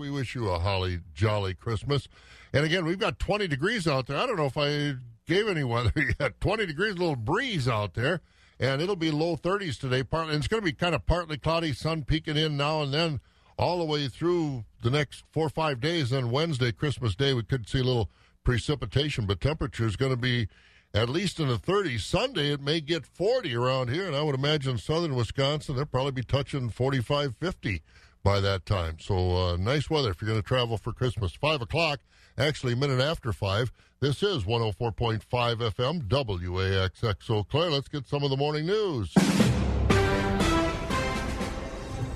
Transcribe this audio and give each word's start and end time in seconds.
we 0.00 0.10
wish 0.10 0.34
you 0.34 0.48
a 0.48 0.58
holly 0.58 1.00
jolly 1.14 1.52
Christmas. 1.52 2.08
And 2.54 2.64
again, 2.64 2.86
we've 2.86 2.98
got 2.98 3.18
20 3.18 3.46
degrees 3.46 3.86
out 3.86 4.06
there. 4.06 4.16
I 4.16 4.26
don't 4.26 4.36
know 4.36 4.46
if 4.46 4.56
I 4.56 4.94
gave 5.26 5.46
any 5.46 5.62
weather 5.62 5.92
yet. 6.20 6.40
20 6.40 6.66
degrees, 6.66 6.94
a 6.94 6.98
little 6.98 7.16
breeze 7.16 7.68
out 7.68 7.92
there, 7.94 8.22
and 8.58 8.80
it'll 8.80 8.96
be 8.96 9.10
low 9.10 9.36
30s 9.36 9.78
today. 9.78 10.02
Partly, 10.02 10.34
it's 10.34 10.48
going 10.48 10.62
to 10.62 10.64
be 10.64 10.72
kind 10.72 10.94
of 10.94 11.04
partly 11.04 11.36
cloudy, 11.36 11.74
sun 11.74 12.04
peeking 12.04 12.38
in 12.38 12.56
now 12.56 12.82
and 12.82 12.94
then, 12.94 13.20
all 13.58 13.78
the 13.78 13.84
way 13.84 14.08
through 14.08 14.64
the 14.82 14.90
next 14.90 15.24
four 15.30 15.46
or 15.46 15.50
five 15.50 15.80
days. 15.80 16.10
Then 16.10 16.30
Wednesday, 16.30 16.72
Christmas 16.72 17.14
Day, 17.14 17.34
we 17.34 17.42
could 17.42 17.68
see 17.68 17.80
a 17.80 17.84
little 17.84 18.10
precipitation, 18.42 19.26
but 19.26 19.40
temperature 19.40 19.86
is 19.86 19.96
going 19.96 20.12
to 20.12 20.16
be 20.16 20.48
at 20.94 21.10
least 21.10 21.38
in 21.38 21.48
the 21.48 21.58
30s. 21.58 22.00
Sunday, 22.00 22.52
it 22.52 22.62
may 22.62 22.80
get 22.80 23.04
40 23.04 23.54
around 23.54 23.90
here, 23.90 24.06
and 24.06 24.16
I 24.16 24.22
would 24.22 24.34
imagine 24.34 24.78
southern 24.78 25.14
Wisconsin, 25.14 25.76
they'll 25.76 25.84
probably 25.84 26.12
be 26.12 26.22
touching 26.22 26.70
45, 26.70 27.36
50 27.36 27.82
by 28.22 28.40
that 28.40 28.66
time. 28.66 28.98
So 29.00 29.36
uh, 29.36 29.56
nice 29.56 29.88
weather 29.88 30.10
if 30.10 30.20
you're 30.20 30.28
going 30.28 30.40
to 30.42 30.46
travel 30.46 30.76
for 30.76 30.92
Christmas. 30.92 31.32
5 31.32 31.62
o'clock, 31.62 32.00
actually 32.36 32.74
a 32.74 32.76
minute 32.76 33.00
after 33.00 33.32
5. 33.32 33.72
This 34.00 34.22
is 34.22 34.44
104.5 34.44 35.20
FM, 35.20 36.08
WAXX 36.08 37.30
Eau 37.30 37.44
Claire. 37.44 37.70
Let's 37.70 37.88
get 37.88 38.06
some 38.06 38.22
of 38.22 38.30
the 38.30 38.36
morning 38.36 38.66
news. 38.66 39.12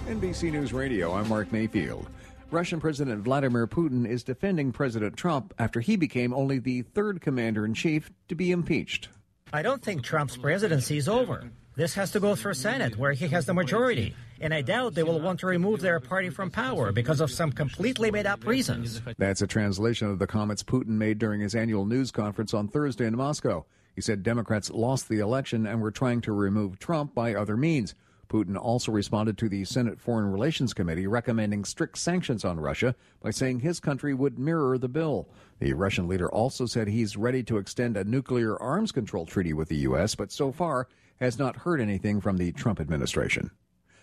NBC 0.06 0.52
News 0.52 0.72
Radio, 0.72 1.14
I'm 1.14 1.28
Mark 1.28 1.50
Mayfield. 1.50 2.08
Russian 2.50 2.78
President 2.78 3.22
Vladimir 3.22 3.66
Putin 3.66 4.06
is 4.06 4.22
defending 4.22 4.70
President 4.70 5.16
Trump 5.16 5.52
after 5.58 5.80
he 5.80 5.96
became 5.96 6.32
only 6.32 6.58
the 6.58 6.82
third 6.82 7.20
commander 7.20 7.64
in 7.64 7.74
chief 7.74 8.10
to 8.28 8.34
be 8.34 8.50
impeached. 8.50 9.08
I 9.52 9.62
don't 9.62 9.82
think 9.82 10.02
Trump's 10.02 10.36
presidency 10.36 10.96
is 10.98 11.08
over. 11.08 11.50
This 11.76 11.94
has 11.94 12.12
to 12.12 12.20
go 12.20 12.36
through 12.36 12.54
Senate, 12.54 12.96
where 12.96 13.12
he 13.12 13.26
has 13.28 13.46
the 13.46 13.54
majority. 13.54 14.14
And 14.40 14.54
I 14.54 14.62
doubt 14.62 14.94
they 14.94 15.02
will 15.02 15.18
want 15.18 15.40
to 15.40 15.46
remove 15.46 15.80
their 15.80 15.98
party 15.98 16.30
from 16.30 16.48
power 16.48 16.92
because 16.92 17.20
of 17.20 17.32
some 17.32 17.50
completely 17.50 18.12
made 18.12 18.26
up 18.26 18.46
reasons. 18.46 19.02
That's 19.18 19.42
a 19.42 19.46
translation 19.48 20.08
of 20.08 20.20
the 20.20 20.26
comments 20.28 20.62
Putin 20.62 20.90
made 20.90 21.18
during 21.18 21.40
his 21.40 21.56
annual 21.56 21.84
news 21.84 22.12
conference 22.12 22.54
on 22.54 22.68
Thursday 22.68 23.06
in 23.06 23.16
Moscow. 23.16 23.64
He 23.96 24.02
said 24.02 24.22
Democrats 24.22 24.70
lost 24.70 25.08
the 25.08 25.18
election 25.18 25.66
and 25.66 25.80
were 25.80 25.90
trying 25.90 26.20
to 26.22 26.32
remove 26.32 26.78
Trump 26.78 27.12
by 27.12 27.34
other 27.34 27.56
means. 27.56 27.96
Putin 28.28 28.56
also 28.56 28.92
responded 28.92 29.36
to 29.38 29.48
the 29.48 29.64
Senate 29.64 29.98
Foreign 30.00 30.30
Relations 30.30 30.74
Committee 30.74 31.08
recommending 31.08 31.64
strict 31.64 31.98
sanctions 31.98 32.44
on 32.44 32.60
Russia 32.60 32.94
by 33.20 33.30
saying 33.30 33.60
his 33.60 33.80
country 33.80 34.14
would 34.14 34.38
mirror 34.38 34.78
the 34.78 34.88
bill. 34.88 35.28
The 35.58 35.72
Russian 35.72 36.06
leader 36.06 36.30
also 36.30 36.66
said 36.66 36.86
he's 36.86 37.16
ready 37.16 37.42
to 37.44 37.58
extend 37.58 37.96
a 37.96 38.04
nuclear 38.04 38.60
arms 38.60 38.92
control 38.92 39.26
treaty 39.26 39.52
with 39.52 39.68
the 39.68 39.76
U.S., 39.78 40.14
but 40.14 40.30
so 40.30 40.52
far 40.52 40.88
has 41.24 41.38
not 41.38 41.56
heard 41.56 41.80
anything 41.80 42.20
from 42.20 42.36
the 42.36 42.52
Trump 42.52 42.80
administration. 42.80 43.50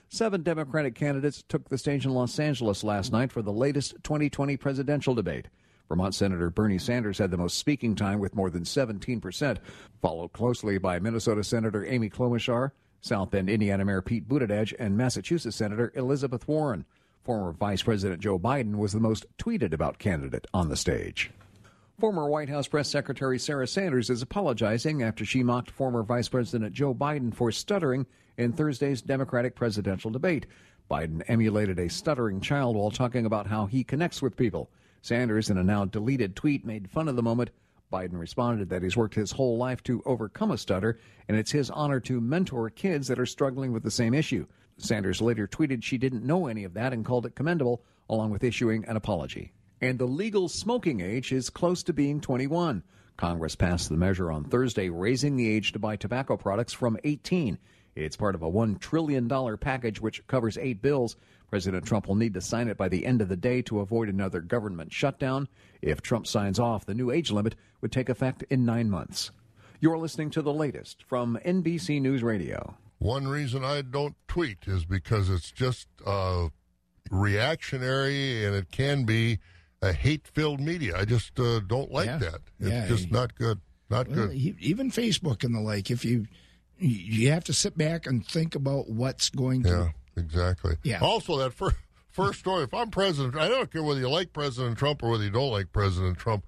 Seven 0.10 0.44
Democratic 0.44 0.94
candidates 0.94 1.44
took 1.48 1.70
the 1.70 1.78
stage 1.78 2.06
in 2.06 2.14
Los 2.14 2.38
Angeles 2.38 2.84
last 2.84 3.14
night 3.14 3.32
for 3.32 3.42
the 3.42 3.54
latest 3.54 3.96
2020 4.04 4.58
presidential 4.58 5.16
debate. 5.16 5.48
Vermont 5.88 6.14
Senator 6.14 6.50
Bernie 6.50 6.78
Sanders 6.78 7.18
had 7.18 7.32
the 7.32 7.38
most 7.38 7.58
speaking 7.58 7.96
time 7.96 8.20
with 8.20 8.36
more 8.36 8.50
than 8.50 8.64
17%, 8.64 9.58
followed 10.02 10.34
closely 10.34 10.78
by 10.78 11.00
Minnesota 11.00 11.44
Senator 11.44 11.86
Amy 11.86 12.10
Klobuchar, 12.10 12.72
South 13.02 13.32
Bend, 13.32 13.50
Indiana 13.50 13.86
Mayor 13.86 14.02
Pete 14.02 14.28
Buttigieg, 14.28 14.74
and 14.80 14.98
Massachusetts 14.98 15.56
Senator 15.56 15.92
Elizabeth 15.96 16.48
Warren. 16.48 16.86
Former 17.24 17.52
Vice 17.52 17.84
President 17.84 18.22
Joe 18.22 18.40
Biden 18.40 18.78
was 18.78 18.94
the 18.94 19.00
most 19.00 19.26
tweeted 19.38 19.74
about 19.74 20.00
candidate 20.00 20.48
on 20.54 20.70
the 20.70 20.78
stage. 20.78 21.32
Former 22.02 22.28
White 22.28 22.50
House 22.50 22.68
Press 22.68 22.90
Secretary 22.90 23.38
Sarah 23.38 23.68
Sanders 23.68 24.10
is 24.10 24.24
apologizing 24.24 25.04
after 25.04 25.24
she 25.24 25.44
mocked 25.44 25.70
former 25.70 26.02
Vice 26.02 26.28
President 26.28 26.74
Joe 26.74 26.96
Biden 26.96 27.32
for 27.32 27.52
stuttering 27.52 28.08
in 28.40 28.54
Thursday's 28.54 29.04
Democratic 29.04 29.54
presidential 29.54 30.10
debate. 30.10 30.48
Biden 30.90 31.22
emulated 31.28 31.78
a 31.78 31.92
stuttering 31.92 32.42
child 32.42 32.76
while 32.76 32.90
talking 32.90 33.28
about 33.28 33.46
how 33.46 33.68
he 33.68 33.84
connects 33.84 34.20
with 34.20 34.36
people. 34.36 34.72
Sanders, 35.04 35.52
in 35.52 35.60
a 35.60 35.64
now 35.64 35.86
deleted 35.86 36.36
tweet, 36.36 36.66
made 36.66 36.90
fun 36.90 37.08
of 37.08 37.16
the 37.16 37.22
moment. 37.22 37.52
Biden 37.94 38.18
responded 38.18 38.68
that 38.70 38.82
he's 38.82 38.98
worked 38.98 39.14
his 39.14 39.34
whole 39.34 39.60
life 39.60 39.84
to 39.84 40.02
overcome 40.04 40.50
a 40.50 40.58
stutter, 40.58 40.98
and 41.28 41.38
it's 41.38 41.52
his 41.52 41.70
honor 41.70 42.00
to 42.00 42.20
mentor 42.20 42.72
kids 42.72 43.08
that 43.10 43.20
are 43.20 43.28
struggling 43.28 43.72
with 43.72 43.84
the 43.84 43.92
same 43.92 44.16
issue. 44.16 44.48
Sanders 44.80 45.22
later 45.22 45.48
tweeted 45.48 45.84
she 45.84 46.00
didn't 46.00 46.26
know 46.26 46.48
any 46.48 46.64
of 46.64 46.74
that 46.74 46.94
and 46.94 47.06
called 47.06 47.28
it 47.28 47.36
commendable, 47.36 47.84
along 48.10 48.32
with 48.32 48.44
issuing 48.44 48.86
an 48.86 48.98
apology 48.98 49.54
and 49.82 49.98
the 49.98 50.06
legal 50.06 50.48
smoking 50.48 51.02
age 51.02 51.32
is 51.32 51.50
close 51.50 51.84
to 51.84 51.94
being 51.94 52.22
21. 52.22 52.84
Congress 53.18 53.56
passed 53.56 53.90
the 53.90 53.98
measure 53.98 54.32
on 54.32 54.44
Thursday, 54.44 54.90
raising 54.90 55.36
the 55.36 55.50
age 55.50 55.72
to 55.72 55.80
buy 55.80 55.96
tobacco 55.96 56.38
products 56.38 56.74
from 56.74 56.98
18. 57.04 57.58
It's 57.96 58.16
part 58.16 58.36
of 58.36 58.42
a 58.42 58.50
$1 58.50 58.80
trillion 58.80 59.28
package 59.58 60.00
which 60.00 60.26
covers 60.28 60.58
eight 60.58 60.82
bills. 60.82 61.18
President 61.50 61.86
Trump 61.86 62.08
will 62.08 62.16
need 62.16 62.34
to 62.36 62.42
sign 62.42 62.70
it 62.70 62.78
by 62.78 62.88
the 62.88 63.06
end 63.06 63.22
of 63.22 63.28
the 63.28 63.36
day 63.36 63.62
to 63.64 63.82
avoid 63.82 64.08
another 64.08 64.40
government 64.40 64.94
shutdown. 64.94 65.50
If 65.82 66.02
Trump 66.02 66.26
signs 66.26 66.60
off, 66.60 66.86
the 66.86 66.94
new 66.94 67.12
age 67.12 67.32
limit 67.32 67.56
would 67.82 67.92
take 67.92 68.08
effect 68.08 68.44
in 68.50 68.66
nine 68.66 68.90
months. 68.90 69.32
You're 69.82 69.98
listening 69.98 70.30
to 70.32 70.42
the 70.42 70.54
latest 70.54 71.04
from 71.04 71.38
NBC 71.44 72.02
News 72.02 72.24
Radio. 72.24 72.78
One 73.00 73.28
reason 73.28 73.66
I 73.66 73.82
don't 73.82 74.16
tweet 74.28 74.60
is 74.68 74.86
because 74.86 75.30
it's 75.30 75.52
just 75.52 75.88
uh, 76.06 76.50
reactionary 77.10 78.46
and 78.46 78.56
it 78.56 78.72
can 78.72 79.04
be 79.06 79.40
a 79.82 79.92
hate-filled 79.92 80.60
media. 80.60 80.98
I 80.98 81.06
just 81.06 81.40
uh, 81.40 81.60
don't 81.62 81.92
like 81.92 82.08
yeah. 82.08 82.18
that. 82.18 82.40
It's 82.60 82.70
yeah. 82.70 82.88
just 82.88 83.12
not 83.12 83.36
good. 83.36 83.60
Not 83.90 84.08
well, 84.08 84.28
good. 84.28 84.36
Even 84.36 84.92
Facebook 84.92 85.44
and 85.44 85.54
the 85.54 85.60
like. 85.60 85.92
If 85.92 86.06
you 86.06 86.28
you 86.78 87.30
have 87.32 87.44
to 87.46 87.54
sit 87.54 87.78
back 87.78 88.08
and 88.08 88.26
think 88.26 88.56
about 88.56 88.90
what's 88.90 89.30
going 89.30 89.64
to. 89.64 89.70
Yeah, 90.16 90.22
exactly. 90.24 90.76
Yeah. 90.84 91.00
Also, 91.02 91.38
that 91.38 91.54
first 91.54 91.76
first 92.10 92.40
story. 92.40 92.64
If 92.64 92.74
I'm 92.74 92.90
president, 92.90 93.36
I 93.36 93.48
don't 93.48 93.72
care 93.72 93.84
whether 93.84 94.00
you 94.00 94.10
like 94.10 94.34
President 94.34 94.78
Trump 94.78 95.04
or 95.04 95.12
whether 95.12 95.24
you 95.24 95.30
don't 95.30 95.52
like 95.52 95.72
President 95.72 96.18
Trump. 96.18 96.46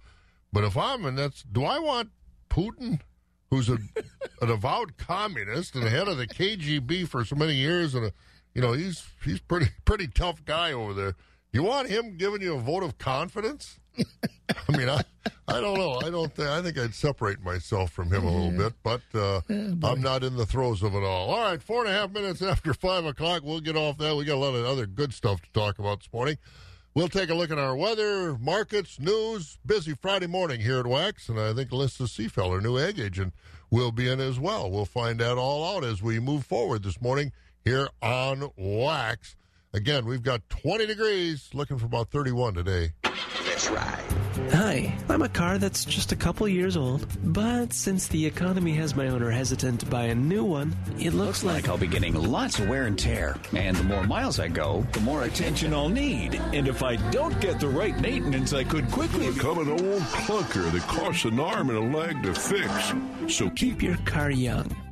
But 0.52 0.64
if 0.64 0.78
I'm, 0.78 1.06
and 1.06 1.18
that's, 1.18 1.44
do 1.44 1.64
I 1.64 1.80
want 1.80 2.12
Putin, 2.50 3.02
who's 3.50 3.70
a 3.70 3.78
an 4.42 4.50
avowed 4.50 4.98
communist 4.98 5.76
and 5.76 5.84
head 5.84 6.08
of 6.08 6.18
the 6.18 6.28
KGB 6.28 7.08
for 7.08 7.26
so 7.26 7.36
many 7.36 7.56
years, 7.56 7.96
and 7.96 8.06
a, 8.06 8.14
you 8.54 8.62
know 8.62 8.74
he's 8.74 9.06
he's 9.24 9.40
pretty 9.40 9.68
pretty 9.86 10.08
tough 10.08 10.44
guy 10.46 10.72
over 10.72 10.94
there. 10.94 11.16
You 11.54 11.62
want 11.62 11.88
him 11.88 12.18
giving 12.18 12.42
you 12.42 12.56
a 12.56 12.60
vote 12.60 12.82
of 12.82 12.98
confidence? 12.98 13.80
I 14.00 14.76
mean, 14.76 14.90
I, 14.90 15.02
I 15.48 15.62
don't 15.62 15.78
know. 15.78 16.00
I 16.04 16.10
don't. 16.10 16.34
Think, 16.34 16.50
I 16.50 16.64
think 16.64 16.80
I'd 16.80 16.96
separate 16.96 17.44
myself 17.44 17.92
from 17.92 18.12
him 18.12 18.26
a 18.26 18.32
little 18.32 18.58
bit, 18.58 18.74
but 18.82 19.02
uh, 19.14 19.42
I'm 19.50 20.02
not 20.02 20.24
in 20.24 20.36
the 20.36 20.48
throes 20.48 20.82
of 20.82 20.96
it 20.96 21.04
all. 21.04 21.30
All 21.30 21.44
right, 21.44 21.62
four 21.62 21.86
and 21.86 21.94
a 21.94 21.98
half 21.98 22.12
minutes 22.12 22.42
after 22.42 22.74
five 22.74 23.06
o'clock, 23.06 23.44
we'll 23.44 23.60
get 23.60 23.78
off 23.78 24.00
that. 24.00 24.16
We 24.16 24.26
got 24.26 24.36
a 24.36 24.38
lot 24.38 24.56
of 24.56 24.66
other 24.66 24.88
good 24.88 25.14
stuff 25.14 25.44
to 25.44 25.52
talk 25.52 25.78
about 25.78 26.00
this 26.00 26.12
morning. 26.12 26.38
We'll 26.96 27.08
take 27.08 27.30
a 27.30 27.36
look 27.36 27.52
at 27.52 27.60
our 27.60 27.76
weather, 27.76 28.36
markets, 28.40 29.00
news. 29.00 29.60
Busy 29.64 29.94
Friday 29.94 30.28
morning 30.28 30.60
here 30.60 30.80
at 30.80 30.88
Wax, 30.88 31.30
and 31.30 31.40
I 31.40 31.54
think 31.54 31.70
Alyssa 31.70 32.08
Seafeller, 32.08 32.64
new 32.64 32.80
ag 32.80 33.00
agent, 33.00 33.34
will 33.70 33.92
be 33.92 34.10
in 34.10 34.20
as 34.20 34.40
well. 34.40 34.72
We'll 34.72 34.86
find 34.86 35.20
that 35.20 35.38
all 35.38 35.76
out 35.78 35.84
as 35.84 36.02
we 36.02 36.20
move 36.20 36.46
forward 36.46 36.82
this 36.82 37.00
morning 37.00 37.32
here 37.64 37.90
on 38.02 38.50
Wax. 38.58 39.36
Again, 39.76 40.06
we've 40.06 40.22
got 40.22 40.48
20 40.50 40.86
degrees, 40.86 41.50
looking 41.52 41.80
for 41.80 41.88
about 41.88 42.12
31 42.12 42.54
today. 42.54 42.92
That's 43.02 43.72
right. 43.72 44.00
Hi, 44.52 44.96
I'm 45.10 45.24
a 45.24 45.30
car 45.30 45.58
that's 45.58 45.84
just 45.84 46.12
a 46.12 46.16
couple 46.16 46.48
years 46.48 46.78
old, 46.78 47.08
but 47.24 47.74
since 47.74 48.08
the 48.08 48.24
economy 48.24 48.74
has 48.74 48.96
my 48.96 49.08
owner 49.08 49.32
hesitant 49.32 49.80
to 49.80 49.88
buy 49.88 50.04
a 50.04 50.16
new 50.16 50.44
one, 50.44 50.76
it 51.00 51.14
looks, 51.14 51.16
looks 51.16 51.44
like, 51.44 51.56
like 51.64 51.70
I'll 51.70 51.78
be 51.80 51.88
getting 51.88 52.14
lots 52.14 52.60
of 52.60 52.70
wear 52.70 52.84
and 52.84 53.00
tear. 53.00 53.36
And 53.56 53.76
the 53.76 53.84
more 53.84 54.04
miles 54.04 54.40
I 54.40 54.48
go, 54.48 54.86
the 54.92 55.00
more 55.00 55.24
attention 55.24 55.74
I'll 55.74 55.90
need. 55.90 56.36
And 56.36 56.68
if 56.68 56.84
I 56.84 56.98
don't 57.10 57.40
get 57.42 57.60
the 57.60 57.70
right 57.70 58.00
maintenance, 58.00 58.54
I 58.54 58.64
could 58.64 58.92
quickly 58.92 59.32
become 59.32 59.58
an 59.58 59.72
old 59.72 60.04
clunker 60.04 60.72
that 60.72 60.82
costs 60.84 61.26
an 61.26 61.40
arm 61.40 61.72
and 61.72 61.80
a 61.80 61.98
leg 61.98 62.22
to 62.22 62.36
fix. 62.36 62.94
So 63.28 63.50
keep 63.50 63.82
your 63.82 63.98
car 64.06 64.30
young 64.30 64.83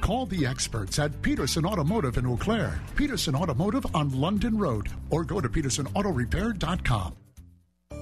Call 0.00 0.26
the 0.26 0.46
experts 0.46 0.98
at 0.98 1.22
Peterson 1.22 1.64
Automotive 1.64 2.18
in 2.18 2.26
Eau 2.26 2.36
Claire, 2.36 2.80
Peterson 2.96 3.34
Automotive 3.34 3.86
on 3.94 4.10
London 4.18 4.56
Road, 4.58 4.88
or 5.10 5.24
go 5.24 5.40
to 5.40 5.48
petersonautorepair.com. 5.48 7.16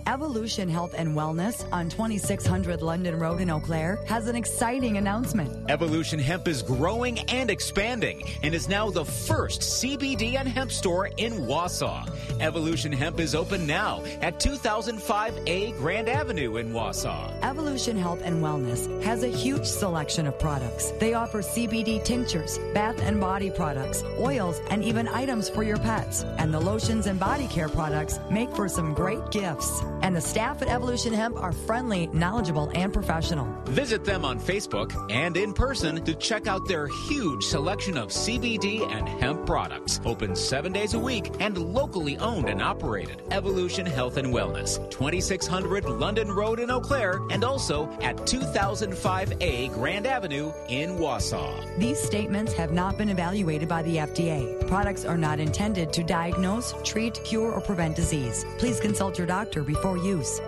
Evolution 0.09 0.71
Health 0.71 0.95
and 0.97 1.15
Wellness 1.15 1.71
on 1.71 1.91
2600 1.91 2.81
London 2.81 3.19
Road 3.19 3.43
in 3.43 3.51
Eau 3.51 3.61
Claire 3.61 3.99
has 4.07 4.27
an 4.27 4.37
exciting 4.37 4.97
announcement. 4.97 5.71
Evolution 5.71 6.19
Hemp 6.19 6.49
is 6.49 6.63
growing 6.63 7.19
and 7.29 7.51
expanding 7.51 8.23
and 8.43 8.55
is 8.55 8.71
now 8.71 8.89
the 8.89 9.05
first 9.05 9.61
CBD 9.61 10.37
and 10.39 10.49
hemp 10.49 10.73
store 10.73 11.11
in 11.19 11.35
Wausau. 11.35 12.09
Evolution 12.41 12.91
Hemp 12.91 13.21
is 13.21 13.35
open 13.35 13.67
now 13.67 14.03
at 14.23 14.41
2005A 14.41 15.77
Grand 15.77 16.09
Avenue 16.09 16.57
in 16.57 16.73
Wausau. 16.73 17.31
Evolution 17.43 17.95
Health 17.95 18.23
and 18.25 18.43
Wellness 18.43 19.03
has 19.03 19.25
a 19.25 19.29
huge 19.29 19.67
selection 19.67 20.27
of 20.27 20.39
products. 20.39 20.91
They 20.93 21.13
offer 21.13 21.43
CBD 21.43 22.03
tinctures, 22.03 22.59
bath 22.73 22.99
and 23.03 23.21
body 23.21 23.51
products, 23.51 24.03
oils, 24.19 24.63
and 24.71 24.83
even 24.83 25.07
items 25.07 25.51
for 25.51 25.63
your 25.63 25.79
pets. 25.79 26.23
And 26.39 26.55
the 26.55 26.61
lotions 26.61 27.07
and 27.07 27.21
body 27.21 27.47
care 27.49 27.69
products 27.69 28.19
make 28.31 28.51
for 28.57 28.71
some 28.71 28.95
great 28.95 29.31
gifts. 29.31 29.83
And 30.03 30.15
the 30.15 30.21
staff 30.21 30.63
at 30.63 30.69
Evolution 30.69 31.13
Hemp 31.13 31.37
are 31.37 31.53
friendly, 31.53 32.07
knowledgeable, 32.09 32.71
and 32.75 32.93
professional. 32.93 33.47
Visit 33.67 34.05
them 34.05 34.25
on 34.25 34.39
Facebook 34.41 34.95
and 35.11 35.37
in 35.37 35.53
person 35.53 36.05
to 36.05 36.15
check 36.15 36.47
out 36.47 36.67
their 36.67 36.87
huge 37.09 37.45
selection 37.45 37.97
of 37.99 38.09
CBD 38.09 38.89
and 38.91 39.09
hemp 39.09 39.45
products. 39.47 40.01
Open 40.05 40.35
seven 40.35 40.73
days 40.73 40.95
a 40.95 40.99
week 40.99 41.31
and 41.41 41.59
locally 41.59 42.17
owned 42.19 42.49
and 42.49 42.63
operated. 42.63 43.23
Evolution 43.31 43.87
Health 43.87 44.17
and 44.17 44.29
Wellness, 44.29 44.91
2600 44.91 45.85
London 45.85 46.31
Road 46.31 46.61
in 46.61 46.71
Eau 46.71 46.81
Claire, 46.81 47.21
and 47.31 47.45
also 47.45 47.89
at 48.03 48.17
2005A 48.19 49.73
Grand 49.75 50.07
Avenue 50.07 50.53
in 50.69 50.99
Wausau. 50.99 51.79
These 51.79 52.01
statements 52.01 52.53
have 52.55 52.73
not 52.73 52.97
been 52.99 53.09
evaluated 53.09 53.69
by 53.69 53.83
the 53.83 53.97
FDA. 53.97 54.67
Products 54.69 55.05
are 55.05 55.19
not 55.19 55.41
intended 55.41 55.93
to 55.93 56.03
diagnose, 56.03 56.75
treat, 56.85 57.23
cure, 57.25 57.53
or 57.53 57.61
prevent 57.61 57.97
disease. 57.97 58.45
Please 58.59 58.81
consult 58.81 59.19
your 59.19 59.27
doctor 59.27 59.63
before 59.63 59.88
use. 59.97 60.41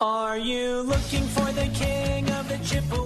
Are 0.00 0.38
you 0.38 0.82
looking 0.82 1.24
for 1.34 1.52
the 1.52 1.68
king 1.74 2.28
of 2.30 2.48
the 2.48 2.58
Chippewa 2.58 3.01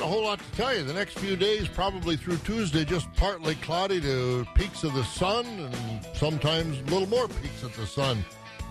not 0.00 0.02
a 0.04 0.12
whole 0.12 0.24
lot 0.24 0.38
to 0.38 0.50
tell 0.52 0.76
you. 0.76 0.82
The 0.82 0.92
next 0.92 1.18
few 1.18 1.36
days, 1.36 1.68
probably 1.68 2.18
through 2.18 2.36
Tuesday, 2.38 2.84
just 2.84 3.10
partly 3.14 3.54
cloudy 3.54 3.98
to 4.02 4.46
peeks 4.54 4.84
of 4.84 4.92
the 4.92 5.04
sun, 5.04 5.46
and 5.46 6.06
sometimes 6.14 6.78
a 6.80 6.84
little 6.92 7.08
more 7.08 7.28
peeks 7.28 7.62
of 7.62 7.74
the 7.76 7.86
sun. 7.86 8.22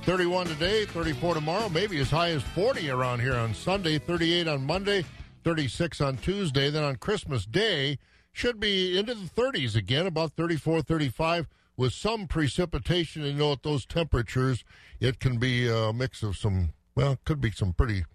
31 0.04 0.45
today, 0.45 0.86
34 0.86 1.33
tomorrow, 1.33 1.68
maybe 1.69 2.00
as 2.00 2.12
high 2.12 2.30
as 2.30 2.44
40 2.44 2.92
around 2.92 3.22
here 3.22 3.33
on 3.33 3.56
Sunday, 3.56 3.98
38 3.98 4.48
on 4.48 4.68
Monday, 4.68 5.04
36 5.44 6.00
on 6.00 6.18
Tuesday. 6.18 6.69
Then 6.69 6.83
on 6.83 6.95
Christmas 6.98 7.48
Day, 7.48 7.98
should 8.31 8.60
be 8.60 8.95
into 8.95 9.16
the 9.16 9.28
30s 9.28 9.75
again, 9.75 10.06
about 10.06 10.33
34, 10.33 10.83
35, 10.83 11.48
with 11.75 11.94
some 11.94 12.28
precipitation. 12.28 13.24
You 13.24 13.33
know, 13.33 13.54
at 13.54 13.63
those 13.63 13.88
temperatures, 13.88 14.63
it 15.00 15.19
can 15.19 15.39
be 15.39 15.68
a 15.68 15.92
mix 15.92 16.21
of 16.21 16.38
some, 16.38 16.74
well, 16.94 17.18
could 17.25 17.42
be 17.42 17.50
some 17.50 17.74
pretty 17.74 18.06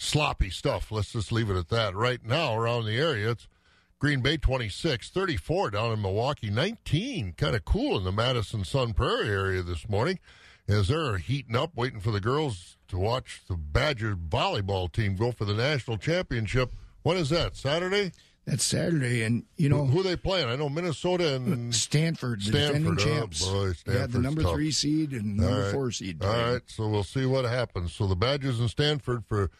sloppy 0.00 0.50
stuff. 0.50 0.90
Let's 0.90 1.12
just 1.12 1.30
leave 1.30 1.50
it 1.50 1.56
at 1.56 1.68
that. 1.68 1.94
Right 1.94 2.24
now, 2.24 2.56
around 2.56 2.86
the 2.86 2.96
area, 2.96 3.30
it's 3.30 3.46
Green 3.98 4.22
Bay 4.22 4.38
26, 4.38 5.10
34 5.10 5.70
down 5.70 5.92
in 5.92 6.02
Milwaukee, 6.02 6.50
19. 6.50 7.34
Kind 7.36 7.54
of 7.54 7.64
cool 7.64 7.98
in 7.98 8.04
the 8.04 8.12
Madison 8.12 8.64
Sun 8.64 8.94
Prairie 8.94 9.28
area 9.28 9.62
this 9.62 9.88
morning 9.88 10.18
as 10.66 10.88
they're 10.88 11.18
heating 11.18 11.54
up, 11.54 11.76
waiting 11.76 12.00
for 12.00 12.10
the 12.10 12.20
girls 12.20 12.78
to 12.88 12.96
watch 12.96 13.42
the 13.46 13.56
Badger 13.56 14.16
volleyball 14.16 14.90
team 14.90 15.16
go 15.16 15.32
for 15.32 15.44
the 15.44 15.54
national 15.54 15.98
championship. 15.98 16.72
When 17.02 17.16
is 17.16 17.28
that? 17.30 17.56
Saturday? 17.56 18.12
That's 18.46 18.64
Saturday, 18.64 19.22
and 19.22 19.44
you 19.58 19.68
know 19.68 19.84
who, 19.84 19.98
who 19.98 20.02
they 20.02 20.16
playing? 20.16 20.48
I 20.48 20.56
know 20.56 20.70
Minnesota 20.70 21.36
and 21.36 21.72
uh, 21.72 21.76
Stanford, 21.76 22.40
the 22.40 22.46
Stanford, 22.46 22.96
defending 22.96 23.12
oh, 23.14 23.18
champs. 23.20 23.46
boy, 23.46 23.72
yeah, 23.86 24.06
the 24.06 24.18
number 24.18 24.42
tough. 24.42 24.54
three 24.54 24.70
seed 24.70 25.12
and 25.12 25.36
number 25.36 25.64
right. 25.64 25.72
four 25.72 25.92
seed. 25.92 26.24
All 26.24 26.30
right, 26.30 26.62
so 26.66 26.88
we'll 26.88 27.04
see 27.04 27.26
what 27.26 27.44
happens. 27.44 27.92
So 27.92 28.06
the 28.06 28.16
Badgers 28.16 28.58
and 28.58 28.70
Stanford 28.70 29.24
for 29.26 29.50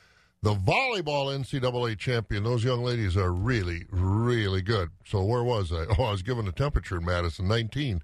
the 0.42 0.54
volleyball 0.54 1.36
NCAA 1.36 1.98
champion. 1.98 2.44
Those 2.44 2.64
young 2.64 2.82
ladies 2.82 3.16
are 3.16 3.32
really, 3.32 3.84
really 3.90 4.62
good. 4.62 4.90
So 5.04 5.22
where 5.24 5.44
was 5.44 5.72
I? 5.72 5.84
Oh, 5.98 6.04
I 6.04 6.12
was 6.12 6.22
given 6.22 6.46
the 6.46 6.52
temperature 6.52 6.96
in 6.96 7.04
Madison, 7.04 7.46
19. 7.46 8.00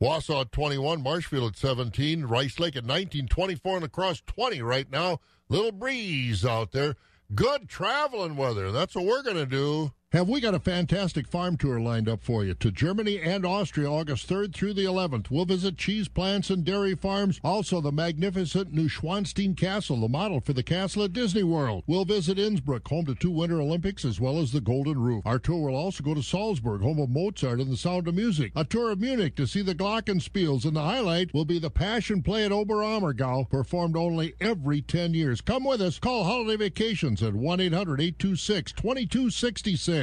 Wausau 0.00 0.42
at 0.42 0.52
21, 0.52 1.02
Marshfield 1.02 1.52
at 1.52 1.58
17, 1.58 2.24
Rice 2.26 2.60
Lake 2.60 2.76
at 2.76 2.84
19, 2.84 3.26
24 3.26 3.76
and 3.76 3.84
across 3.84 4.20
20 4.26 4.60
right 4.62 4.90
now. 4.90 5.18
Little 5.48 5.72
breeze 5.72 6.44
out 6.44 6.72
there. 6.72 6.94
Good 7.34 7.68
traveling 7.68 8.36
weather. 8.36 8.70
That's 8.70 8.94
what 8.94 9.06
we're 9.06 9.22
going 9.22 9.36
to 9.36 9.46
do. 9.46 9.92
Have 10.12 10.26
we 10.26 10.40
got 10.40 10.54
a 10.54 10.58
fantastic 10.58 11.28
farm 11.28 11.58
tour 11.58 11.78
lined 11.78 12.08
up 12.08 12.22
for 12.22 12.42
you 12.42 12.54
to 12.54 12.70
Germany 12.70 13.20
and 13.20 13.44
Austria 13.44 13.90
August 13.90 14.26
3rd 14.26 14.54
through 14.54 14.72
the 14.72 14.86
11th? 14.86 15.30
We'll 15.30 15.44
visit 15.44 15.76
cheese 15.76 16.08
plants 16.08 16.48
and 16.48 16.64
dairy 16.64 16.94
farms, 16.94 17.38
also 17.44 17.82
the 17.82 17.92
magnificent 17.92 18.74
Neuschwanstein 18.74 19.54
Castle, 19.54 20.00
the 20.00 20.08
model 20.08 20.40
for 20.40 20.54
the 20.54 20.62
castle 20.62 21.02
at 21.02 21.12
Disney 21.12 21.42
World. 21.42 21.84
We'll 21.86 22.06
visit 22.06 22.38
Innsbruck, 22.38 22.88
home 22.88 23.04
to 23.04 23.14
two 23.14 23.30
Winter 23.30 23.60
Olympics, 23.60 24.02
as 24.02 24.18
well 24.18 24.38
as 24.38 24.50
the 24.50 24.62
Golden 24.62 24.98
Roof. 24.98 25.26
Our 25.26 25.38
tour 25.38 25.68
will 25.68 25.76
also 25.76 26.02
go 26.02 26.14
to 26.14 26.22
Salzburg, 26.22 26.80
home 26.80 27.00
of 27.00 27.10
Mozart 27.10 27.60
and 27.60 27.70
the 27.70 27.76
Sound 27.76 28.08
of 28.08 28.14
Music. 28.14 28.52
A 28.56 28.64
tour 28.64 28.92
of 28.92 29.02
Munich 29.02 29.36
to 29.36 29.46
see 29.46 29.60
the 29.60 29.74
Glockenspiels, 29.74 30.64
and 30.64 30.74
the 30.74 30.84
highlight 30.84 31.34
will 31.34 31.44
be 31.44 31.58
the 31.58 31.68
Passion 31.68 32.22
Play 32.22 32.46
at 32.46 32.50
Oberammergau, 32.50 33.50
performed 33.50 33.94
only 33.94 34.32
every 34.40 34.80
10 34.80 35.12
years. 35.12 35.42
Come 35.42 35.64
with 35.64 35.82
us. 35.82 35.98
Call 35.98 36.24
Holiday 36.24 36.56
Vacations 36.56 37.22
at 37.22 37.34
1 37.34 37.60
800 37.60 38.00
826 38.00 38.72
2266. 38.72 39.97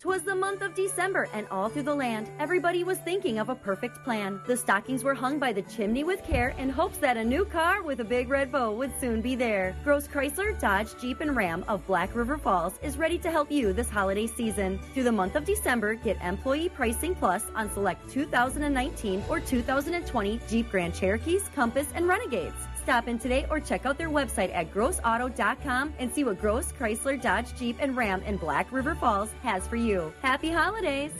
Twas 0.00 0.22
the 0.22 0.34
month 0.34 0.62
of 0.62 0.74
December, 0.74 1.28
and 1.34 1.46
all 1.50 1.68
through 1.68 1.82
the 1.82 1.94
land, 1.94 2.30
everybody 2.38 2.84
was 2.84 2.98
thinking 2.98 3.38
of 3.38 3.48
a 3.48 3.54
perfect 3.54 4.02
plan. 4.04 4.40
The 4.46 4.56
stockings 4.56 5.02
were 5.02 5.14
hung 5.14 5.38
by 5.38 5.52
the 5.52 5.62
chimney 5.62 6.04
with 6.04 6.22
care 6.24 6.50
in 6.50 6.70
hopes 6.70 6.98
that 6.98 7.16
a 7.16 7.24
new 7.24 7.44
car 7.44 7.82
with 7.82 8.00
a 8.00 8.04
big 8.04 8.30
red 8.30 8.52
bow 8.52 8.72
would 8.72 8.92
soon 9.00 9.20
be 9.20 9.34
there. 9.34 9.76
Gross 9.82 10.06
Chrysler, 10.06 10.58
Dodge, 10.60 10.98
Jeep, 11.00 11.20
and 11.20 11.34
Ram 11.34 11.64
of 11.68 11.86
Black 11.86 12.14
River 12.14 12.38
Falls 12.38 12.74
is 12.80 12.96
ready 12.96 13.18
to 13.18 13.30
help 13.30 13.50
you 13.50 13.72
this 13.72 13.90
holiday 13.90 14.28
season. 14.28 14.78
Through 14.94 15.04
the 15.04 15.12
month 15.12 15.34
of 15.34 15.44
December, 15.44 15.94
get 15.94 16.22
employee 16.22 16.68
pricing 16.68 17.14
plus 17.14 17.44
on 17.56 17.70
select 17.72 18.08
2019 18.10 19.24
or 19.28 19.40
2020 19.40 20.40
Jeep 20.48 20.70
Grand 20.70 20.94
Cherokees, 20.94 21.50
Compass, 21.54 21.88
and 21.94 22.06
Renegades. 22.06 22.69
Stop 22.82 23.08
in 23.08 23.18
today 23.18 23.46
or 23.50 23.60
check 23.60 23.86
out 23.86 23.98
their 23.98 24.08
website 24.08 24.54
at 24.54 24.72
grossauto.com 24.72 25.94
and 25.98 26.12
see 26.12 26.24
what 26.24 26.40
Gross 26.40 26.72
Chrysler, 26.72 27.20
Dodge, 27.20 27.54
Jeep, 27.58 27.76
and 27.80 27.96
Ram 27.96 28.22
in 28.22 28.36
Black 28.36 28.72
River 28.72 28.94
Falls 28.94 29.30
has 29.42 29.66
for 29.66 29.76
you. 29.76 30.12
Happy 30.22 30.50
holidays! 30.50 31.12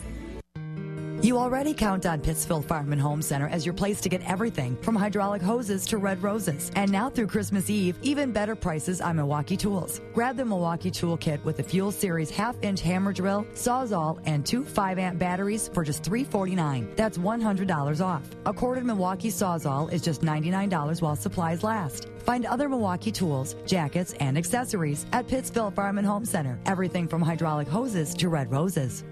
You 1.21 1.37
already 1.37 1.75
count 1.75 2.07
on 2.07 2.19
Pittsfield 2.19 2.65
Farm 2.65 2.91
and 2.93 2.99
Home 2.99 3.21
Center 3.21 3.47
as 3.47 3.63
your 3.63 3.75
place 3.75 4.01
to 4.01 4.09
get 4.09 4.27
everything 4.27 4.75
from 4.77 4.95
hydraulic 4.95 5.43
hoses 5.43 5.85
to 5.85 5.99
red 5.99 6.23
roses. 6.23 6.71
And 6.73 6.91
now 6.91 7.11
through 7.11 7.27
Christmas 7.27 7.69
Eve, 7.69 7.95
even 8.01 8.31
better 8.31 8.55
prices 8.55 9.01
on 9.01 9.17
Milwaukee 9.17 9.55
tools. 9.55 10.01
Grab 10.15 10.35
the 10.35 10.43
Milwaukee 10.43 10.89
Tool 10.89 11.17
Kit 11.17 11.39
with 11.45 11.57
the 11.57 11.63
Fuel 11.63 11.91
Series 11.91 12.31
half 12.31 12.55
inch 12.63 12.81
hammer 12.81 13.13
drill, 13.13 13.45
sawzall, 13.53 14.19
and 14.25 14.43
two 14.43 14.65
5 14.65 14.97
amp 14.97 15.19
batteries 15.19 15.69
for 15.71 15.83
just 15.83 16.03
349. 16.03 16.91
That's 16.95 17.19
$100 17.19 18.03
off. 18.03 18.23
A 18.47 18.51
corded 18.53 18.85
Milwaukee 18.85 19.29
sawzall 19.29 19.93
is 19.93 20.01
just 20.01 20.21
$99 20.21 21.03
while 21.03 21.15
supplies 21.15 21.63
last. 21.63 22.07
Find 22.25 22.47
other 22.47 22.67
Milwaukee 22.67 23.11
tools, 23.11 23.55
jackets, 23.67 24.13
and 24.19 24.39
accessories 24.39 25.05
at 25.13 25.27
Pittsfield 25.27 25.75
Farm 25.75 25.99
and 25.99 26.07
Home 26.07 26.25
Center. 26.25 26.59
Everything 26.65 27.07
from 27.07 27.21
hydraulic 27.21 27.67
hoses 27.67 28.15
to 28.15 28.27
red 28.27 28.51
roses. 28.51 29.03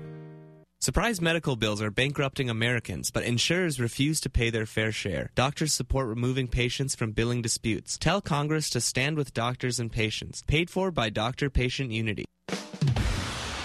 Surprise 0.82 1.20
medical 1.20 1.58
bills 1.58 1.82
are 1.82 1.92
bankrupting 1.92 2.50
Americans, 2.50 3.12
but 3.12 3.26
insurers 3.26 3.82
refuse 3.82 4.22
to 4.22 4.30
pay 4.30 4.50
their 4.50 4.66
fair 4.66 4.94
share. 4.94 5.30
Doctors 5.36 5.74
support 5.74 6.08
removing 6.08 6.48
patients 6.48 6.96
from 6.96 7.12
billing 7.12 7.42
disputes. 7.42 7.98
Tell 7.98 8.22
Congress 8.22 8.70
to 8.70 8.80
stand 8.80 9.18
with 9.18 9.34
doctors 9.34 9.82
and 9.82 9.92
patients. 9.92 10.42
Paid 10.48 10.70
for 10.70 10.90
by 10.90 11.10
Doctor 11.10 11.50
Patient 11.50 11.92
Unity. 11.92 12.24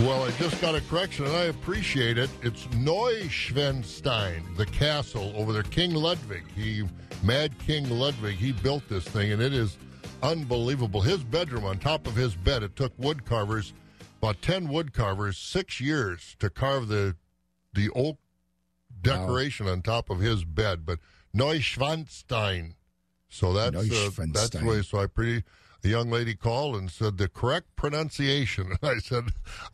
Well, 0.01 0.25
I 0.25 0.33
just 0.41 0.61
got 0.61 0.75
a 0.75 0.81
correction, 0.81 1.27
and 1.27 1.37
I 1.37 1.45
appreciate 1.45 2.19
it. 2.19 2.31
It's 2.43 2.67
Neuschwanstein, 2.67 4.57
the 4.57 4.67
castle 4.67 5.33
over 5.37 5.53
there. 5.53 5.63
King 5.63 5.95
Ludwig, 5.95 6.43
he, 6.57 6.83
Mad 7.23 7.57
King 7.65 7.89
Ludwig, 7.91 8.35
he 8.35 8.51
built 8.51 8.89
this 8.89 9.05
thing, 9.05 9.31
and 9.31 9.41
it 9.41 9.55
is 9.55 9.79
unbelievable. 10.25 11.01
His 11.01 11.23
bedroom, 11.23 11.65
on 11.65 11.79
top 11.79 12.09
of 12.09 12.17
his 12.17 12.35
bed, 12.35 12.65
it 12.65 12.75
took 12.75 12.93
wood 12.99 13.25
carvers, 13.25 13.73
about 14.25 14.43
ten 14.43 14.69
wood 14.69 14.93
carvers, 14.93 15.37
six 15.37 15.81
years 15.81 16.37
to 16.39 16.49
carve 16.49 16.89
the 16.89 17.17
the 17.75 17.91
oak 17.91 18.19
decoration 19.01 19.69
on 19.69 19.83
top 19.83 20.09
of 20.09 20.21
his 20.21 20.45
bed. 20.45 20.87
But 20.87 20.99
Neuschwanstein, 21.37 22.75
so 23.29 23.53
that's 23.53 23.77
uh, 23.77 24.11
that's 24.33 24.51
the 24.51 24.65
way. 24.65 24.83
So 24.83 24.99
I 24.99 25.07
pretty. 25.07 25.45
A 25.83 25.89
young 25.89 26.09
lady 26.11 26.35
called 26.35 26.77
and 26.77 26.91
said 26.91 27.19
the 27.19 27.29
correct 27.29 27.77
pronunciation. 27.77 28.71
And 28.71 28.79
I 28.83 28.99
said, 29.01 29.25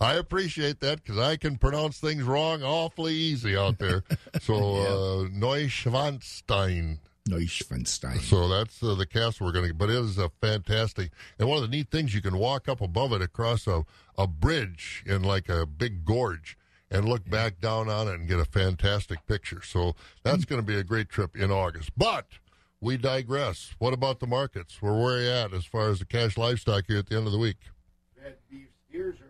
I 0.01 0.15
appreciate 0.15 0.81
that 0.81 1.05
because 1.05 1.21
I 1.21 1.37
can 1.37 1.57
pronounce 1.57 2.01
things 2.01 2.25
wrong 2.25 2.65
awfully 2.65 3.15
easy 3.15 3.57
out 3.57 3.79
there. 3.79 4.03
So, 4.41 4.55
uh, 4.55 5.29
Neuschwanstein. 5.29 6.99
Neuschwanstein. 7.31 8.21
So 8.21 8.49
that's 8.49 8.83
uh, 8.83 8.95
the 8.95 9.07
castle 9.07 9.47
we're 9.47 9.53
going 9.53 9.69
to. 9.69 9.75
But 9.75 9.91
it 9.91 9.97
is 9.97 10.19
a 10.19 10.31
fantastic, 10.41 11.11
and 11.39 11.49
one 11.49 11.63
of 11.63 11.63
the 11.63 11.77
neat 11.77 11.91
things 11.91 12.15
you 12.15 12.23
can 12.23 12.37
walk 12.37 12.69
up 12.69 12.81
above 12.81 13.13
it 13.13 13.23
across 13.23 13.67
a 13.67 13.85
a 14.19 14.27
bridge 14.27 15.03
in 15.07 15.23
like 15.23 15.49
a 15.49 15.65
big 15.65 16.05
gorge 16.05 16.59
and 16.91 17.09
look 17.09 17.29
back 17.29 17.61
down 17.61 17.89
on 17.89 18.09
it 18.09 18.15
and 18.15 18.29
get 18.29 18.41
a 18.41 18.45
fantastic 18.45 19.25
picture. 19.27 19.63
So 19.63 19.95
that's 20.23 20.45
going 20.45 20.61
to 20.61 20.67
be 20.67 20.77
a 20.77 20.85
great 20.85 21.09
trip 21.09 21.37
in 21.37 21.51
August. 21.51 21.91
But 21.97 22.27
we 22.81 22.97
digress. 22.97 23.75
What 23.79 23.95
about 23.95 24.21
the 24.21 24.27
markets? 24.27 24.83
Where 24.83 24.93
we're 24.93 25.31
at 25.31 25.53
as 25.53 25.65
far 25.65 25.89
as 25.91 26.01
the 26.01 26.05
cash 26.05 26.37
livestock 26.37 26.85
here 26.89 26.99
at 26.99 27.09
the 27.09 27.17
end 27.17 27.27
of 27.27 27.33
the 27.33 27.39
week? 27.39 27.59
Fed 28.21 28.37
beef 28.51 28.69
steers 28.89 29.17
are 29.21 29.25
at 29.25 29.30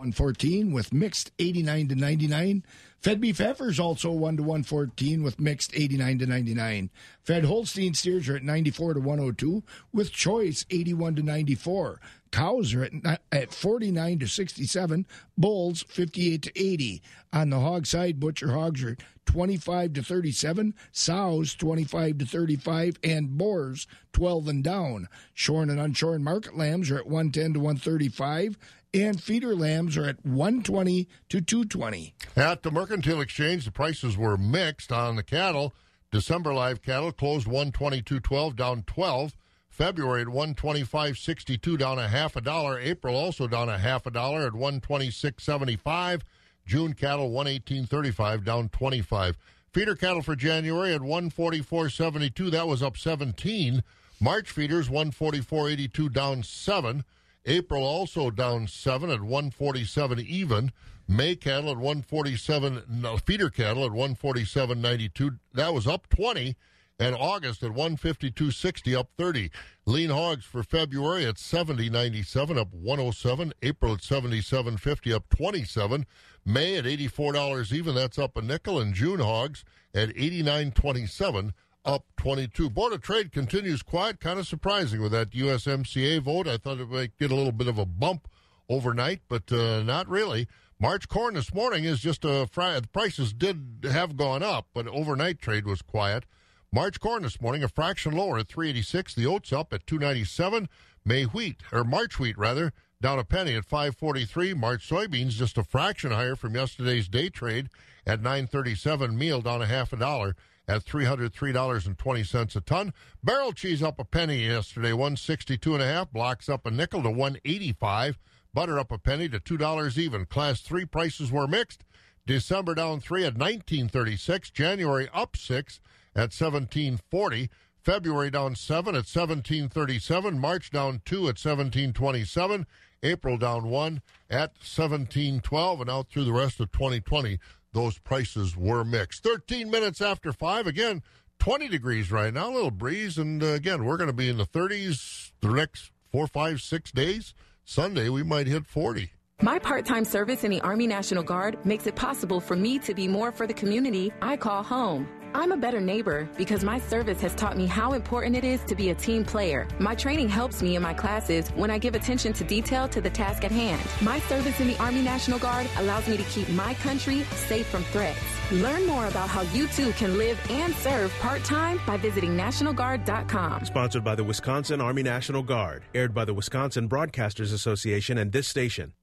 114 0.00 0.72
with 0.72 0.94
mixed 0.94 1.30
89 1.38 1.88
to 1.88 1.94
99. 1.94 2.64
Fed 3.00 3.20
beef 3.20 3.36
heifers 3.36 3.78
also 3.78 4.10
1 4.10 4.38
to 4.38 4.42
114 4.42 5.22
with 5.22 5.38
mixed 5.38 5.74
89 5.74 6.20
to 6.20 6.26
99. 6.26 6.90
Fed 7.22 7.44
Holstein 7.44 7.92
steers 7.92 8.26
are 8.30 8.36
at 8.36 8.42
94 8.42 8.94
to 8.94 9.00
102 9.00 9.62
with 9.92 10.10
choice 10.10 10.64
81 10.70 11.16
to 11.16 11.22
94. 11.22 12.00
Cows 12.32 12.72
are 12.72 12.84
at, 12.84 13.20
at 13.30 13.52
49 13.52 14.20
to 14.20 14.26
67. 14.26 15.06
Bulls 15.36 15.82
58 15.82 16.42
to 16.42 16.58
80. 16.58 17.02
On 17.34 17.50
the 17.50 17.60
hog 17.60 17.84
side, 17.84 18.18
butcher 18.20 18.52
hogs 18.52 18.82
are 18.82 18.96
25 19.26 19.92
to 19.92 20.02
37. 20.02 20.74
Sows 20.92 21.54
25 21.54 22.18
to 22.18 22.24
35. 22.24 22.98
And 23.04 23.36
boars 23.36 23.86
12 24.14 24.48
and 24.48 24.64
down. 24.64 25.08
Shorn 25.34 25.68
and 25.68 25.78
unshorn 25.78 26.22
market 26.22 26.56
lambs 26.56 26.90
are 26.90 26.98
at 26.98 27.06
110 27.06 27.54
to 27.54 27.60
135. 27.60 28.56
And 28.92 29.22
feeder 29.22 29.54
lambs 29.54 29.96
are 29.96 30.04
at 30.04 30.24
120 30.24 31.08
to 31.28 31.40
220. 31.40 32.14
At 32.34 32.62
the 32.62 32.72
Mercantile 32.72 33.20
Exchange, 33.20 33.64
the 33.64 33.70
prices 33.70 34.16
were 34.16 34.36
mixed 34.36 34.90
on 34.90 35.14
the 35.14 35.22
cattle. 35.22 35.74
December 36.10 36.52
live 36.52 36.82
cattle 36.82 37.12
closed 37.12 37.46
122.12, 37.46 38.56
down 38.56 38.82
12. 38.82 39.36
February 39.68 40.22
at 40.22 40.26
125.62, 40.26 41.78
down 41.78 42.00
a 42.00 42.08
half 42.08 42.34
a 42.34 42.40
dollar. 42.40 42.78
April 42.80 43.14
also 43.14 43.46
down 43.46 43.68
a 43.68 43.78
half 43.78 44.06
a 44.06 44.10
dollar 44.10 44.46
at 44.46 44.52
126.75. 44.52 46.22
June 46.66 46.92
cattle 46.92 47.30
118.35, 47.30 48.44
down 48.44 48.68
25. 48.68 49.38
Feeder 49.72 49.94
cattle 49.94 50.22
for 50.22 50.34
January 50.34 50.92
at 50.92 51.00
144.72, 51.00 52.50
that 52.50 52.66
was 52.66 52.82
up 52.82 52.96
17. 52.96 53.84
March 54.20 54.50
feeders 54.50 54.88
144.82, 54.88 56.12
down 56.12 56.42
7. 56.42 57.04
April 57.46 57.82
also 57.82 58.30
down 58.30 58.66
7 58.66 59.10
at 59.10 59.20
147 59.20 60.20
even. 60.20 60.72
May 61.08 61.34
cattle 61.34 61.70
at 61.70 61.76
147, 61.76 62.84
no, 62.88 63.16
feeder 63.16 63.50
cattle 63.50 63.84
at 63.84 63.90
147.92, 63.90 65.40
that 65.54 65.74
was 65.74 65.88
up 65.88 66.08
20. 66.08 66.54
And 67.00 67.16
August 67.16 67.62
at 67.62 67.72
152.60, 67.72 68.94
up 68.94 69.08
30. 69.16 69.50
Lean 69.86 70.10
hogs 70.10 70.44
for 70.44 70.62
February 70.62 71.24
at 71.24 71.36
70.97, 71.36 72.58
up 72.58 72.74
107. 72.74 73.54
April 73.62 73.94
at 73.94 74.00
77.50, 74.00 75.14
up 75.14 75.28
27. 75.30 76.06
May 76.44 76.76
at 76.76 76.84
$84 76.84 77.72
even, 77.72 77.94
that's 77.94 78.18
up 78.18 78.36
a 78.36 78.42
nickel. 78.42 78.78
And 78.78 78.94
June 78.94 79.18
hogs 79.18 79.64
at 79.94 80.10
89.27, 80.10 81.54
up 81.84 82.04
22. 82.16 82.70
Board 82.70 82.92
of 82.92 83.00
Trade 83.00 83.32
continues 83.32 83.82
quiet, 83.82 84.20
kind 84.20 84.38
of 84.38 84.46
surprising 84.46 85.00
with 85.00 85.12
that 85.12 85.30
USMCA 85.30 86.20
vote. 86.20 86.46
I 86.46 86.56
thought 86.56 86.78
it 86.78 86.90
might 86.90 87.16
get 87.18 87.30
a 87.30 87.34
little 87.34 87.52
bit 87.52 87.68
of 87.68 87.78
a 87.78 87.86
bump 87.86 88.28
overnight, 88.68 89.20
but 89.28 89.50
uh, 89.52 89.82
not 89.82 90.08
really. 90.08 90.46
March 90.78 91.08
corn 91.08 91.34
this 91.34 91.52
morning 91.52 91.84
is 91.84 92.00
just 92.00 92.24
a 92.24 92.46
fry. 92.50 92.78
The 92.80 92.88
prices 92.88 93.32
did 93.32 93.84
have 93.90 94.16
gone 94.16 94.42
up, 94.42 94.68
but 94.72 94.86
overnight 94.88 95.40
trade 95.40 95.66
was 95.66 95.82
quiet. 95.82 96.24
March 96.72 97.00
corn 97.00 97.22
this 97.22 97.40
morning 97.40 97.62
a 97.62 97.68
fraction 97.68 98.12
lower 98.12 98.38
at 98.38 98.48
386. 98.48 99.14
The 99.14 99.26
oats 99.26 99.52
up 99.52 99.72
at 99.72 99.86
297. 99.86 100.68
May 101.04 101.24
wheat 101.24 101.62
or 101.72 101.84
March 101.84 102.18
wheat 102.18 102.38
rather 102.38 102.72
down 103.02 103.18
a 103.18 103.24
penny 103.24 103.54
at 103.56 103.64
543. 103.64 104.54
March 104.54 104.88
soybeans 104.88 105.30
just 105.30 105.58
a 105.58 105.64
fraction 105.64 106.12
higher 106.12 106.36
from 106.36 106.54
yesterday's 106.54 107.08
day 107.08 107.28
trade 107.28 107.68
at 108.06 108.22
937. 108.22 109.18
Meal 109.18 109.40
down 109.40 109.62
a 109.62 109.66
half 109.66 109.92
a 109.92 109.96
dollar 109.96 110.36
at 110.70 110.84
$303.20 110.84 112.56
a 112.56 112.60
ton. 112.60 112.94
Barrel 113.24 113.52
cheese 113.52 113.82
up 113.82 113.98
a 113.98 114.04
penny 114.04 114.46
yesterday, 114.46 114.92
162 114.92 115.74
and 115.74 115.82
a 115.82 115.86
half. 115.86 116.12
Blocks 116.12 116.48
up 116.48 116.64
a 116.64 116.70
nickel 116.70 117.02
to 117.02 117.10
185. 117.10 118.16
Butter 118.54 118.78
up 118.78 118.92
a 118.92 118.98
penny 118.98 119.28
to 119.28 119.40
$2 119.40 119.98
even. 119.98 120.26
Class 120.26 120.60
3 120.60 120.84
prices 120.84 121.32
were 121.32 121.48
mixed. 121.48 121.82
December 122.24 122.76
down 122.76 123.00
3 123.00 123.22
at 123.22 123.34
1936. 123.34 124.50
January 124.50 125.08
up 125.12 125.36
6 125.36 125.80
at 126.14 126.30
1740. 126.32 127.50
February 127.82 128.30
down 128.30 128.54
7 128.54 128.94
at 128.94 129.08
1737. 129.10 130.38
March 130.38 130.70
down 130.70 131.02
2 131.04 131.16
at 131.16 131.42
1727. 131.42 132.64
April 133.02 133.38
down 133.38 133.68
1 133.68 134.02
at 134.30 134.50
1712. 134.58 135.80
And 135.80 135.90
out 135.90 136.08
through 136.10 136.24
the 136.24 136.32
rest 136.32 136.60
of 136.60 136.70
2020, 136.70 137.40
those 137.72 137.98
prices 137.98 138.56
were 138.56 138.84
mixed. 138.84 139.22
13 139.22 139.70
minutes 139.70 140.00
after 140.00 140.32
5. 140.32 140.66
Again, 140.66 141.02
20 141.38 141.68
degrees 141.68 142.10
right 142.10 142.32
now, 142.32 142.50
a 142.50 142.52
little 142.52 142.70
breeze. 142.70 143.18
And 143.18 143.42
uh, 143.42 143.46
again, 143.46 143.84
we're 143.84 143.96
going 143.96 144.08
to 144.08 144.14
be 144.14 144.28
in 144.28 144.36
the 144.36 144.46
30s 144.46 145.32
the 145.40 145.48
next 145.48 145.90
four, 146.10 146.26
five, 146.26 146.60
six 146.60 146.90
days. 146.90 147.34
Sunday, 147.64 148.08
we 148.08 148.22
might 148.22 148.46
hit 148.46 148.66
40. 148.66 149.10
My 149.42 149.58
part 149.58 149.86
time 149.86 150.04
service 150.04 150.44
in 150.44 150.50
the 150.50 150.60
Army 150.60 150.86
National 150.86 151.22
Guard 151.22 151.64
makes 151.64 151.86
it 151.86 151.96
possible 151.96 152.40
for 152.40 152.56
me 152.56 152.78
to 152.80 152.92
be 152.92 153.08
more 153.08 153.32
for 153.32 153.46
the 153.46 153.54
community 153.54 154.12
I 154.20 154.36
call 154.36 154.62
home. 154.62 155.08
I'm 155.34 155.52
a 155.52 155.56
better 155.56 155.80
neighbor 155.80 156.28
because 156.36 156.64
my 156.64 156.78
service 156.78 157.20
has 157.20 157.34
taught 157.34 157.56
me 157.56 157.66
how 157.66 157.92
important 157.92 158.34
it 158.36 158.44
is 158.44 158.62
to 158.64 158.74
be 158.74 158.90
a 158.90 158.94
team 158.94 159.24
player. 159.24 159.68
My 159.78 159.94
training 159.94 160.28
helps 160.28 160.62
me 160.62 160.74
in 160.76 160.82
my 160.82 160.92
classes 160.92 161.48
when 161.50 161.70
I 161.70 161.78
give 161.78 161.94
attention 161.94 162.32
to 162.34 162.44
detail 162.44 162.88
to 162.88 163.00
the 163.00 163.10
task 163.10 163.44
at 163.44 163.52
hand. 163.52 163.80
My 164.02 164.18
service 164.20 164.58
in 164.60 164.66
the 164.66 164.76
Army 164.78 165.02
National 165.02 165.38
Guard 165.38 165.68
allows 165.78 166.08
me 166.08 166.16
to 166.16 166.24
keep 166.24 166.48
my 166.50 166.74
country 166.74 167.22
safe 167.48 167.66
from 167.66 167.84
threats. 167.84 168.18
Learn 168.50 168.84
more 168.86 169.06
about 169.06 169.28
how 169.28 169.42
you 169.52 169.68
too 169.68 169.92
can 169.92 170.18
live 170.18 170.38
and 170.50 170.74
serve 170.74 171.12
part 171.20 171.44
time 171.44 171.80
by 171.86 171.96
visiting 171.96 172.36
NationalGuard.com. 172.36 173.64
Sponsored 173.64 174.02
by 174.02 174.16
the 174.16 174.24
Wisconsin 174.24 174.80
Army 174.80 175.04
National 175.04 175.42
Guard. 175.42 175.84
Aired 175.94 176.12
by 176.12 176.24
the 176.24 176.34
Wisconsin 176.34 176.88
Broadcasters 176.88 177.52
Association 177.52 178.18
and 178.18 178.32
this 178.32 178.48
station. 178.48 178.94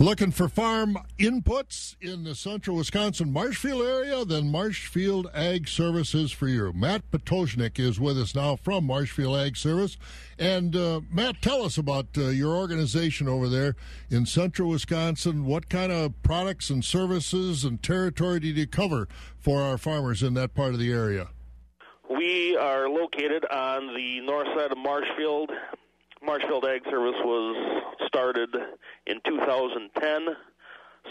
Looking 0.00 0.32
for 0.32 0.48
farm 0.48 0.98
inputs 1.20 1.94
in 2.00 2.24
the 2.24 2.34
central 2.34 2.78
Wisconsin 2.78 3.32
Marshfield 3.32 3.80
area? 3.82 4.24
Then 4.24 4.50
Marshfield 4.50 5.30
Ag 5.32 5.68
Services 5.68 6.32
for 6.32 6.48
you. 6.48 6.72
Matt 6.72 7.08
Potosnik 7.12 7.78
is 7.78 8.00
with 8.00 8.18
us 8.18 8.34
now 8.34 8.56
from 8.56 8.86
Marshfield 8.86 9.36
Ag 9.36 9.56
Service. 9.56 9.96
And 10.36 10.74
uh, 10.74 11.00
Matt, 11.12 11.40
tell 11.40 11.62
us 11.62 11.78
about 11.78 12.08
uh, 12.18 12.22
your 12.22 12.56
organization 12.56 13.28
over 13.28 13.48
there 13.48 13.76
in 14.10 14.26
central 14.26 14.70
Wisconsin. 14.70 15.44
What 15.44 15.68
kind 15.68 15.92
of 15.92 16.20
products 16.24 16.70
and 16.70 16.84
services 16.84 17.62
and 17.62 17.80
territory 17.80 18.40
do 18.40 18.48
you 18.48 18.66
cover 18.66 19.06
for 19.38 19.62
our 19.62 19.78
farmers 19.78 20.24
in 20.24 20.34
that 20.34 20.54
part 20.54 20.72
of 20.72 20.80
the 20.80 20.92
area? 20.92 21.28
We 22.10 22.56
are 22.56 22.88
located 22.88 23.44
on 23.44 23.94
the 23.94 24.20
north 24.22 24.48
side 24.56 24.72
of 24.72 24.78
Marshfield. 24.78 25.52
Marshfield 26.24 26.64
Ag 26.64 26.82
Service 26.90 27.16
was 27.22 27.82
started 28.06 28.48
in 29.06 29.20
2010, 29.26 30.26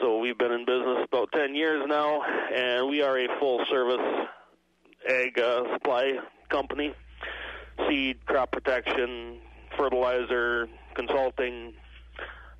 so 0.01 0.17
we've 0.17 0.37
been 0.37 0.51
in 0.51 0.65
business 0.65 1.05
about 1.11 1.31
10 1.33 1.53
years 1.55 1.83
now, 1.87 2.21
and 2.23 2.89
we 2.89 3.01
are 3.03 3.19
a 3.19 3.27
full 3.39 3.63
service 3.69 4.27
ag 5.07 5.39
uh, 5.39 5.63
supply 5.73 6.13
company 6.49 6.93
seed, 7.87 8.25
crop 8.25 8.51
protection, 8.51 9.39
fertilizer, 9.77 10.67
consulting, 10.95 11.73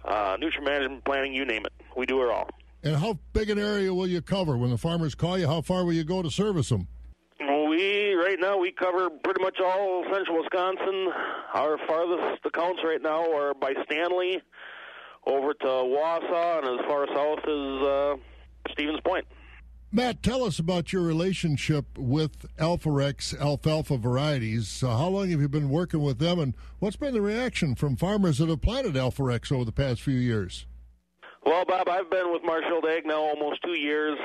uh, 0.06 0.38
nutrient 0.40 0.66
management, 0.66 1.06
planning, 1.06 1.34
you 1.34 1.46
name 1.46 1.66
it. 1.66 1.74
We 1.98 2.06
do 2.06 2.22
it 2.24 2.30
all. 2.30 2.50
And 2.84 2.96
how 2.96 3.18
big 3.32 3.50
an 3.50 3.58
area 3.58 3.94
will 3.94 4.08
you 4.08 4.22
cover 4.22 4.58
when 4.58 4.70
the 4.70 4.78
farmers 4.78 5.16
call 5.16 5.38
you? 5.38 5.48
How 5.48 5.62
far 5.62 5.86
will 5.86 5.94
you 5.94 6.04
go 6.04 6.22
to 6.22 6.30
service 6.30 6.70
them? 6.70 6.88
We 7.40 8.14
right 8.14 8.38
now 8.40 8.58
we 8.58 8.72
cover 8.72 9.10
pretty 9.10 9.42
much 9.42 9.60
all 9.60 10.04
central 10.12 10.42
Wisconsin. 10.42 11.12
Our 11.54 11.78
farthest 11.88 12.46
accounts 12.46 12.82
right 12.84 13.02
now 13.02 13.32
are 13.36 13.54
by 13.54 13.74
Stanley, 13.86 14.42
over 15.26 15.54
to 15.54 15.66
Wausau, 15.66 16.60
and 16.60 16.80
as 16.80 16.86
far 16.86 17.08
south 17.08 17.40
as 17.40 17.88
uh, 17.88 18.16
Stevens 18.72 19.00
Point. 19.06 19.26
Matt, 19.92 20.24
tell 20.24 20.44
us 20.44 20.58
about 20.58 20.92
your 20.92 21.04
relationship 21.04 21.86
with 21.98 22.48
Alforex 22.58 23.40
alfalfa 23.40 23.98
varieties. 23.98 24.82
Uh, 24.82 24.98
how 24.98 25.08
long 25.08 25.30
have 25.30 25.40
you 25.40 25.48
been 25.48 25.70
working 25.70 26.02
with 26.02 26.18
them, 26.18 26.40
and 26.40 26.56
what's 26.80 26.96
been 26.96 27.14
the 27.14 27.22
reaction 27.22 27.76
from 27.76 27.96
farmers 27.96 28.40
that 28.40 28.50
have 28.50 28.62
planted 28.62 28.96
Alforex 28.96 29.52
over 29.52 29.66
the 29.66 29.72
past 29.72 30.02
few 30.02 30.18
years? 30.18 30.66
Well, 31.46 31.66
Bob, 31.66 31.90
I've 31.90 32.10
been 32.10 32.32
with 32.32 32.42
Marshfield 32.44 32.86
Ag 32.86 33.06
now 33.06 33.20
almost 33.20 33.62
two 33.64 33.78
years. 33.78 34.18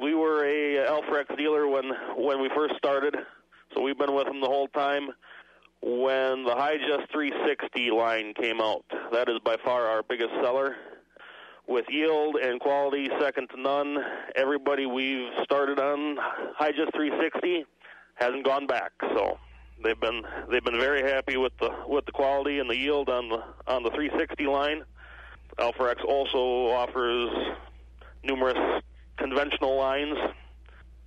We 0.00 0.14
were 0.14 0.44
a 0.44 0.86
Alforex 0.86 1.34
dealer 1.36 1.66
when 1.66 1.90
when 2.16 2.42
we 2.42 2.50
first 2.54 2.76
started, 2.76 3.16
so 3.74 3.80
we've 3.80 3.96
been 3.96 4.14
with 4.14 4.26
them 4.26 4.42
the 4.42 4.46
whole 4.46 4.68
time. 4.68 5.08
When 5.80 6.44
the 6.44 6.54
Hi-Gest 6.54 7.10
360 7.12 7.90
line 7.92 8.34
came 8.34 8.60
out, 8.60 8.84
that 9.12 9.28
is 9.28 9.38
by 9.44 9.56
far 9.64 9.86
our 9.86 10.02
biggest 10.02 10.32
seller. 10.42 10.76
With 11.66 11.86
yield 11.88 12.36
and 12.36 12.60
quality 12.60 13.08
second 13.20 13.48
to 13.54 13.60
none, 13.60 13.96
everybody 14.34 14.84
we've 14.84 15.32
started 15.44 15.78
on 15.78 16.16
Hi-Gest 16.18 16.92
360 16.94 17.64
hasn't 18.16 18.44
gone 18.44 18.66
back. 18.66 18.92
So 19.00 19.38
they've 19.82 19.98
been 19.98 20.22
they've 20.50 20.64
been 20.64 20.78
very 20.78 21.02
happy 21.02 21.38
with 21.38 21.52
the 21.58 21.70
with 21.88 22.04
the 22.04 22.12
quality 22.12 22.58
and 22.58 22.68
the 22.68 22.76
yield 22.76 23.08
on 23.08 23.30
the 23.30 23.42
on 23.66 23.82
the 23.82 23.90
360 23.90 24.46
line. 24.46 24.84
Alforex 25.58 26.04
also 26.04 26.68
offers 26.72 27.30
numerous 28.22 28.82
conventional 29.16 29.76
lines, 29.76 30.16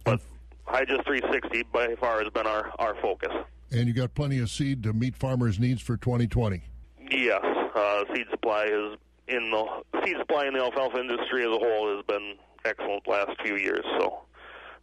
but 0.03 0.19
Hi-Gest 0.65 1.05
360 1.05 1.63
by 1.71 1.95
far 1.99 2.23
has 2.23 2.31
been 2.33 2.47
our, 2.47 2.71
our 2.79 2.95
focus. 3.01 3.31
And 3.71 3.87
you 3.87 3.93
got 3.93 4.15
plenty 4.15 4.39
of 4.39 4.49
seed 4.49 4.83
to 4.83 4.93
meet 4.93 5.15
farmers' 5.15 5.59
needs 5.59 5.81
for 5.81 5.97
2020. 5.97 6.63
Yes, 7.11 7.41
uh, 7.75 8.03
seed 8.13 8.25
supply 8.31 8.65
is 8.65 8.97
in 9.27 9.51
the 9.51 9.65
seed 10.03 10.17
supply 10.17 10.47
in 10.47 10.53
the 10.53 10.59
alfalfa 10.59 10.99
industry 10.99 11.43
as 11.43 11.49
a 11.49 11.59
whole 11.59 11.95
has 11.95 12.05
been 12.07 12.35
excellent 12.65 13.07
last 13.07 13.31
few 13.43 13.55
years. 13.55 13.85
So, 13.99 14.21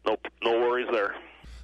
no 0.06 0.16
no 0.42 0.52
worries 0.60 0.88
there. 0.92 1.14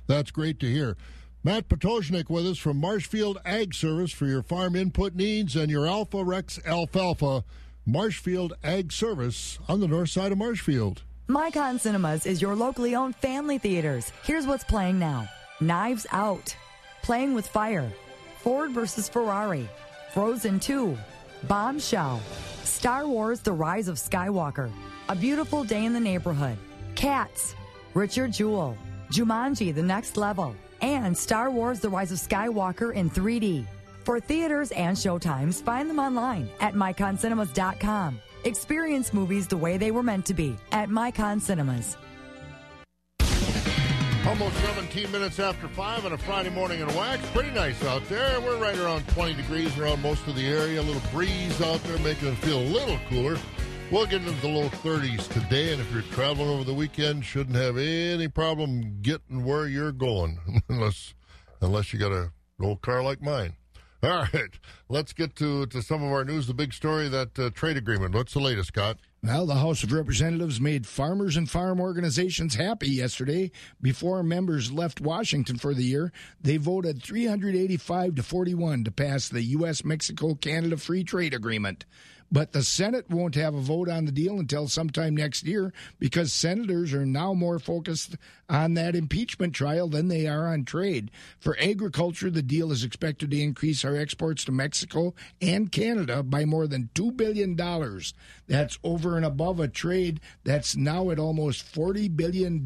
That's 0.09 0.31
great 0.31 0.59
to 0.61 0.67
hear. 0.67 0.97
Matt 1.45 1.69
Potoshnik 1.69 2.31
with 2.31 2.47
us 2.47 2.59
from 2.59 2.77
Marshfield 2.77 3.39
Ag 3.45 3.75
Service 3.75 4.13
for 4.13 4.27
your 4.27 4.43
farm 4.43 4.77
input 4.77 5.15
needs 5.15 5.57
and 5.57 5.71
your 5.71 5.87
Alforex 5.87 6.65
alfalfa. 6.65 7.45
Marshfield 7.87 8.55
Ag 8.63 8.93
Service 8.93 9.59
on 9.69 9.81
the 9.81 9.89
north 9.89 10.11
side 10.11 10.31
of 10.31 10.39
Marshfield. 10.39 11.03
Micon 11.27 11.81
Cinemas 11.81 12.27
is 12.27 12.41
your 12.41 12.55
locally 12.55 12.95
owned 12.95 13.17
family 13.17 13.59
theaters. 13.59 14.13
Here's 14.23 14.47
what's 14.47 14.63
playing 14.63 14.99
now. 15.01 15.29
Knives 15.61 16.07
Out, 16.13 16.55
Playing 17.03 17.35
with 17.35 17.49
Fire, 17.49 17.91
Ford 18.39 18.71
versus 18.71 19.09
Ferrari, 19.09 19.69
Frozen 20.15 20.61
2, 20.61 20.97
Bombshell, 21.49 22.21
Star 22.63 23.09
Wars 23.09 23.41
The 23.41 23.53
Rise 23.53 23.89
of 23.89 23.97
Skywalker, 23.97 24.71
A 25.09 25.17
Beautiful 25.17 25.65
Day 25.65 25.85
in 25.85 25.93
the 25.93 26.01
Neighborhood, 26.01 26.59
Cats, 26.95 27.57
Richard 27.95 28.33
Jewell, 28.33 28.77
Jumanji 29.11 29.75
The 29.75 29.83
Next 29.83 30.17
Level, 30.17 30.55
and 30.81 31.17
Star 31.17 31.51
Wars 31.51 31.81
The 31.81 31.89
Rise 31.89 32.13
of 32.13 32.19
Skywalker 32.19 32.95
in 32.95 33.11
3D. 33.11 33.67
For 34.05 34.19
theaters 34.19 34.73
and 34.73 34.97
showtimes, 34.97 35.63
find 35.63 35.89
them 35.89 36.01
online 36.01 36.49
at 36.61 36.75
miconcinemas.com. 36.75 38.21
Experience 38.45 39.15
movies 39.15 39.47
the 39.47 39.57
way 39.57 39.77
they 39.77 39.93
were 39.93 40.03
meant 40.03 40.27
to 40.27 40.35
be 40.35 40.57
at 40.73 40.89
Micon 40.89 41.41
Cinemas. 41.41 41.97
Almost 44.27 44.57
17 44.57 45.11
minutes 45.13 45.39
after 45.39 45.69
5 45.69 46.07
on 46.07 46.13
a 46.13 46.19
Friday 46.19 46.51
morning 46.51 46.81
in 46.81 46.87
Wax. 46.95 47.25
Pretty 47.31 47.51
nice 47.51 47.83
out 47.85 48.05
there. 48.09 48.41
We're 48.41 48.57
right 48.57 48.79
around 48.79 49.07
20 49.09 49.35
degrees 49.35 49.77
around 49.79 50.03
most 50.03 50.27
of 50.27 50.35
the 50.35 50.47
area. 50.47 50.81
A 50.81 50.83
little 50.83 51.03
breeze 51.13 51.61
out 51.61 51.83
there 51.85 51.99
making 51.99 52.29
it 52.29 52.39
feel 52.39 52.59
a 52.59 52.71
little 52.71 52.99
cooler. 53.09 53.37
We'll 53.91 54.07
get 54.07 54.23
into 54.23 54.41
the 54.41 54.49
low 54.49 54.69
30s 54.69 55.29
today, 55.29 55.73
and 55.73 55.81
if 55.81 55.93
you're 55.93 56.03
traveling 56.03 56.49
over 56.49 56.65
the 56.65 56.73
weekend, 56.73 57.25
shouldn't 57.25 57.57
have 57.57 57.77
any 57.77 58.27
problem 58.27 59.01
getting 59.03 59.45
where 59.45 59.67
you're 59.67 59.93
going, 59.93 60.63
unless 60.69 61.15
unless 61.61 61.93
you 61.93 61.99
got 61.99 62.13
a 62.13 62.33
old 62.61 62.81
car 62.81 63.03
like 63.03 63.21
mine. 63.21 63.55
All 64.05 64.27
right, 64.35 64.59
let's 64.89 65.13
get 65.13 65.37
to 65.37 65.65
to 65.67 65.81
some 65.81 66.03
of 66.03 66.11
our 66.11 66.25
news. 66.25 66.49
The 66.49 66.55
big 66.55 66.73
story 66.73 67.09
that 67.09 67.39
uh, 67.39 67.51
trade 67.51 67.77
agreement. 67.77 68.17
What's 68.17 68.33
the 68.33 68.41
latest, 68.41 68.69
Scott? 68.69 68.99
Well, 69.23 69.47
the 69.47 69.55
House 69.55 69.85
of 69.85 69.93
Representatives 69.93 70.61
made 70.61 70.89
farmers 70.89 71.37
and 71.37 71.49
farm 71.49 71.81
organizations 71.81 72.57
happy 72.57 72.89
yesterday. 72.89 73.53
Before 73.81 74.25
members 74.25 74.73
left 74.73 75.01
Washington 75.01 75.57
for 75.57 75.73
the 75.73 75.85
year, 75.85 76.13
they 76.41 76.57
voted 76.57 77.01
385 77.01 78.17
to 78.17 78.23
41 78.25 78.83
to 78.83 78.91
pass 78.91 79.29
the 79.29 79.43
U.S. 79.43 79.85
Mexico 79.85 80.35
Canada 80.35 80.77
Free 80.77 81.05
Trade 81.05 81.33
Agreement. 81.33 81.85
But 82.33 82.53
the 82.53 82.63
Senate 82.63 83.11
won't 83.11 83.35
have 83.35 83.55
a 83.55 83.61
vote 83.61 83.91
on 83.91 84.07
the 84.07 84.11
deal 84.11 84.39
until 84.39 84.67
sometime 84.67 85.15
next 85.15 85.45
year 85.45 85.71
because 85.99 86.33
senators 86.33 86.95
are 86.95 87.05
now 87.05 87.35
more 87.35 87.59
focused 87.59 88.17
on 88.49 88.73
that 88.75 88.97
impeachment 88.97 89.55
trial 89.55 89.87
than 89.87 90.09
they 90.09 90.27
are 90.27 90.49
on 90.49 90.65
trade. 90.65 91.11
For 91.39 91.59
agriculture, 91.61 92.31
the 92.31 92.43
deal 92.43 92.73
is 92.73 92.85
expected 92.85 93.31
to 93.31 93.41
increase 93.41 93.85
our 93.85 93.95
exports 93.95 94.47
to 94.47 94.53
Mexico 94.53 95.15
and 95.43 95.71
Canada 95.71 96.23
by 96.23 96.47
more 96.47 96.67
than 96.67 96.89
$2 96.95 97.15
billion. 97.15 97.55
That's 98.49 98.79
over 98.83 99.19
and 99.19 99.27
above 99.27 99.61
a 99.61 99.69
trade 99.69 100.21
that's 100.43 100.75
now 100.75 101.11
at 101.11 101.19
almost 101.19 101.71
$40 101.75 102.17
billion 102.17 102.65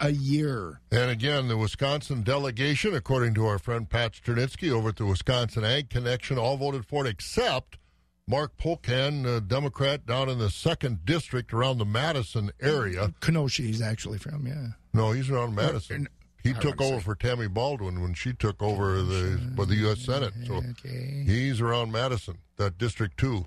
a 0.00 0.10
year. 0.10 0.80
And 0.92 1.10
again, 1.10 1.48
the 1.48 1.56
Wisconsin 1.56 2.22
delegation, 2.22 2.94
according 2.94 3.32
to 3.34 3.46
our 3.46 3.58
friend 3.58 3.88
Pat 3.88 4.12
Sternitsky 4.12 4.70
over 4.70 4.90
at 4.90 4.96
the 4.96 5.06
Wisconsin 5.06 5.64
Ag 5.64 5.88
Connection, 5.88 6.36
all 6.36 6.58
voted 6.58 6.84
for 6.84 7.06
it 7.06 7.08
except 7.08 7.78
Mark 8.28 8.56
Pocan, 8.58 9.24
a 9.26 9.40
Democrat 9.40 10.04
down 10.04 10.28
in 10.28 10.38
the 10.38 10.50
second 10.50 11.06
district 11.06 11.54
around 11.54 11.78
the 11.78 11.86
Madison 11.86 12.50
area. 12.60 13.14
Kenosha, 13.20 13.62
he's 13.62 13.80
actually 13.80 14.18
from, 14.18 14.46
yeah. 14.46 14.66
No, 14.92 15.12
he's 15.12 15.30
around 15.30 15.54
Madison. 15.54 16.06
He 16.40 16.54
took 16.54 16.80
over 16.80 17.00
for 17.00 17.14
Tammy 17.16 17.48
Baldwin 17.48 18.00
when 18.00 18.14
she 18.14 18.32
took 18.32 18.62
over 18.62 19.02
the 19.02 19.38
for 19.56 19.66
the 19.66 19.74
U.S. 19.74 19.98
Senate. 20.00 20.32
So 20.46 20.54
Okay. 20.54 21.24
he's 21.26 21.60
around 21.60 21.90
Madison, 21.92 22.38
that 22.56 22.78
district 22.78 23.18
too. 23.18 23.44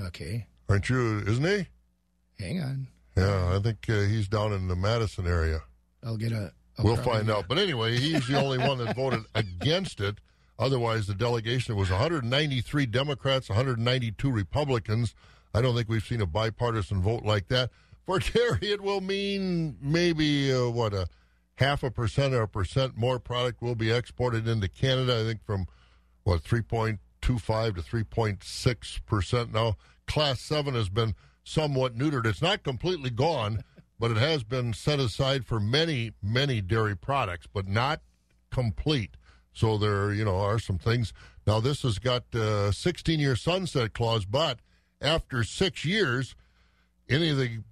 Okay. 0.00 0.46
Aren't 0.68 0.88
you? 0.88 1.18
Isn't 1.26 1.44
he? 1.44 1.66
Hang 2.42 2.60
on. 2.62 2.86
Yeah, 3.18 3.56
I 3.56 3.58
think 3.60 3.84
uh, 3.90 4.02
he's 4.02 4.28
down 4.28 4.52
in 4.54 4.68
the 4.68 4.76
Madison 4.76 5.26
area. 5.26 5.60
I'll 6.02 6.16
get 6.16 6.32
a. 6.32 6.52
I'll 6.78 6.84
we'll 6.84 6.96
find 6.96 7.28
out. 7.28 7.46
But 7.48 7.58
anyway, 7.58 7.98
he's 7.98 8.26
the 8.28 8.40
only 8.40 8.58
one 8.58 8.78
that 8.78 8.94
voted 8.96 9.24
against 9.34 10.00
it. 10.00 10.16
Otherwise, 10.58 11.06
the 11.06 11.14
delegation 11.14 11.76
was 11.76 11.90
193 11.90 12.86
Democrats, 12.86 13.48
192 13.48 14.30
Republicans. 14.30 15.14
I 15.52 15.60
don't 15.60 15.74
think 15.74 15.88
we've 15.88 16.04
seen 16.04 16.20
a 16.20 16.26
bipartisan 16.26 17.02
vote 17.02 17.24
like 17.24 17.48
that. 17.48 17.70
For 18.06 18.20
Terry, 18.20 18.70
it 18.70 18.80
will 18.80 19.00
mean 19.00 19.76
maybe 19.80 20.52
uh, 20.52 20.68
what 20.68 20.94
a 20.94 21.08
half 21.56 21.82
a 21.82 21.90
percent 21.90 22.34
or 22.34 22.42
a 22.42 22.48
percent 22.48 22.96
more 22.96 23.18
product 23.18 23.60
will 23.60 23.74
be 23.74 23.90
exported 23.90 24.46
into 24.48 24.68
Canada. 24.68 25.20
I 25.20 25.24
think 25.24 25.44
from 25.44 25.66
what 26.24 26.42
3.25 26.42 27.00
to 27.20 27.82
3.6 27.82 29.06
percent 29.06 29.52
now. 29.52 29.76
Class 30.06 30.40
seven 30.40 30.74
has 30.74 30.88
been 30.88 31.14
somewhat 31.42 31.96
neutered. 31.96 32.26
It's 32.26 32.42
not 32.42 32.62
completely 32.62 33.10
gone, 33.10 33.64
but 33.98 34.10
it 34.10 34.16
has 34.16 34.44
been 34.44 34.72
set 34.72 35.00
aside 35.00 35.46
for 35.46 35.58
many, 35.58 36.12
many 36.22 36.60
dairy 36.60 36.96
products, 36.96 37.46
but 37.52 37.66
not 37.66 38.00
complete. 38.50 39.16
So 39.56 39.78
there, 39.78 40.12
you 40.12 40.22
know, 40.22 40.36
are 40.36 40.58
some 40.58 40.76
things. 40.76 41.14
Now 41.46 41.60
this 41.60 41.80
has 41.82 41.98
got 41.98 42.24
a 42.34 42.74
16 42.74 43.18
year 43.18 43.36
sunset 43.36 43.94
clause, 43.94 44.26
but 44.26 44.58
after 45.00 45.42
six 45.44 45.82
years, 45.82 46.36
any 47.08 47.30
of 47.30 47.38
the 47.38 47.62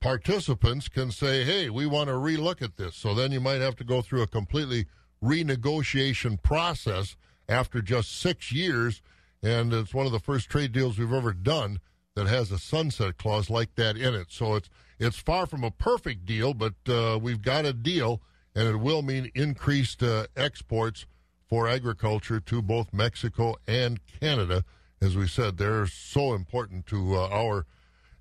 participants 0.00 0.88
can 0.88 1.10
say, 1.10 1.42
"Hey, 1.42 1.68
we 1.68 1.84
want 1.84 2.08
to 2.08 2.14
relook 2.14 2.62
at 2.62 2.76
this." 2.76 2.94
So 2.94 3.12
then 3.12 3.32
you 3.32 3.40
might 3.40 3.60
have 3.60 3.74
to 3.76 3.84
go 3.84 4.02
through 4.02 4.22
a 4.22 4.26
completely 4.28 4.86
renegotiation 5.20 6.40
process 6.42 7.16
after 7.48 7.82
just 7.82 8.12
six 8.12 8.52
years, 8.52 9.02
and 9.42 9.72
it's 9.72 9.92
one 9.92 10.06
of 10.06 10.12
the 10.12 10.20
first 10.20 10.48
trade 10.48 10.70
deals 10.70 10.96
we've 10.96 11.12
ever 11.12 11.32
done 11.32 11.80
that 12.14 12.28
has 12.28 12.52
a 12.52 12.58
sunset 12.58 13.16
clause 13.16 13.50
like 13.50 13.74
that 13.74 13.96
in 13.96 14.14
it. 14.14 14.26
So 14.30 14.54
it's 14.54 14.68
it's 15.00 15.18
far 15.18 15.46
from 15.46 15.64
a 15.64 15.72
perfect 15.72 16.24
deal, 16.24 16.54
but 16.54 16.74
uh, 16.88 17.18
we've 17.20 17.42
got 17.42 17.64
a 17.64 17.72
deal, 17.72 18.22
and 18.54 18.68
it 18.68 18.76
will 18.76 19.02
mean 19.02 19.32
increased 19.34 20.04
uh, 20.04 20.26
exports 20.36 21.06
for 21.52 21.68
agriculture 21.68 22.40
to 22.40 22.62
both 22.62 22.94
Mexico 22.94 23.54
and 23.68 24.00
Canada. 24.06 24.64
As 25.02 25.18
we 25.18 25.28
said, 25.28 25.58
they're 25.58 25.86
so 25.86 26.32
important 26.32 26.86
to 26.86 27.14
uh, 27.14 27.28
our 27.28 27.66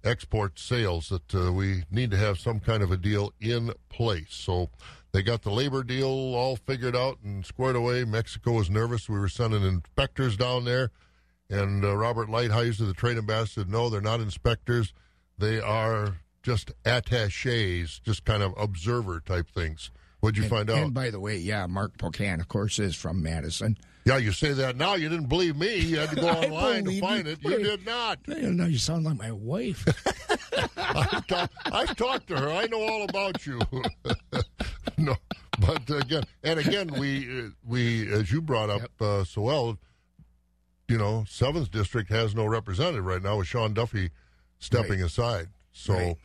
export 0.04 0.60
sales 0.60 1.08
that 1.08 1.34
uh, 1.34 1.54
we 1.54 1.84
need 1.90 2.12
to 2.12 2.18
have 2.18 2.38
some 2.38 2.60
kind 2.60 2.84
of 2.84 2.92
a 2.92 2.98
deal 2.98 3.32
in 3.40 3.72
place. 3.88 4.34
So 4.34 4.70
they 5.14 5.24
got 5.24 5.44
the 5.44 5.50
labor 5.50 5.82
deal 5.82 6.10
all 6.10 6.58
figured 6.58 6.94
out 6.94 7.20
and 7.24 7.46
squared 7.46 7.78
away. 7.78 8.04
Mexico 8.04 8.52
was 8.52 8.70
nervous. 8.70 9.08
We 9.08 9.18
were 9.18 9.30
sending 9.30 9.64
inspectors 9.64 10.36
down 10.36 10.66
there, 10.66 10.92
and 11.50 11.86
uh, 11.86 11.96
Robert 11.96 12.28
Lighthizer, 12.28 12.86
the 12.86 12.94
trade 12.94 13.18
ambassador, 13.18 13.62
said, 13.62 13.70
no, 13.70 13.90
they're 13.90 14.02
not 14.02 14.20
inspectors. 14.20 14.94
They 15.38 15.62
are 15.62 16.18
just 16.44 16.74
attaches, 16.84 18.02
just 18.04 18.26
kind 18.26 18.44
of 18.44 18.54
observer 18.58 19.22
type 19.22 19.50
things. 19.50 19.90
What'd 20.22 20.38
you 20.38 20.44
and, 20.44 20.50
find 20.50 20.70
out? 20.70 20.78
And 20.78 20.94
by 20.94 21.10
the 21.10 21.20
way, 21.20 21.38
yeah, 21.38 21.66
Mark 21.68 21.98
Pocan, 21.98 22.40
of 22.40 22.48
course, 22.48 22.80
is 22.80 22.96
from 22.96 23.22
Madison. 23.22 23.78
Yeah, 24.06 24.18
you 24.18 24.32
say 24.32 24.54
that 24.54 24.78
now. 24.78 24.96
You 24.96 25.10
didn't 25.10 25.28
believe 25.30 25.56
me. 25.56 25.76
You 25.78 26.00
had 26.00 26.10
to 26.12 26.16
go 26.16 26.28
online 26.30 26.86
to 26.86 27.00
find 27.00 27.26
you. 27.28 27.34
it. 27.34 27.44
You 27.44 27.58
did 27.64 27.86
not. 27.86 28.20
No, 28.28 28.66
you 28.66 28.78
sound 28.78 29.04
like 29.06 29.18
my 29.18 29.32
wife. 29.32 29.86
I've, 30.78 31.50
I've 31.72 31.96
talked 31.96 32.28
to 32.28 32.38
her. 32.38 32.50
I 32.50 32.66
know 32.68 32.82
all 32.82 33.04
about 33.04 33.46
you. 33.46 33.60
no, 34.98 35.16
but 35.60 35.90
again, 35.90 36.24
and 36.44 36.60
again, 36.60 36.90
we 37.00 37.50
we 37.68 38.12
as 38.12 38.32
you 38.32 38.42
brought 38.42 38.70
up 38.70 38.90
uh, 39.02 39.24
so 39.24 39.42
well, 39.42 39.78
you 40.88 40.98
know, 40.98 41.26
seventh 41.28 41.72
district 41.72 42.10
has 42.10 42.36
no 42.36 42.46
representative 42.46 43.06
right 43.06 43.22
now 43.22 43.38
with 43.38 43.48
Sean 43.48 43.74
Duffy 43.74 44.10
stepping 44.60 45.00
Right. 45.00 45.06
aside. 45.06 45.48
So 45.72 45.94
Right. 45.94 46.18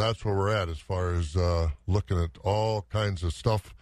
That's 0.00 0.24
where 0.24 0.34
we're 0.34 0.54
at 0.54 0.68
as 0.68 0.78
far 0.78 1.12
as 1.12 1.36
uh, 1.36 1.68
looking 1.86 2.18
at 2.18 2.30
all 2.42 2.82
kinds 2.90 3.22
of 3.22 3.32
stuff 3.32 3.74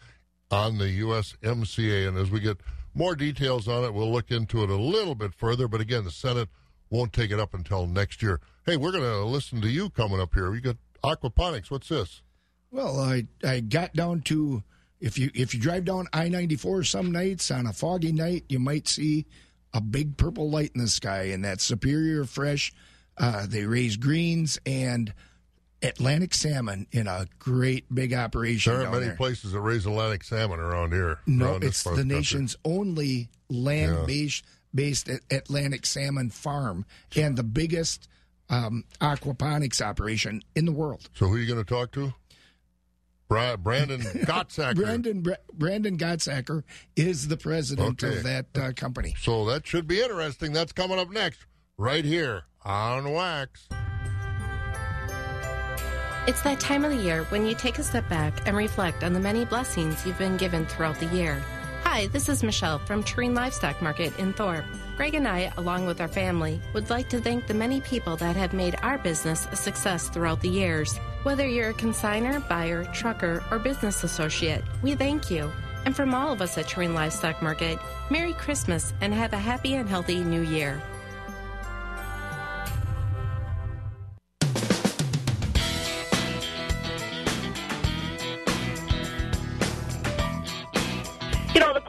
on 0.50 0.78
the 0.78 1.00
USMCA. 1.00 2.08
And 2.08 2.18
as 2.18 2.30
we 2.30 2.40
get 2.40 2.58
more 2.94 3.14
details 3.14 3.68
on 3.68 3.84
it, 3.84 3.94
we'll 3.94 4.12
look 4.12 4.30
into 4.30 4.62
it 4.62 4.70
a 4.70 4.76
little 4.76 5.14
bit 5.14 5.34
further. 5.34 5.68
But 5.68 5.80
again, 5.80 6.04
the 6.04 6.10
Senate 6.10 6.48
won't 6.90 7.12
take 7.12 7.30
it 7.30 7.38
up 7.38 7.54
until 7.54 7.86
next 7.86 8.22
year. 8.22 8.40
Hey, 8.66 8.76
we're 8.76 8.92
going 8.92 9.04
to 9.04 9.24
listen 9.24 9.60
to 9.60 9.68
you 9.68 9.90
coming 9.90 10.20
up 10.20 10.34
here. 10.34 10.50
We 10.50 10.60
got 10.60 10.76
aquaponics. 11.04 11.70
What's 11.70 11.88
this? 11.88 12.22
Well, 12.70 13.00
I 13.00 13.26
I 13.42 13.60
got 13.60 13.94
down 13.94 14.20
to 14.22 14.62
if 15.00 15.18
you 15.18 15.30
if 15.34 15.54
you 15.54 15.60
drive 15.60 15.84
down 15.84 16.06
I 16.12 16.28
ninety 16.28 16.54
four 16.54 16.84
some 16.84 17.10
nights 17.10 17.50
on 17.50 17.66
a 17.66 17.72
foggy 17.72 18.12
night, 18.12 18.44
you 18.48 18.60
might 18.60 18.86
see 18.86 19.26
a 19.74 19.80
big 19.80 20.16
purple 20.16 20.50
light 20.50 20.70
in 20.74 20.80
the 20.80 20.88
sky, 20.88 21.24
and 21.24 21.44
that's 21.44 21.64
Superior 21.64 22.24
Fresh. 22.24 22.72
Uh, 23.18 23.46
they 23.48 23.64
raise 23.64 23.96
greens, 23.96 24.58
and 24.64 25.12
Atlantic 25.82 26.34
salmon 26.34 26.86
in 26.92 27.06
a 27.06 27.26
great 27.38 27.86
big 27.94 28.12
operation. 28.12 28.72
There 28.72 28.82
aren't 28.82 28.92
many 28.92 29.06
there. 29.06 29.16
places 29.16 29.52
that 29.52 29.60
raise 29.60 29.86
Atlantic 29.86 30.24
salmon 30.24 30.60
around 30.60 30.92
here. 30.92 31.20
No, 31.26 31.52
around 31.52 31.64
it's 31.64 31.82
the 31.82 31.90
country. 31.90 32.04
nation's 32.04 32.56
only 32.64 33.28
land 33.48 34.06
based 34.06 34.44
based 34.74 35.08
Atlantic 35.30 35.84
salmon 35.86 36.30
farm 36.30 36.84
and 37.16 37.36
the 37.36 37.42
biggest 37.42 38.08
um, 38.50 38.84
aquaponics 39.00 39.80
operation 39.80 40.42
in 40.54 40.64
the 40.64 40.72
world. 40.72 41.08
So 41.14 41.26
who 41.26 41.34
are 41.34 41.38
you 41.38 41.46
going 41.46 41.64
to 41.64 41.68
talk 41.68 41.90
to? 41.92 42.12
Bra- 43.28 43.56
Brandon 43.56 44.00
Gottsacker. 44.02 44.74
Brandon 44.76 45.22
Bra- 45.22 45.36
Brandon 45.52 45.96
Gottsacker 45.96 46.62
is 46.96 47.28
the 47.28 47.36
president 47.36 48.02
Okay. 48.02 48.18
of 48.18 48.22
that 48.24 48.46
uh, 48.56 48.72
company. 48.76 49.14
So 49.20 49.44
that 49.46 49.66
should 49.66 49.86
be 49.86 50.00
interesting. 50.00 50.52
That's 50.52 50.72
coming 50.72 50.98
up 50.98 51.10
next, 51.10 51.46
right 51.76 52.04
here 52.04 52.44
on 52.64 53.12
Wax. 53.12 53.68
It's 56.26 56.42
that 56.42 56.60
time 56.60 56.84
of 56.84 56.90
the 56.90 56.98
year 56.98 57.24
when 57.30 57.46
you 57.46 57.54
take 57.54 57.78
a 57.78 57.82
step 57.82 58.06
back 58.10 58.46
and 58.46 58.54
reflect 58.54 59.02
on 59.02 59.14
the 59.14 59.20
many 59.20 59.46
blessings 59.46 60.04
you've 60.04 60.18
been 60.18 60.36
given 60.36 60.66
throughout 60.66 61.00
the 61.00 61.06
year. 61.06 61.42
Hi, 61.82 62.08
this 62.08 62.28
is 62.28 62.42
Michelle 62.42 62.78
from 62.78 63.02
Tureen 63.02 63.34
Livestock 63.34 63.80
Market 63.80 64.16
in 64.18 64.34
Thorp. 64.34 64.66
Greg 64.98 65.14
and 65.14 65.26
I, 65.26 65.50
along 65.56 65.86
with 65.86 65.98
our 65.98 66.08
family, 66.08 66.60
would 66.74 66.90
like 66.90 67.08
to 67.08 67.22
thank 67.22 67.46
the 67.46 67.54
many 67.54 67.80
people 67.80 68.16
that 68.18 68.36
have 68.36 68.52
made 68.52 68.76
our 68.82 68.98
business 68.98 69.48
a 69.50 69.56
success 69.56 70.10
throughout 70.10 70.42
the 70.42 70.48
years. 70.50 70.98
Whether 71.22 71.48
you're 71.48 71.70
a 71.70 71.74
consigner, 71.74 72.46
buyer, 72.46 72.84
trucker, 72.92 73.42
or 73.50 73.58
business 73.58 74.04
associate, 74.04 74.62
we 74.82 74.94
thank 74.94 75.30
you. 75.30 75.50
And 75.86 75.96
from 75.96 76.14
all 76.14 76.34
of 76.34 76.42
us 76.42 76.58
at 76.58 76.68
Tureen 76.68 76.92
Livestock 76.92 77.40
Market, 77.40 77.78
Merry 78.10 78.34
Christmas 78.34 78.92
and 79.00 79.14
have 79.14 79.32
a 79.32 79.38
happy 79.38 79.74
and 79.74 79.88
healthy 79.88 80.22
New 80.22 80.42
Year. 80.42 80.82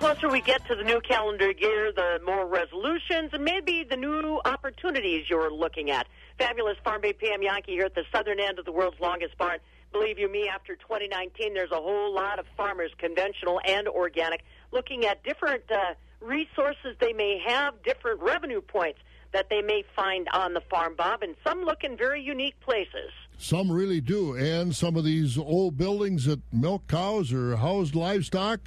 Closer 0.01 0.29
we 0.29 0.41
get 0.41 0.65
to 0.65 0.73
the 0.73 0.83
new 0.83 0.99
calendar 1.01 1.51
year, 1.51 1.91
the 1.95 2.19
more 2.25 2.47
resolutions 2.47 3.29
and 3.33 3.43
maybe 3.43 3.85
the 3.87 3.95
new 3.95 4.41
opportunities 4.45 5.29
you're 5.29 5.53
looking 5.53 5.91
at. 5.91 6.07
Fabulous 6.39 6.75
Farm 6.83 7.01
Babe 7.01 7.19
Pam 7.19 7.39
Jahnke 7.39 7.67
here 7.67 7.85
at 7.85 7.93
the 7.93 8.03
southern 8.11 8.39
end 8.39 8.57
of 8.57 8.65
the 8.65 8.71
world's 8.71 8.99
longest 8.99 9.37
barn. 9.37 9.59
Believe 9.91 10.17
you 10.17 10.27
me, 10.27 10.49
after 10.51 10.75
2019, 10.75 11.53
there's 11.53 11.69
a 11.69 11.75
whole 11.75 12.11
lot 12.15 12.39
of 12.39 12.47
farmers, 12.57 12.89
conventional 12.97 13.61
and 13.63 13.87
organic, 13.87 14.43
looking 14.71 15.05
at 15.05 15.23
different 15.23 15.61
uh, 15.71 15.93
resources 16.19 16.95
they 16.99 17.13
may 17.13 17.39
have, 17.45 17.75
different 17.83 18.23
revenue 18.23 18.61
points 18.61 18.97
that 19.33 19.49
they 19.51 19.61
may 19.61 19.83
find 19.95 20.27
on 20.33 20.55
the 20.55 20.61
farm, 20.61 20.95
Bob, 20.97 21.21
and 21.21 21.35
some 21.43 21.61
look 21.61 21.83
in 21.83 21.95
very 21.95 22.23
unique 22.23 22.59
places. 22.61 23.11
Some 23.37 23.71
really 23.71 24.01
do. 24.01 24.33
And 24.33 24.75
some 24.75 24.95
of 24.95 25.03
these 25.03 25.37
old 25.37 25.77
buildings 25.77 26.25
that 26.25 26.39
milk 26.51 26.87
cows 26.87 27.31
or 27.31 27.55
housed 27.57 27.93
livestock 27.93 28.61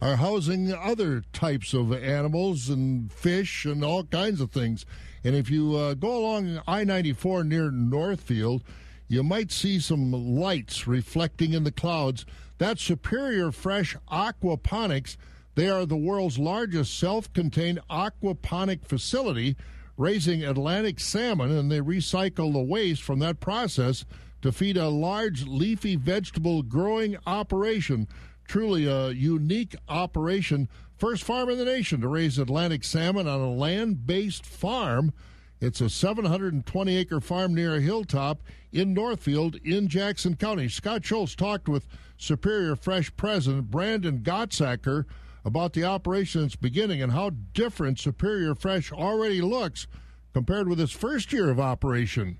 are 0.00 0.16
housing 0.16 0.72
other 0.72 1.22
types 1.32 1.74
of 1.74 1.92
animals 1.92 2.68
and 2.68 3.12
fish 3.12 3.64
and 3.64 3.84
all 3.84 4.04
kinds 4.04 4.40
of 4.40 4.50
things. 4.50 4.86
And 5.22 5.36
if 5.36 5.50
you 5.50 5.76
uh, 5.76 5.94
go 5.94 6.16
along 6.16 6.60
I 6.66 6.84
94 6.84 7.44
near 7.44 7.70
Northfield, 7.70 8.62
you 9.08 9.22
might 9.22 9.50
see 9.52 9.78
some 9.78 10.12
lights 10.12 10.86
reflecting 10.86 11.52
in 11.52 11.64
the 11.64 11.72
clouds. 11.72 12.24
That's 12.58 12.82
Superior 12.82 13.52
Fresh 13.52 13.96
Aquaponics. 14.10 15.16
They 15.54 15.68
are 15.68 15.84
the 15.84 15.96
world's 15.96 16.38
largest 16.38 16.98
self 16.98 17.30
contained 17.32 17.80
aquaponic 17.90 18.86
facility 18.86 19.56
raising 19.96 20.42
Atlantic 20.42 20.98
salmon, 20.98 21.50
and 21.50 21.70
they 21.70 21.80
recycle 21.80 22.52
the 22.52 22.62
waste 22.62 23.02
from 23.02 23.18
that 23.18 23.40
process 23.40 24.06
to 24.40 24.50
feed 24.50 24.76
a 24.76 24.88
large 24.88 25.46
leafy 25.46 25.96
vegetable 25.96 26.62
growing 26.62 27.18
operation. 27.26 28.08
Truly 28.50 28.84
a 28.84 29.10
unique 29.10 29.76
operation. 29.88 30.68
First 30.96 31.22
farm 31.22 31.50
in 31.50 31.58
the 31.58 31.64
nation 31.64 32.00
to 32.00 32.08
raise 32.08 32.36
Atlantic 32.36 32.82
salmon 32.82 33.28
on 33.28 33.40
a 33.40 33.48
land 33.48 34.08
based 34.08 34.44
farm. 34.44 35.12
It's 35.60 35.80
a 35.80 35.88
720 35.88 36.96
acre 36.96 37.20
farm 37.20 37.54
near 37.54 37.76
a 37.76 37.80
hilltop 37.80 38.42
in 38.72 38.92
Northfield 38.92 39.54
in 39.62 39.86
Jackson 39.86 40.34
County. 40.34 40.68
Scott 40.68 41.04
Schultz 41.04 41.36
talked 41.36 41.68
with 41.68 41.86
Superior 42.16 42.74
Fresh 42.74 43.16
President 43.16 43.70
Brandon 43.70 44.18
Gottsacker 44.18 45.04
about 45.44 45.72
the 45.72 45.84
operation 45.84 46.50
beginning 46.60 47.00
and 47.00 47.12
how 47.12 47.30
different 47.54 48.00
Superior 48.00 48.56
Fresh 48.56 48.90
already 48.90 49.40
looks 49.40 49.86
compared 50.34 50.68
with 50.68 50.80
its 50.80 50.90
first 50.90 51.32
year 51.32 51.50
of 51.50 51.60
operation. 51.60 52.36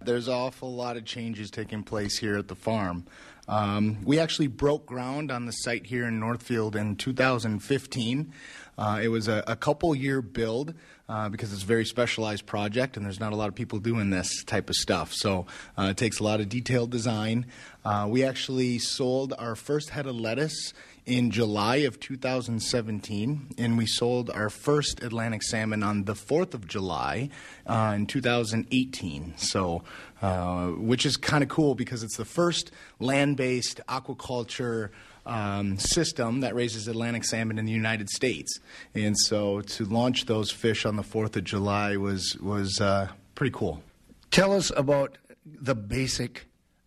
There's 0.00 0.28
an 0.28 0.34
awful 0.34 0.72
lot 0.72 0.96
of 0.96 1.04
changes 1.04 1.50
taking 1.50 1.82
place 1.82 2.16
here 2.16 2.38
at 2.38 2.48
the 2.48 2.54
farm. 2.54 3.04
Um, 3.48 3.98
we 4.04 4.18
actually 4.18 4.48
broke 4.48 4.84
ground 4.84 5.32
on 5.32 5.46
the 5.46 5.52
site 5.52 5.86
here 5.86 6.06
in 6.06 6.20
Northfield 6.20 6.76
in 6.76 6.96
2015. 6.96 8.32
Uh, 8.76 9.00
it 9.02 9.08
was 9.08 9.26
a, 9.26 9.42
a 9.46 9.56
couple 9.56 9.94
year 9.94 10.22
build 10.22 10.74
uh, 11.08 11.28
because 11.28 11.52
it's 11.52 11.62
a 11.62 11.66
very 11.66 11.84
specialized 11.84 12.46
project 12.46 12.96
and 12.96 13.04
there's 13.04 13.18
not 13.18 13.32
a 13.32 13.36
lot 13.36 13.48
of 13.48 13.54
people 13.54 13.78
doing 13.78 14.10
this 14.10 14.44
type 14.44 14.68
of 14.68 14.76
stuff. 14.76 15.12
So 15.12 15.46
uh, 15.76 15.88
it 15.90 15.96
takes 15.96 16.20
a 16.20 16.24
lot 16.24 16.40
of 16.40 16.48
detailed 16.48 16.90
design. 16.90 17.46
Uh, 17.84 18.06
we 18.08 18.22
actually 18.22 18.78
sold 18.78 19.32
our 19.38 19.56
first 19.56 19.90
head 19.90 20.06
of 20.06 20.14
lettuce 20.14 20.74
in 21.08 21.30
July 21.30 21.76
of 21.76 21.98
2017, 21.98 23.54
and 23.56 23.78
we 23.78 23.86
sold 23.86 24.28
our 24.28 24.50
first 24.50 25.02
Atlantic 25.02 25.42
salmon 25.42 25.82
on 25.82 26.04
the 26.04 26.12
4th 26.12 26.52
of 26.52 26.68
July 26.68 27.30
uh, 27.66 27.94
in 27.96 28.06
2018. 28.06 29.32
So, 29.38 29.82
uh, 30.22 30.68
which 30.68 31.06
is 31.06 31.16
kind 31.16 31.42
of 31.42 31.48
cool 31.48 31.74
because 31.74 32.02
it's 32.02 32.16
the 32.16 32.24
first 32.24 32.70
land-based 32.98 33.80
aquaculture 33.88 34.90
um, 35.26 35.78
system 35.78 36.40
that 36.40 36.54
raises 36.54 36.88
Atlantic 36.88 37.24
salmon 37.24 37.58
in 37.58 37.66
the 37.66 37.72
United 37.72 38.08
States. 38.08 38.58
And 38.94 39.16
so, 39.18 39.60
to 39.60 39.84
launch 39.84 40.26
those 40.26 40.50
fish 40.50 40.86
on 40.86 40.96
the 40.96 41.02
4th 41.02 41.36
of 41.36 41.44
July 41.44 41.96
was 41.96 42.36
was 42.38 42.80
uh, 42.80 43.08
pretty 43.34 43.52
cool. 43.52 43.82
Tell 44.30 44.52
us 44.52 44.72
about 44.76 45.18
the 45.44 45.74
basic 45.74 46.46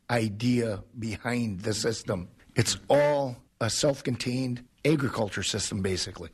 idea 0.09 0.83
behind 0.99 1.61
the 1.61 1.73
system. 1.73 2.27
It's 2.55 2.77
all 2.89 3.37
a 3.59 3.69
self 3.69 4.03
contained 4.03 4.65
agriculture 4.83 5.43
system, 5.43 5.81
basically. 5.81 6.29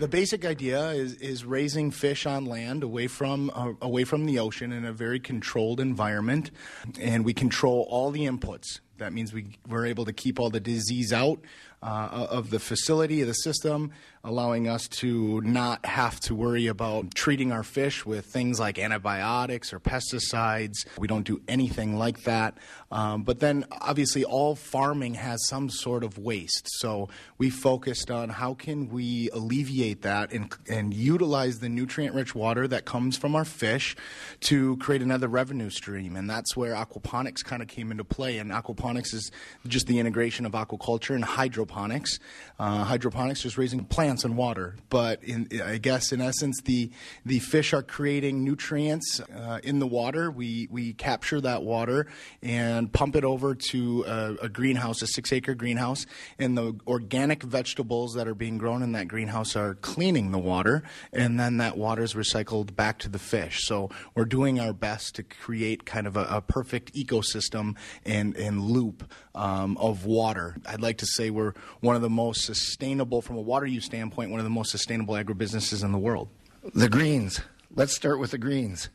The 0.00 0.08
basic 0.08 0.46
idea 0.46 0.92
is, 0.92 1.12
is 1.16 1.44
raising 1.44 1.90
fish 1.90 2.24
on 2.24 2.46
land 2.46 2.82
away 2.82 3.06
from 3.06 3.50
uh, 3.54 3.74
away 3.82 4.04
from 4.04 4.24
the 4.24 4.38
ocean 4.38 4.72
in 4.72 4.86
a 4.86 4.94
very 4.94 5.20
controlled 5.20 5.78
environment, 5.78 6.50
and 6.98 7.22
we 7.22 7.34
control 7.34 7.86
all 7.90 8.10
the 8.10 8.24
inputs. 8.24 8.80
That 9.00 9.12
means 9.12 9.32
we 9.32 9.58
we're 9.68 9.86
able 9.86 10.04
to 10.04 10.12
keep 10.12 10.38
all 10.38 10.50
the 10.50 10.60
disease 10.60 11.12
out 11.12 11.40
uh, 11.82 12.26
of 12.30 12.50
the 12.50 12.58
facility 12.58 13.22
of 13.22 13.26
the 13.28 13.32
system, 13.32 13.92
allowing 14.22 14.68
us 14.68 14.86
to 14.86 15.40
not 15.40 15.84
have 15.86 16.20
to 16.20 16.34
worry 16.34 16.66
about 16.66 17.14
treating 17.14 17.52
our 17.52 17.62
fish 17.62 18.04
with 18.04 18.26
things 18.26 18.60
like 18.60 18.78
antibiotics 18.78 19.72
or 19.72 19.80
pesticides. 19.80 20.86
We 20.98 21.08
don't 21.08 21.24
do 21.24 21.40
anything 21.48 21.96
like 21.96 22.24
that. 22.24 22.58
Um, 22.92 23.22
but 23.22 23.40
then, 23.40 23.64
obviously, 23.80 24.24
all 24.24 24.54
farming 24.56 25.14
has 25.14 25.46
some 25.46 25.70
sort 25.70 26.04
of 26.04 26.18
waste. 26.18 26.68
So 26.80 27.08
we 27.38 27.48
focused 27.48 28.10
on 28.10 28.28
how 28.28 28.52
can 28.52 28.90
we 28.90 29.30
alleviate 29.30 30.02
that 30.02 30.32
and, 30.32 30.52
and 30.68 30.92
utilize 30.92 31.60
the 31.60 31.70
nutrient-rich 31.70 32.34
water 32.34 32.68
that 32.68 32.84
comes 32.84 33.16
from 33.16 33.34
our 33.34 33.46
fish 33.46 33.96
to 34.40 34.76
create 34.76 35.00
another 35.00 35.28
revenue 35.28 35.70
stream. 35.70 36.14
And 36.14 36.28
that's 36.28 36.54
where 36.54 36.74
aquaponics 36.74 37.42
kind 37.42 37.62
of 37.62 37.68
came 37.68 37.90
into 37.90 38.04
play. 38.04 38.36
And 38.36 38.50
aquaponics 38.50 38.89
is 38.96 39.30
just 39.66 39.86
the 39.86 39.98
integration 39.98 40.46
of 40.46 40.52
aquaculture 40.52 41.14
and 41.14 41.24
hydroponics. 41.24 42.18
Uh, 42.58 42.84
hydroponics 42.84 43.44
is 43.44 43.56
raising 43.56 43.84
plants 43.84 44.24
and 44.24 44.36
water, 44.36 44.76
but 44.88 45.22
in, 45.24 45.48
I 45.62 45.78
guess 45.78 46.12
in 46.12 46.20
essence, 46.20 46.60
the 46.62 46.90
the 47.24 47.38
fish 47.38 47.72
are 47.72 47.82
creating 47.82 48.44
nutrients 48.44 49.20
uh, 49.20 49.60
in 49.62 49.78
the 49.78 49.86
water. 49.86 50.30
We 50.30 50.68
we 50.70 50.92
capture 50.92 51.40
that 51.40 51.62
water 51.62 52.06
and 52.42 52.92
pump 52.92 53.16
it 53.16 53.24
over 53.24 53.54
to 53.70 54.04
a, 54.06 54.36
a 54.42 54.48
greenhouse, 54.48 55.02
a 55.02 55.06
six 55.06 55.32
acre 55.32 55.54
greenhouse, 55.54 56.06
and 56.38 56.56
the 56.56 56.78
organic 56.86 57.42
vegetables 57.42 58.14
that 58.14 58.28
are 58.28 58.34
being 58.34 58.58
grown 58.58 58.82
in 58.82 58.92
that 58.92 59.08
greenhouse 59.08 59.56
are 59.56 59.74
cleaning 59.76 60.32
the 60.32 60.38
water, 60.38 60.82
and 61.12 61.38
then 61.38 61.56
that 61.58 61.76
water 61.76 62.02
is 62.02 62.14
recycled 62.14 62.76
back 62.76 62.98
to 62.98 63.08
the 63.08 63.18
fish. 63.18 63.60
So 63.62 63.90
we're 64.14 64.24
doing 64.24 64.60
our 64.60 64.72
best 64.72 65.14
to 65.16 65.22
create 65.22 65.84
kind 65.84 66.06
of 66.06 66.16
a, 66.16 66.24
a 66.24 66.40
perfect 66.40 66.94
ecosystem 66.94 67.76
and 68.04 68.36
and 68.36 68.60
loop 68.80 69.12
um, 69.34 69.76
of 69.76 70.06
water. 70.06 70.56
I'd 70.66 70.80
like 70.80 70.98
to 70.98 71.06
say 71.06 71.30
we're 71.30 71.52
one 71.80 71.96
of 71.96 72.02
the 72.02 72.10
most 72.10 72.44
sustainable, 72.44 73.22
from 73.22 73.36
a 73.36 73.40
water 73.40 73.66
use 73.66 73.84
standpoint, 73.84 74.30
one 74.30 74.40
of 74.40 74.44
the 74.44 74.50
most 74.50 74.70
sustainable 74.70 75.14
agribusinesses 75.14 75.84
in 75.84 75.92
the 75.92 75.98
world. 75.98 76.28
The 76.74 76.88
greens. 76.88 77.40
Let's 77.74 77.94
start 77.94 78.18
with 78.18 78.32
the 78.32 78.38
greens. 78.38 78.88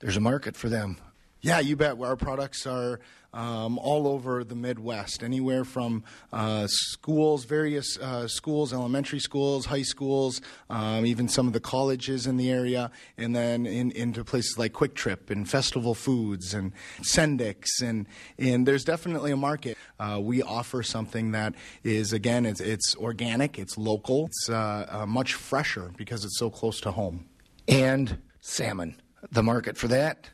There's 0.00 0.16
a 0.16 0.20
market 0.20 0.56
for 0.56 0.68
them. 0.68 0.98
Yeah, 1.40 1.60
you 1.60 1.76
bet. 1.76 2.00
Our 2.00 2.16
products 2.16 2.66
are 2.66 3.00
um, 3.32 3.78
all 3.78 4.06
over 4.06 4.44
the 4.44 4.54
Midwest, 4.54 5.22
anywhere 5.22 5.64
from 5.64 6.04
uh, 6.32 6.66
schools, 6.68 7.44
various 7.44 7.98
uh, 7.98 8.28
schools, 8.28 8.72
elementary 8.72 9.18
schools, 9.18 9.66
high 9.66 9.82
schools, 9.82 10.40
um, 10.70 11.06
even 11.06 11.28
some 11.28 11.46
of 11.46 11.52
the 11.52 11.60
colleges 11.60 12.26
in 12.26 12.36
the 12.36 12.50
area, 12.50 12.90
and 13.16 13.34
then 13.34 13.66
in, 13.66 13.90
into 13.92 14.24
places 14.24 14.58
like 14.58 14.72
Kwik 14.72 14.94
Trip 14.94 15.30
and 15.30 15.48
Festival 15.48 15.94
Foods 15.94 16.54
and 16.54 16.72
Sendik's, 17.02 17.80
and 17.80 18.06
and 18.38 18.66
there's 18.66 18.84
definitely 18.84 19.32
a 19.32 19.36
market. 19.36 19.76
Uh, 19.98 20.18
we 20.20 20.42
offer 20.42 20.82
something 20.82 21.32
that 21.32 21.54
is 21.84 22.12
again, 22.12 22.46
it's, 22.46 22.60
it's 22.60 22.96
organic, 22.96 23.58
it's 23.58 23.78
local, 23.78 24.26
it's 24.26 24.50
uh, 24.50 24.86
uh, 24.88 25.06
much 25.06 25.34
fresher 25.34 25.92
because 25.96 26.24
it's 26.24 26.38
so 26.38 26.50
close 26.50 26.80
to 26.80 26.90
home. 26.90 27.26
And 27.68 28.18
salmon, 28.40 29.00
the 29.30 29.42
market 29.42 29.76
for 29.76 29.88
that. 29.88 30.28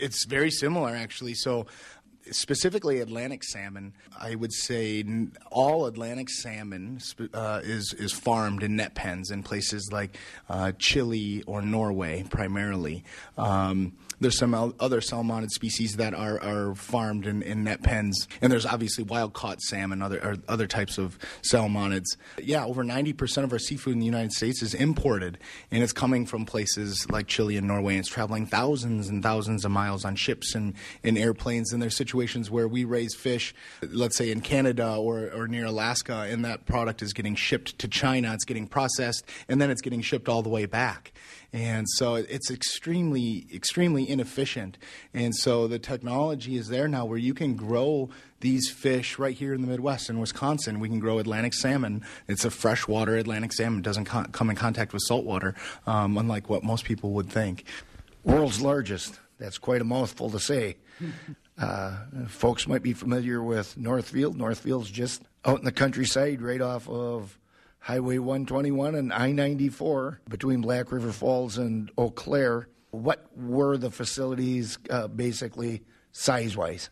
It's 0.00 0.24
very 0.24 0.52
similar, 0.52 0.94
actually. 0.94 1.34
So, 1.34 1.66
specifically 2.30 3.00
Atlantic 3.00 3.44
salmon, 3.44 3.92
I 4.18 4.34
would 4.34 4.52
say 4.52 5.04
all 5.50 5.86
Atlantic 5.86 6.28
salmon 6.30 7.00
uh, 7.34 7.60
is 7.62 7.94
is 7.94 8.12
farmed 8.12 8.62
in 8.62 8.76
net 8.76 8.94
pens 8.94 9.30
in 9.30 9.42
places 9.42 9.90
like 9.92 10.16
uh, 10.48 10.72
Chile 10.78 11.42
or 11.46 11.62
Norway, 11.62 12.24
primarily. 12.28 13.04
Um, 13.36 13.92
there's 14.20 14.36
some 14.36 14.54
other 14.54 15.00
salmonid 15.00 15.48
species 15.48 15.96
that 15.96 16.12
are, 16.12 16.40
are 16.42 16.74
farmed 16.74 17.26
in, 17.26 17.42
in 17.42 17.64
net 17.64 17.82
pens, 17.82 18.28
and 18.42 18.52
there's 18.52 18.66
obviously 18.66 19.02
wild 19.02 19.32
caught 19.32 19.60
salmon, 19.62 20.02
other 20.02 20.36
other 20.46 20.66
types 20.66 20.98
of 20.98 21.18
salmonids. 21.42 22.16
Yeah, 22.42 22.66
over 22.66 22.84
90% 22.84 23.44
of 23.44 23.52
our 23.52 23.58
seafood 23.58 23.94
in 23.94 24.00
the 24.00 24.06
United 24.06 24.32
States 24.32 24.62
is 24.62 24.74
imported, 24.74 25.38
and 25.70 25.82
it's 25.82 25.94
coming 25.94 26.26
from 26.26 26.44
places 26.44 27.06
like 27.10 27.28
Chile 27.28 27.56
and 27.56 27.66
Norway. 27.66 27.94
And 27.94 28.00
it's 28.00 28.08
traveling 28.08 28.44
thousands 28.44 29.08
and 29.08 29.22
thousands 29.22 29.64
of 29.64 29.70
miles 29.70 30.04
on 30.04 30.16
ships 30.16 30.54
and, 30.54 30.74
and 31.02 31.16
airplanes. 31.16 31.72
And 31.72 31.80
there's 31.80 31.96
situations 32.10 32.50
where 32.50 32.66
we 32.66 32.84
raise 32.84 33.14
fish, 33.14 33.54
let's 33.82 34.16
say 34.16 34.32
in 34.32 34.40
Canada 34.40 34.96
or, 34.96 35.30
or 35.32 35.46
near 35.46 35.66
Alaska, 35.66 36.26
and 36.28 36.44
that 36.44 36.66
product 36.66 37.02
is 37.02 37.12
getting 37.12 37.36
shipped 37.36 37.78
to 37.78 37.86
China. 37.86 38.34
It's 38.34 38.44
getting 38.44 38.66
processed, 38.66 39.24
and 39.48 39.62
then 39.62 39.70
it's 39.70 39.80
getting 39.80 40.02
shipped 40.02 40.28
all 40.28 40.42
the 40.42 40.48
way 40.48 40.66
back. 40.66 41.12
And 41.52 41.86
so 41.88 42.16
it's 42.16 42.50
extremely, 42.50 43.46
extremely 43.54 44.08
inefficient. 44.08 44.76
And 45.14 45.36
so 45.36 45.68
the 45.68 45.78
technology 45.78 46.56
is 46.56 46.66
there 46.66 46.88
now 46.88 47.04
where 47.04 47.18
you 47.18 47.32
can 47.32 47.54
grow 47.54 48.10
these 48.40 48.68
fish 48.68 49.16
right 49.18 49.36
here 49.36 49.54
in 49.54 49.60
the 49.60 49.68
Midwest 49.68 50.10
in 50.10 50.18
Wisconsin. 50.18 50.80
We 50.80 50.88
can 50.88 50.98
grow 50.98 51.20
Atlantic 51.20 51.54
salmon. 51.54 52.04
It's 52.26 52.44
a 52.44 52.50
freshwater 52.50 53.16
Atlantic 53.16 53.52
salmon. 53.52 53.82
Doesn't 53.82 54.06
come 54.06 54.50
in 54.50 54.56
contact 54.56 54.92
with 54.92 55.02
saltwater, 55.02 55.54
um, 55.86 56.18
unlike 56.18 56.48
what 56.48 56.64
most 56.64 56.84
people 56.84 57.10
would 57.12 57.30
think. 57.30 57.64
World's 58.24 58.60
largest. 58.60 59.20
That's 59.38 59.58
quite 59.58 59.80
a 59.80 59.84
mouthful 59.84 60.30
to 60.30 60.40
say. 60.40 60.76
Uh, 61.60 61.92
folks 62.26 62.66
might 62.66 62.82
be 62.82 62.94
familiar 62.94 63.42
with 63.42 63.76
Northfield. 63.76 64.36
Northfield's 64.36 64.90
just 64.90 65.22
out 65.44 65.58
in 65.58 65.64
the 65.64 65.72
countryside, 65.72 66.40
right 66.40 66.60
off 66.60 66.88
of 66.88 67.38
Highway 67.80 68.18
121 68.18 68.94
and 68.94 69.12
I 69.12 69.32
94 69.32 70.20
between 70.28 70.62
Black 70.62 70.90
River 70.90 71.12
Falls 71.12 71.58
and 71.58 71.90
Eau 71.98 72.10
Claire. 72.10 72.68
What 72.92 73.26
were 73.36 73.76
the 73.76 73.90
facilities 73.90 74.78
uh, 74.88 75.08
basically 75.08 75.82
size 76.12 76.56
wise? 76.56 76.88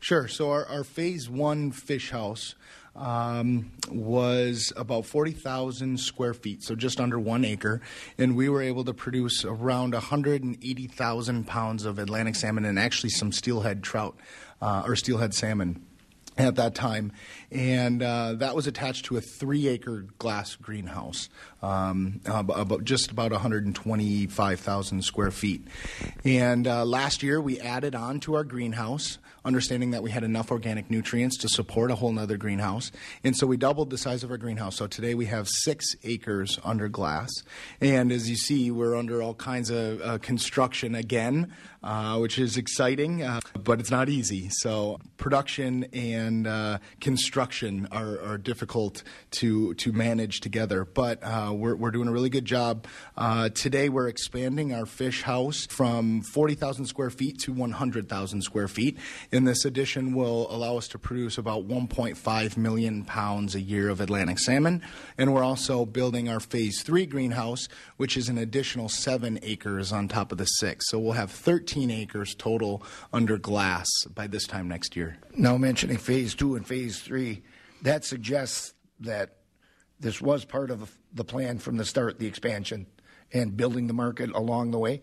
Sure. 0.00 0.26
So 0.26 0.50
our, 0.50 0.66
our 0.66 0.82
phase 0.82 1.30
one 1.30 1.70
fish 1.70 2.10
house 2.10 2.56
um, 2.94 3.70
was 3.90 4.72
about 4.76 5.06
40,000 5.06 5.98
square 5.98 6.34
feet, 6.34 6.62
so 6.62 6.74
just 6.74 7.00
under 7.00 7.18
one 7.18 7.44
acre, 7.44 7.80
and 8.18 8.36
we 8.36 8.48
were 8.48 8.62
able 8.62 8.84
to 8.84 8.94
produce 8.94 9.44
around 9.44 9.94
180,000 9.94 11.46
pounds 11.46 11.84
of 11.84 11.98
Atlantic 11.98 12.36
salmon 12.36 12.64
and 12.64 12.78
actually 12.78 13.10
some 13.10 13.32
steelhead 13.32 13.82
trout 13.82 14.16
uh, 14.60 14.82
or 14.84 14.96
steelhead 14.96 15.34
salmon 15.34 15.84
at 16.38 16.56
that 16.56 16.74
time, 16.74 17.12
and 17.50 18.02
uh, 18.02 18.32
that 18.34 18.54
was 18.54 18.66
attached 18.66 19.04
to 19.06 19.16
a 19.16 19.20
three-acre 19.20 20.06
glass 20.18 20.56
greenhouse, 20.56 21.28
um, 21.62 22.20
about 22.24 22.84
just 22.84 23.10
about 23.10 23.32
125,000 23.32 25.02
square 25.02 25.30
feet. 25.30 25.66
And 26.24 26.66
uh, 26.66 26.86
last 26.86 27.22
year, 27.22 27.40
we 27.40 27.60
added 27.60 27.94
on 27.94 28.20
to 28.20 28.34
our 28.34 28.44
greenhouse, 28.44 29.18
understanding 29.44 29.90
that 29.92 30.02
we 30.02 30.10
had 30.10 30.24
enough 30.24 30.50
organic 30.50 30.90
nutrients 30.90 31.36
to 31.38 31.48
support 31.48 31.90
a 31.90 31.94
whole 31.94 32.18
other 32.18 32.36
greenhouse, 32.36 32.92
and 33.24 33.36
so 33.36 33.46
we 33.46 33.56
doubled 33.56 33.90
the 33.90 33.98
size 33.98 34.22
of 34.22 34.30
our 34.30 34.36
greenhouse. 34.36 34.76
So 34.76 34.86
today 34.86 35.14
we 35.14 35.26
have 35.26 35.48
six 35.48 35.86
acres 36.04 36.58
under 36.64 36.88
glass, 36.88 37.30
and 37.80 38.12
as 38.12 38.28
you 38.28 38.36
see, 38.36 38.70
we're 38.70 38.96
under 38.96 39.22
all 39.22 39.34
kinds 39.34 39.70
of 39.70 40.00
uh, 40.00 40.18
construction 40.18 40.94
again, 40.94 41.52
uh, 41.82 42.18
which 42.18 42.38
is 42.38 42.56
exciting, 42.56 43.22
uh, 43.22 43.40
but 43.62 43.80
it's 43.80 43.90
not 43.90 44.08
easy. 44.08 44.48
So 44.50 45.00
production 45.16 45.84
and 45.92 46.46
uh, 46.46 46.78
construction 47.00 47.88
are, 47.90 48.20
are, 48.20 48.38
difficult 48.38 49.02
to 49.30 49.74
to 49.74 49.92
manage 49.92 50.40
together, 50.40 50.84
but 50.84 51.22
uh, 51.22 51.52
we're, 51.54 51.76
we're 51.76 51.90
doing 51.90 52.08
a 52.08 52.12
really 52.12 52.30
good 52.30 52.44
job. 52.44 52.86
Uh, 53.16 53.48
today 53.48 53.88
we're 53.88 54.08
expanding 54.08 54.74
our 54.74 54.86
fish 54.86 55.22
house 55.22 55.66
from 55.66 56.22
40,000 56.22 56.86
square 56.86 57.10
feet 57.10 57.38
to 57.40 57.52
100,000 57.52 58.42
square 58.42 58.68
feet. 58.68 58.98
And 59.32 59.48
this 59.48 59.64
addition 59.64 60.14
will 60.14 60.46
allow 60.50 60.76
us 60.76 60.88
to 60.88 60.98
produce 60.98 61.38
about 61.38 61.66
1.5 61.66 62.56
million 62.58 63.04
pounds 63.04 63.54
a 63.54 63.60
year 63.60 63.88
of 63.88 64.00
Atlantic 64.00 64.38
salmon. 64.38 64.82
And 65.16 65.32
we're 65.32 65.42
also 65.42 65.86
building 65.86 66.28
our 66.28 66.38
phase 66.38 66.82
three 66.82 67.06
greenhouse, 67.06 67.66
which 67.96 68.16
is 68.16 68.28
an 68.28 68.36
additional 68.36 68.90
seven 68.90 69.38
acres 69.42 69.90
on 69.90 70.08
top 70.08 70.32
of 70.32 70.38
the 70.38 70.44
six. 70.44 70.90
So 70.90 70.98
we'll 70.98 71.12
have 71.12 71.30
13 71.30 71.90
acres 71.90 72.34
total 72.34 72.82
under 73.12 73.38
glass 73.38 73.88
by 74.14 74.26
this 74.26 74.46
time 74.46 74.68
next 74.68 74.96
year. 74.96 75.16
Now, 75.34 75.56
mentioning 75.56 75.96
phase 75.96 76.34
two 76.34 76.54
and 76.54 76.66
phase 76.66 77.00
three, 77.00 77.42
that 77.80 78.04
suggests 78.04 78.74
that 79.00 79.36
this 79.98 80.20
was 80.20 80.44
part 80.44 80.70
of 80.70 80.98
the 81.14 81.24
plan 81.24 81.58
from 81.58 81.78
the 81.78 81.84
start, 81.84 82.18
the 82.18 82.26
expansion 82.26 82.86
and 83.32 83.56
building 83.56 83.86
the 83.86 83.94
market 83.94 84.30
along 84.34 84.72
the 84.72 84.78
way? 84.78 85.02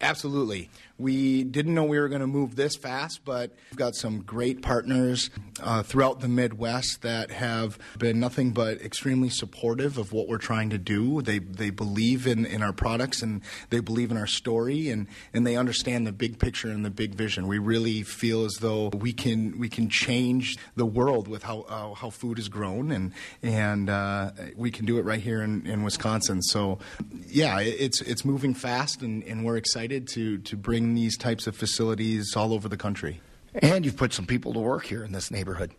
Absolutely. 0.00 0.68
We 0.98 1.44
didn't 1.44 1.74
know 1.74 1.84
we 1.84 1.98
were 1.98 2.08
going 2.08 2.22
to 2.22 2.26
move 2.26 2.56
this 2.56 2.74
fast, 2.74 3.24
but 3.24 3.54
we've 3.70 3.78
got 3.78 3.94
some 3.94 4.22
great 4.22 4.62
partners 4.62 5.30
uh, 5.62 5.82
throughout 5.82 6.20
the 6.20 6.28
Midwest 6.28 7.02
that 7.02 7.30
have 7.30 7.78
been 7.98 8.18
nothing 8.18 8.52
but 8.52 8.80
extremely 8.80 9.28
supportive 9.28 9.98
of 9.98 10.12
what 10.12 10.26
we're 10.26 10.38
trying 10.38 10.70
to 10.70 10.78
do. 10.78 11.20
They 11.20 11.38
they 11.38 11.70
believe 11.70 12.26
in, 12.26 12.46
in 12.46 12.62
our 12.62 12.72
products 12.72 13.22
and 13.22 13.42
they 13.70 13.80
believe 13.80 14.10
in 14.10 14.16
our 14.16 14.26
story 14.26 14.88
and, 14.88 15.06
and 15.34 15.46
they 15.46 15.56
understand 15.56 16.06
the 16.06 16.12
big 16.12 16.38
picture 16.38 16.70
and 16.70 16.84
the 16.84 16.90
big 16.90 17.14
vision. 17.14 17.46
We 17.46 17.58
really 17.58 18.02
feel 18.02 18.44
as 18.44 18.54
though 18.60 18.88
we 18.88 19.12
can 19.12 19.58
we 19.58 19.68
can 19.68 19.90
change 19.90 20.56
the 20.76 20.86
world 20.86 21.28
with 21.28 21.42
how 21.42 21.60
uh, 21.68 21.94
how 21.94 22.10
food 22.10 22.38
is 22.38 22.48
grown 22.48 22.90
and 22.90 23.12
and 23.42 23.90
uh, 23.90 24.30
we 24.56 24.70
can 24.70 24.86
do 24.86 24.98
it 24.98 25.02
right 25.02 25.20
here 25.20 25.42
in, 25.42 25.66
in 25.66 25.82
Wisconsin. 25.82 26.40
So 26.40 26.78
yeah, 27.28 27.60
it's 27.60 28.00
it's 28.00 28.24
moving 28.24 28.54
fast 28.54 29.02
and, 29.02 29.22
and 29.24 29.44
we're 29.44 29.58
excited 29.58 30.08
to 30.14 30.38
to 30.38 30.56
bring 30.56 30.85
these 30.94 31.16
types 31.16 31.46
of 31.46 31.56
facilities 31.56 32.36
all 32.36 32.52
over 32.52 32.68
the 32.68 32.76
country. 32.76 33.20
And 33.54 33.84
you've 33.84 33.96
put 33.96 34.12
some 34.12 34.26
people 34.26 34.52
to 34.52 34.60
work 34.60 34.84
here 34.84 35.04
in 35.04 35.12
this 35.12 35.30
neighborhood. 35.30 35.72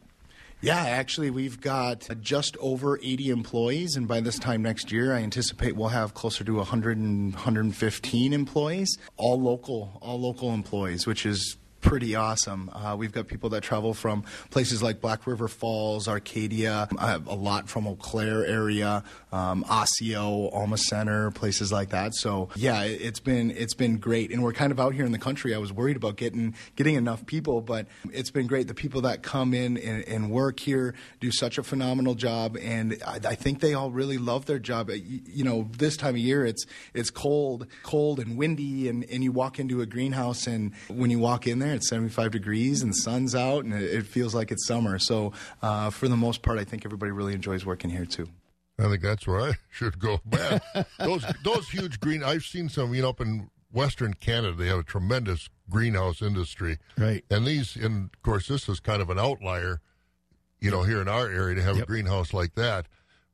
Yeah, 0.59 0.79
actually, 0.79 1.29
we've 1.29 1.61
got 1.61 2.07
just 2.21 2.57
over 2.57 2.97
80 2.97 3.29
employees, 3.29 3.95
and 3.95 4.07
by 4.07 4.21
this 4.21 4.39
time 4.39 4.63
next 4.63 4.91
year, 4.91 5.13
I 5.13 5.19
anticipate 5.19 5.75
we'll 5.75 5.89
have 5.89 6.15
closer 6.15 6.43
to 6.43 6.55
100 6.55 6.97
and 6.97 7.31
115 7.33 8.33
employees, 8.33 8.97
all 9.17 9.39
local, 9.39 9.99
all 10.01 10.19
local 10.19 10.51
employees, 10.55 11.05
which 11.05 11.27
is 11.27 11.57
pretty 11.81 12.15
awesome. 12.15 12.69
Uh, 12.73 12.95
we've 12.97 13.11
got 13.11 13.27
people 13.27 13.49
that 13.49 13.61
travel 13.61 13.93
from 13.93 14.23
places 14.49 14.81
like 14.83 15.01
Black 15.01 15.27
River 15.27 15.47
Falls, 15.47 16.07
Arcadia, 16.07 16.87
uh, 16.97 17.19
a 17.27 17.35
lot 17.35 17.69
from 17.69 17.87
Eau 17.87 17.95
Claire 17.95 18.45
area, 18.45 19.03
um, 19.31 19.63
Osseo, 19.69 20.49
Alma 20.49 20.77
Center, 20.77 21.31
places 21.31 21.71
like 21.71 21.89
that. 21.89 22.15
So 22.15 22.49
yeah, 22.55 22.83
it, 22.83 23.01
it's 23.01 23.19
been 23.19 23.51
it's 23.51 23.73
been 23.73 23.97
great, 23.97 24.31
and 24.31 24.43
we're 24.43 24.53
kind 24.53 24.71
of 24.71 24.79
out 24.79 24.93
here 24.93 25.05
in 25.05 25.11
the 25.11 25.19
country. 25.19 25.53
I 25.53 25.57
was 25.57 25.71
worried 25.71 25.97
about 25.97 26.17
getting 26.17 26.55
getting 26.75 26.95
enough 26.95 27.25
people, 27.25 27.61
but 27.61 27.87
it's 28.11 28.31
been 28.31 28.47
great. 28.47 28.67
The 28.67 28.73
people 28.73 29.01
that 29.01 29.23
come 29.23 29.53
in 29.53 29.77
and, 29.77 30.03
and 30.07 30.31
work 30.31 30.59
here 30.59 30.95
do 31.19 31.31
such 31.31 31.57
a 31.57 31.63
phenomenal 31.63 32.15
job, 32.15 32.57
and 32.59 32.97
I, 33.05 33.19
I 33.29 33.35
think 33.35 33.59
they 33.59 33.73
all 33.73 33.91
really 33.91 34.17
love 34.17 34.45
their 34.45 34.59
job. 34.59 34.89
You, 34.89 35.21
you 35.25 35.43
know, 35.43 35.69
this 35.77 35.97
time 35.97 36.15
of 36.15 36.17
year 36.17 36.45
it's 36.45 36.65
it's 36.93 37.09
cold, 37.09 37.67
cold 37.83 38.19
and 38.19 38.37
windy, 38.37 38.89
and, 38.89 39.03
and 39.05 39.23
you 39.23 39.31
walk 39.31 39.59
into 39.59 39.81
a 39.81 39.85
greenhouse, 39.85 40.47
and 40.47 40.73
when 40.87 41.11
you 41.11 41.19
walk 41.19 41.47
in 41.47 41.59
there 41.59 41.66
it's 41.75 41.89
75 41.89 42.31
degrees 42.31 42.81
and 42.81 42.91
the 42.91 42.97
sun's 42.97 43.35
out 43.35 43.63
and 43.63 43.73
it, 43.73 44.05
feels 44.05 44.33
like 44.33 44.51
it's 44.51 44.65
summer. 44.67 44.99
So 44.99 45.33
uh, 45.61 45.89
for 45.89 46.07
the 46.07 46.17
most 46.17 46.41
part, 46.41 46.59
I 46.59 46.63
think 46.63 46.85
everybody 46.85 47.11
really 47.11 47.33
enjoys 47.33 47.65
working 47.65 47.89
here 47.89 48.05
too. 48.05 48.27
I 48.79 48.83
think 48.89 49.01
that's 49.01 49.25
where 49.25 49.41
I 49.41 49.53
should 49.69 49.99
go. 49.99 50.19
Man, 50.31 50.61
those 50.99 51.25
those 51.43 51.69
huge 51.69 51.99
green. 51.99 52.23
I've 52.23 52.43
seen 52.43 52.69
some. 52.69 52.93
You 52.93 53.01
know, 53.01 53.09
up 53.09 53.21
in 53.21 53.49
Western 53.71 54.13
Canada, 54.13 54.53
they 54.53 54.67
have 54.67 54.79
a 54.79 54.83
tremendous 54.83 55.49
greenhouse 55.69 56.21
industry. 56.21 56.77
Right. 56.97 57.23
And 57.29 57.45
these, 57.45 57.75
and 57.75 58.09
of 58.13 58.21
course, 58.21 58.47
this 58.47 58.69
is 58.69 58.79
kind 58.79 59.01
of 59.01 59.09
an 59.09 59.19
outlier. 59.19 59.81
You 60.59 60.71
know, 60.71 60.83
here 60.83 61.01
in 61.01 61.07
our 61.07 61.29
area 61.29 61.55
to 61.55 61.61
have 61.61 61.75
yep. 61.75 61.83
a 61.83 61.87
greenhouse 61.87 62.33
like 62.33 62.55
that, 62.55 62.87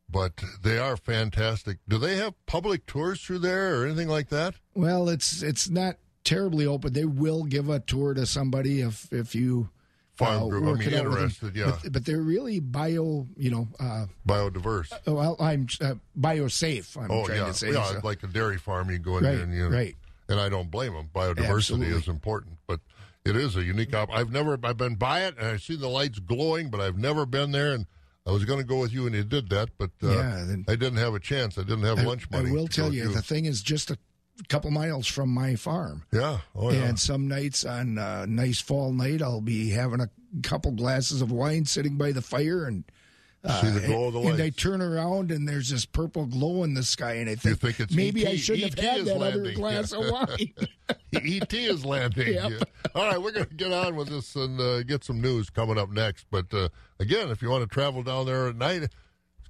but 0.09 0.43
they 0.61 0.77
are 0.77 0.97
fantastic. 0.97 1.77
Do 1.87 1.97
they 1.97 2.17
have 2.17 2.33
public 2.45 2.85
tours 2.85 3.21
through 3.21 3.39
there 3.39 3.79
or 3.79 3.85
anything 3.85 4.09
like 4.09 4.27
that? 4.29 4.55
Well, 4.75 5.07
it's 5.07 5.41
it's 5.41 5.69
not 5.69 5.97
terribly 6.23 6.65
open. 6.65 6.93
They 6.93 7.05
will 7.05 7.43
give 7.43 7.69
a 7.69 7.79
tour 7.79 8.13
to 8.13 8.25
somebody 8.25 8.81
if 8.81 9.11
if 9.11 9.35
you 9.35 9.69
Farm 10.15 10.47
group, 10.47 10.63
I 10.63 10.73
mean, 10.79 10.93
interested, 10.93 11.55
yeah. 11.55 11.75
But, 11.81 11.91
but 11.91 12.05
they're 12.05 12.21
really 12.21 12.59
bio, 12.59 13.25
you 13.35 13.49
know, 13.49 13.67
uh, 13.79 14.05
Biodiverse. 14.27 14.91
well, 15.07 15.35
I'm 15.39 15.67
uh, 15.81 15.95
biosafe. 16.19 16.95
I'm 16.97 17.09
oh 17.09 17.25
trying 17.25 17.39
yeah, 17.39 17.45
to 17.47 17.53
say. 17.55 17.71
yeah. 17.73 17.83
so. 17.85 17.99
Like 18.03 18.21
a 18.21 18.27
dairy 18.27 18.59
farm, 18.59 18.91
you 18.91 18.99
go 18.99 19.17
in 19.17 19.23
Right, 19.23 19.31
there 19.33 19.43
and 19.43 19.53
you 19.55 19.67
right. 19.69 19.95
and 20.29 20.39
I 20.39 20.49
don't 20.49 20.69
blame 20.69 20.93
them. 20.93 21.09
Biodiversity 21.15 21.49
Absolutely. 21.49 21.87
is 21.97 22.07
important, 22.07 22.57
but 22.67 22.79
it 23.25 23.35
is 23.35 23.55
a 23.55 23.63
unique. 23.63 23.95
Op- 23.95 24.11
I've 24.13 24.31
never. 24.31 24.59
I've 24.63 24.77
been 24.77 24.95
by 24.95 25.21
it 25.25 25.35
and 25.39 25.47
I 25.47 25.57
see 25.57 25.75
the 25.75 25.87
lights 25.89 26.19
glowing, 26.19 26.69
but 26.69 26.79
I've 26.79 26.97
never 26.99 27.25
been 27.25 27.51
there. 27.51 27.71
And 27.73 27.87
I 28.27 28.31
was 28.31 28.45
going 28.45 28.59
to 28.59 28.65
go 28.65 28.77
with 28.77 28.93
you, 28.93 29.07
and 29.07 29.15
you 29.15 29.23
did 29.23 29.49
that, 29.49 29.69
but 29.79 29.89
uh, 30.03 30.09
Yeah, 30.11 30.43
then- 30.45 30.65
I 30.67 30.75
didn't 30.75 30.97
have 30.99 31.15
a 31.15 31.19
chance. 31.19 31.57
I 31.57 31.61
didn't 31.63 31.85
have 31.85 31.97
I, 31.97 32.03
lunch 32.03 32.29
money. 32.29 32.49
I 32.49 32.53
will 32.53 32.67
tell 32.67 32.85
with 32.85 32.93
you, 32.93 33.07
the 33.07 33.23
thing 33.23 33.45
is 33.45 33.63
just 33.63 33.89
a 33.89 33.97
couple 34.49 34.71
miles 34.71 35.07
from 35.07 35.29
my 35.29 35.55
farm. 35.55 36.03
Yeah. 36.11 36.39
Oh 36.55 36.71
yeah. 36.71 36.85
And 36.85 36.99
some 36.99 37.27
nights 37.27 37.65
on 37.65 37.97
a 37.97 38.25
nice 38.27 38.59
fall 38.61 38.91
night, 38.91 39.21
I'll 39.21 39.41
be 39.41 39.69
having 39.69 39.99
a 40.01 40.09
couple 40.41 40.71
glasses 40.71 41.21
of 41.21 41.31
wine 41.31 41.65
sitting 41.65 41.97
by 41.97 42.11
the 42.11 42.21
fire 42.21 42.65
and. 42.65 42.83
uh, 43.45 43.61
See 43.61 43.69
the 43.79 43.85
glow 43.87 44.05
of 44.07 44.13
the 44.13 44.19
and 44.21 44.41
I 44.41 44.49
turn 44.49 44.81
around 44.81 45.29
and 45.31 45.47
there's 45.47 45.69
this 45.69 45.85
purple 45.85 46.25
glow 46.25 46.63
in 46.63 46.73
the 46.73 46.83
sky, 46.83 47.15
and 47.15 47.29
I 47.29 47.35
think, 47.35 47.59
think 47.59 47.79
it's 47.79 47.93
maybe 47.93 48.25
ET 48.25 48.31
I 48.33 48.35
shouldn't 48.37 48.71
ET 48.71 48.79
have 48.79 48.97
had 48.97 49.05
that 49.05 49.21
other 49.21 49.51
glass 49.51 49.91
Yeah. 49.93 49.99
of 49.99 50.11
wine. 50.11 50.53
ET 51.13 51.53
E 51.53 51.65
is 51.65 51.85
landing. 51.93 52.33
Yep. 52.33 52.51
Yeah. 52.51 52.59
All 52.95 53.05
right, 53.05 53.21
we're 53.21 53.31
going 53.33 53.45
to 53.47 53.53
get 53.53 53.71
on 53.73 53.95
with 53.95 54.07
this 54.09 54.35
and 54.35 54.59
uh, 54.61 54.83
get 54.83 55.03
some 55.03 55.19
news 55.21 55.49
coming 55.49 55.77
up 55.77 55.89
next. 55.89 56.25
But 56.31 56.53
uh, 56.53 56.69
again, 56.99 57.29
if 57.29 57.41
you 57.41 57.49
want 57.49 57.63
to 57.63 57.73
travel 57.73 58.01
down 58.03 58.25
there 58.27 58.47
at 58.47 58.55
night, 58.55 58.89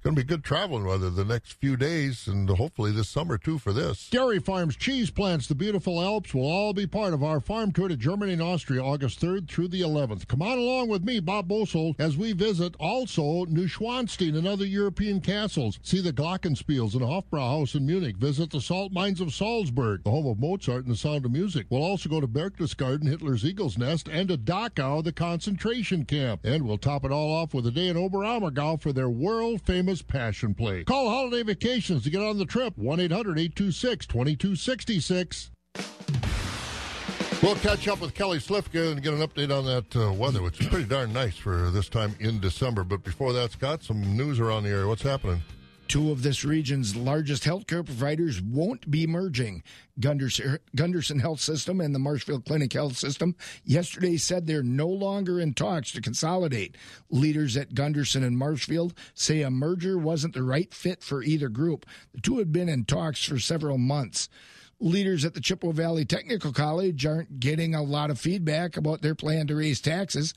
going 0.04 0.14
to 0.14 0.20
be 0.20 0.26
good 0.26 0.44
traveling 0.44 0.84
weather 0.84 1.08
the 1.08 1.24
next 1.24 1.54
few 1.54 1.78
days 1.78 2.26
and 2.26 2.46
hopefully 2.50 2.92
this 2.92 3.08
summer 3.08 3.38
too 3.38 3.58
for 3.58 3.72
this. 3.72 4.10
Dairy 4.10 4.38
farms, 4.38 4.76
cheese 4.76 5.10
plants, 5.10 5.46
the 5.46 5.54
beautiful 5.54 6.02
Alps 6.02 6.34
will 6.34 6.44
all 6.44 6.74
be 6.74 6.86
part 6.86 7.14
of 7.14 7.24
our 7.24 7.40
farm 7.40 7.72
tour 7.72 7.88
to 7.88 7.96
Germany 7.96 8.34
and 8.34 8.42
Austria 8.42 8.84
August 8.84 9.18
3rd 9.18 9.48
through 9.48 9.68
the 9.68 9.80
11th. 9.80 10.28
Come 10.28 10.42
on 10.42 10.58
along 10.58 10.88
with 10.88 11.04
me, 11.04 11.20
Bob 11.20 11.48
Bosold, 11.48 11.96
as 11.98 12.18
we 12.18 12.34
visit 12.34 12.74
also 12.78 13.46
Neuschwanstein 13.46 14.36
and 14.36 14.46
other 14.46 14.66
European 14.66 15.22
castles. 15.22 15.78
See 15.82 16.02
the 16.02 16.12
Glockenspiels 16.12 16.92
and 16.92 17.02
Hofbrauhaus 17.02 17.74
in 17.74 17.86
Munich. 17.86 18.18
Visit 18.18 18.50
the 18.50 18.60
salt 18.60 18.92
mines 18.92 19.22
of 19.22 19.32
Salzburg, 19.32 20.04
the 20.04 20.10
home 20.10 20.26
of 20.26 20.38
Mozart 20.38 20.84
and 20.84 20.92
the 20.92 20.98
sound 20.98 21.24
of 21.24 21.32
music. 21.32 21.64
We'll 21.70 21.82
also 21.82 22.10
go 22.10 22.20
to 22.20 22.28
Berchtesgaden, 22.28 23.08
Hitler's 23.08 23.42
Eagle's 23.42 23.78
Nest, 23.78 24.08
and 24.08 24.28
to 24.28 24.36
Dachau, 24.36 25.02
the 25.02 25.12
concentration 25.12 26.04
camp. 26.04 26.44
And 26.44 26.66
we'll 26.66 26.76
top 26.76 27.06
it 27.06 27.10
all 27.10 27.32
off 27.32 27.54
with 27.54 27.66
a 27.66 27.70
day 27.70 27.88
in 27.88 27.96
Oberammergau 27.96 28.82
for 28.82 28.92
their 28.92 29.08
world 29.08 29.62
famous 29.62 29.93
passion 30.02 30.54
play. 30.54 30.84
Call 30.84 31.08
Holiday 31.08 31.42
Vacations 31.42 32.04
to 32.04 32.10
get 32.10 32.22
on 32.22 32.38
the 32.38 32.44
trip. 32.44 32.76
1 32.76 33.00
800 33.00 33.38
826 33.38 34.06
2266. 34.06 35.50
We'll 37.42 37.56
catch 37.56 37.88
up 37.88 38.00
with 38.00 38.14
Kelly 38.14 38.38
Slifka 38.38 38.92
and 38.92 39.02
get 39.02 39.12
an 39.12 39.20
update 39.20 39.54
on 39.54 39.66
that 39.66 39.94
uh, 39.94 40.12
weather, 40.14 40.40
which 40.40 40.60
is 40.60 40.66
pretty 40.68 40.86
darn 40.86 41.12
nice 41.12 41.36
for 41.36 41.70
this 41.70 41.90
time 41.90 42.14
in 42.18 42.40
December. 42.40 42.84
But 42.84 43.04
before 43.04 43.34
that, 43.34 43.52
Scott, 43.52 43.82
some 43.82 44.16
news 44.16 44.40
around 44.40 44.62
the 44.62 44.70
area. 44.70 44.88
What's 44.88 45.02
happening? 45.02 45.42
Two 45.94 46.10
of 46.10 46.24
this 46.24 46.44
region's 46.44 46.96
largest 46.96 47.44
healthcare 47.44 47.86
providers 47.86 48.42
won't 48.42 48.90
be 48.90 49.06
merging. 49.06 49.62
Gundersen, 50.00 51.20
Health 51.20 51.38
System 51.38 51.80
and 51.80 51.94
the 51.94 52.00
Marshfield 52.00 52.44
Clinic 52.44 52.72
Health 52.72 52.96
System 52.96 53.36
yesterday 53.62 54.16
said 54.16 54.44
they're 54.44 54.64
no 54.64 54.88
longer 54.88 55.38
in 55.38 55.54
talks 55.54 55.92
to 55.92 56.00
consolidate. 56.00 56.76
Leaders 57.10 57.56
at 57.56 57.74
Gundersen 57.74 58.24
and 58.24 58.36
Marshfield 58.36 58.92
say 59.14 59.42
a 59.42 59.52
merger 59.52 59.96
wasn't 59.96 60.34
the 60.34 60.42
right 60.42 60.74
fit 60.74 61.00
for 61.00 61.22
either 61.22 61.48
group. 61.48 61.86
The 62.12 62.20
two 62.20 62.38
had 62.38 62.50
been 62.50 62.68
in 62.68 62.86
talks 62.86 63.24
for 63.24 63.38
several 63.38 63.78
months. 63.78 64.28
Leaders 64.80 65.24
at 65.24 65.34
the 65.34 65.40
Chippewa 65.40 65.72
Valley 65.72 66.04
Technical 66.04 66.52
College 66.52 67.06
aren't 67.06 67.38
getting 67.38 67.72
a 67.72 67.84
lot 67.84 68.10
of 68.10 68.18
feedback 68.18 68.76
about 68.76 69.00
their 69.00 69.14
plan 69.14 69.46
to 69.46 69.54
raise 69.54 69.80
taxes. 69.80 70.34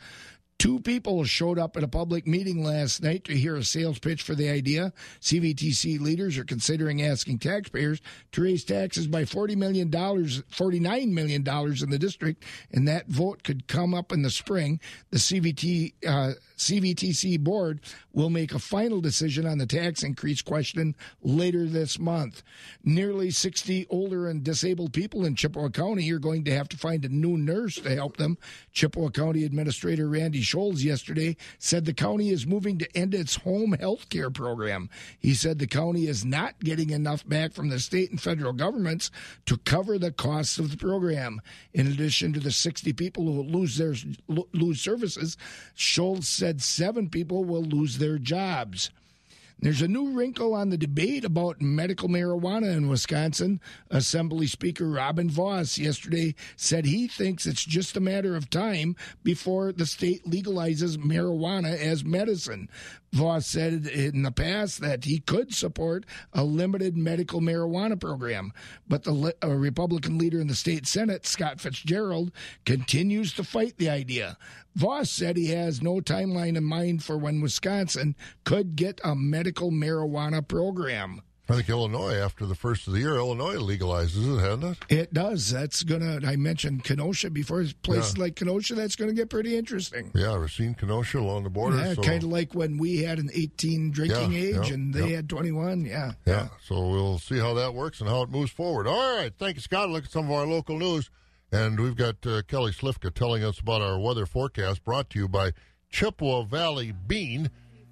Two 0.59 0.79
people 0.79 1.23
showed 1.23 1.59
up 1.59 1.77
at 1.77 1.83
a 1.83 1.87
public 1.87 2.25
meeting 2.25 2.63
last 2.63 3.03
night 3.03 3.23
to 3.25 3.37
hear 3.37 3.55
a 3.55 3.63
sales 3.63 3.99
pitch 3.99 4.23
for 4.23 4.33
the 4.33 4.49
idea. 4.49 4.91
CVTC 5.21 5.99
leaders 5.99 6.35
are 6.39 6.43
considering 6.43 7.03
asking 7.03 7.37
taxpayers 7.37 8.01
to 8.31 8.41
raise 8.41 8.63
taxes 8.63 9.05
by 9.05 9.21
$40 9.21 9.55
million, 9.55 9.91
$49 9.91 11.11
million 11.11 11.41
in 11.47 11.89
the 11.91 11.99
district, 11.99 12.43
and 12.71 12.87
that 12.87 13.07
vote 13.07 13.43
could 13.43 13.67
come 13.67 13.93
up 13.93 14.11
in 14.11 14.23
the 14.23 14.31
spring. 14.31 14.79
The 15.11 15.17
CVT, 15.17 15.93
uh, 16.07 16.33
CVTC 16.57 17.39
board 17.39 17.81
will 18.13 18.31
make 18.31 18.51
a 18.51 18.59
final 18.59 18.99
decision 18.99 19.45
on 19.45 19.59
the 19.59 19.67
tax 19.67 20.01
increase 20.01 20.41
question 20.41 20.95
later 21.21 21.65
this 21.65 21.99
month. 21.99 22.41
Nearly 22.83 23.29
60 23.29 23.85
older 23.91 24.27
and 24.27 24.43
disabled 24.43 24.91
people 24.91 25.23
in 25.23 25.35
Chippewa 25.35 25.69
County 25.69 26.11
are 26.11 26.17
going 26.17 26.43
to 26.45 26.55
have 26.55 26.67
to 26.69 26.77
find 26.77 27.05
a 27.05 27.09
new 27.09 27.37
nurse 27.37 27.75
to 27.75 27.93
help 27.93 28.17
them. 28.17 28.39
Chippewa 28.71 29.09
County 29.09 29.43
Administrator 29.43 30.09
Randy 30.09 30.41
Scholz 30.47 30.83
yesterday 30.83 31.35
said 31.59 31.85
the 31.85 31.93
county 31.93 32.29
is 32.29 32.47
moving 32.47 32.77
to 32.77 32.97
end 32.97 33.13
its 33.13 33.35
home 33.35 33.73
health 33.73 34.09
care 34.09 34.29
program. 34.29 34.89
He 35.19 35.33
said 35.33 35.59
the 35.59 35.67
county 35.67 36.07
is 36.07 36.23
not 36.23 36.59
getting 36.59 36.89
enough 36.91 37.27
back 37.27 37.53
from 37.53 37.69
the 37.69 37.79
state 37.79 38.09
and 38.11 38.21
federal 38.21 38.53
governments 38.53 39.11
to 39.45 39.57
cover 39.57 39.97
the 39.97 40.11
costs 40.11 40.57
of 40.57 40.71
the 40.71 40.77
program. 40.77 41.41
In 41.73 41.87
addition 41.87 42.33
to 42.33 42.39
the 42.39 42.51
60 42.51 42.93
people 42.93 43.25
who 43.25 43.33
will 43.33 43.45
lose 43.45 43.77
their 43.77 43.95
lose 44.53 44.81
services, 44.81 45.37
Scholz 45.75 46.23
said 46.25 46.61
seven 46.61 47.09
people 47.09 47.43
will 47.43 47.63
lose 47.63 47.97
their 47.97 48.17
jobs. 48.17 48.89
There's 49.59 49.81
a 49.81 49.87
new 49.87 50.11
wrinkle 50.11 50.53
on 50.53 50.69
the 50.69 50.77
debate 50.77 51.25
about 51.25 51.61
medical 51.61 52.07
marijuana 52.09 52.75
in 52.77 52.89
Wisconsin. 52.89 53.59
Assembly 53.89 54.45
Speaker 54.45 54.87
Robin 54.87 55.31
Vos 55.31 55.79
yesterday 55.79 56.35
said 56.55 56.85
he 56.85 57.07
thinks 57.07 57.47
it's 57.47 57.65
just 57.65 57.97
a 57.97 57.99
matter 57.99 58.35
of 58.35 58.51
time 58.51 58.95
before 59.23 59.71
the 59.71 59.87
state 59.87 60.23
legalizes 60.25 60.97
marijuana 60.97 61.75
as 61.75 62.05
medicine. 62.05 62.69
Vos 63.13 63.47
said 63.47 63.87
in 63.87 64.21
the 64.21 64.31
past 64.31 64.79
that 64.81 65.05
he 65.05 65.19
could 65.19 65.53
support 65.53 66.05
a 66.33 66.43
limited 66.43 66.95
medical 66.95 67.41
marijuana 67.41 67.99
program, 67.99 68.53
but 68.87 69.03
the 69.03 69.11
li- 69.11 69.33
Republican 69.43 70.19
leader 70.19 70.39
in 70.39 70.47
the 70.47 70.55
state 70.55 70.85
Senate, 70.85 71.25
Scott 71.25 71.59
Fitzgerald, 71.59 72.31
continues 72.65 73.33
to 73.33 73.43
fight 73.43 73.77
the 73.77 73.89
idea. 73.89 74.37
Vos 74.77 75.09
said 75.09 75.37
he 75.37 75.47
has 75.47 75.81
no 75.81 75.95
timeline 75.95 76.55
in 76.55 76.63
mind 76.63 77.03
for 77.03 77.17
when 77.17 77.41
Wisconsin 77.41 78.15
could 78.43 78.75
get 78.75 79.01
a 79.03 79.15
medical 79.15 79.71
marijuana 79.71 80.47
program. 80.47 81.23
I 81.49 81.55
think 81.55 81.69
Illinois, 81.69 82.13
after 82.15 82.45
the 82.45 82.53
first 82.55 82.85
of 82.87 82.93
the 82.93 82.99
year, 82.99 83.15
Illinois 83.15 83.55
legalizes 83.55 84.37
it, 84.37 84.39
hasn't 84.41 84.77
it? 84.89 84.93
It 84.95 85.13
does. 85.13 85.49
That's 85.49 85.81
gonna. 85.81 86.19
I 86.27 86.35
mentioned 86.35 86.83
Kenosha 86.83 87.29
before. 87.31 87.63
Places 87.81 88.15
Yeah. 88.17 88.23
like 88.23 88.35
Kenosha, 88.35 88.75
that's 88.75 88.95
gonna 88.97 89.13
get 89.13 89.29
pretty 89.29 89.57
interesting. 89.57 90.11
Yeah, 90.13 90.35
Racine, 90.35 90.75
Kenosha 90.75 91.19
along 91.19 91.43
the 91.45 91.49
border. 91.49 91.77
Yeah, 91.77 91.93
so, 91.93 92.03
kind 92.03 92.21
of 92.21 92.29
like 92.29 92.53
when 92.53 92.77
we 92.77 92.97
had 92.97 93.17
an 93.17 93.29
18 93.33 93.89
drinking 93.91 94.33
Yeah, 94.33 94.39
age 94.39 94.67
yeah, 94.67 94.73
and 94.73 94.93
they 94.93 95.11
had 95.13 95.27
21. 95.29 95.85
Yeah. 95.85 96.11
Yeah, 96.25 96.49
so 96.67 96.85
we'll 96.87 97.17
see 97.17 97.39
how 97.39 97.53
that 97.55 97.73
works 97.73 98.01
and 98.01 98.09
how 98.09 98.21
it 98.23 98.29
moves 98.29 98.51
forward. 98.51 98.85
All 98.85 99.15
right, 99.17 99.31
thank 99.39 99.55
you, 99.55 99.61
Scott. 99.61 99.89
Look 99.89 100.03
at 100.03 100.11
some 100.11 100.25
of 100.25 100.31
our 100.31 100.45
local 100.45 100.77
news. 100.77 101.09
And 101.51 101.79
we've 101.79 101.95
got 101.95 102.15
uh, 102.25 102.41
Kelly 102.47 102.71
Slifka 102.71 103.13
telling 103.13 103.43
us 103.43 103.59
about 103.59 103.81
our 103.81 103.99
weather 103.99 104.25
forecast 104.25 104.83
brought 104.83 105.09
to 105.11 105.19
you 105.19 105.27
by 105.29 105.51
Chippewa 105.89 106.43
Valley 106.43 106.91
Bean. 106.91 107.49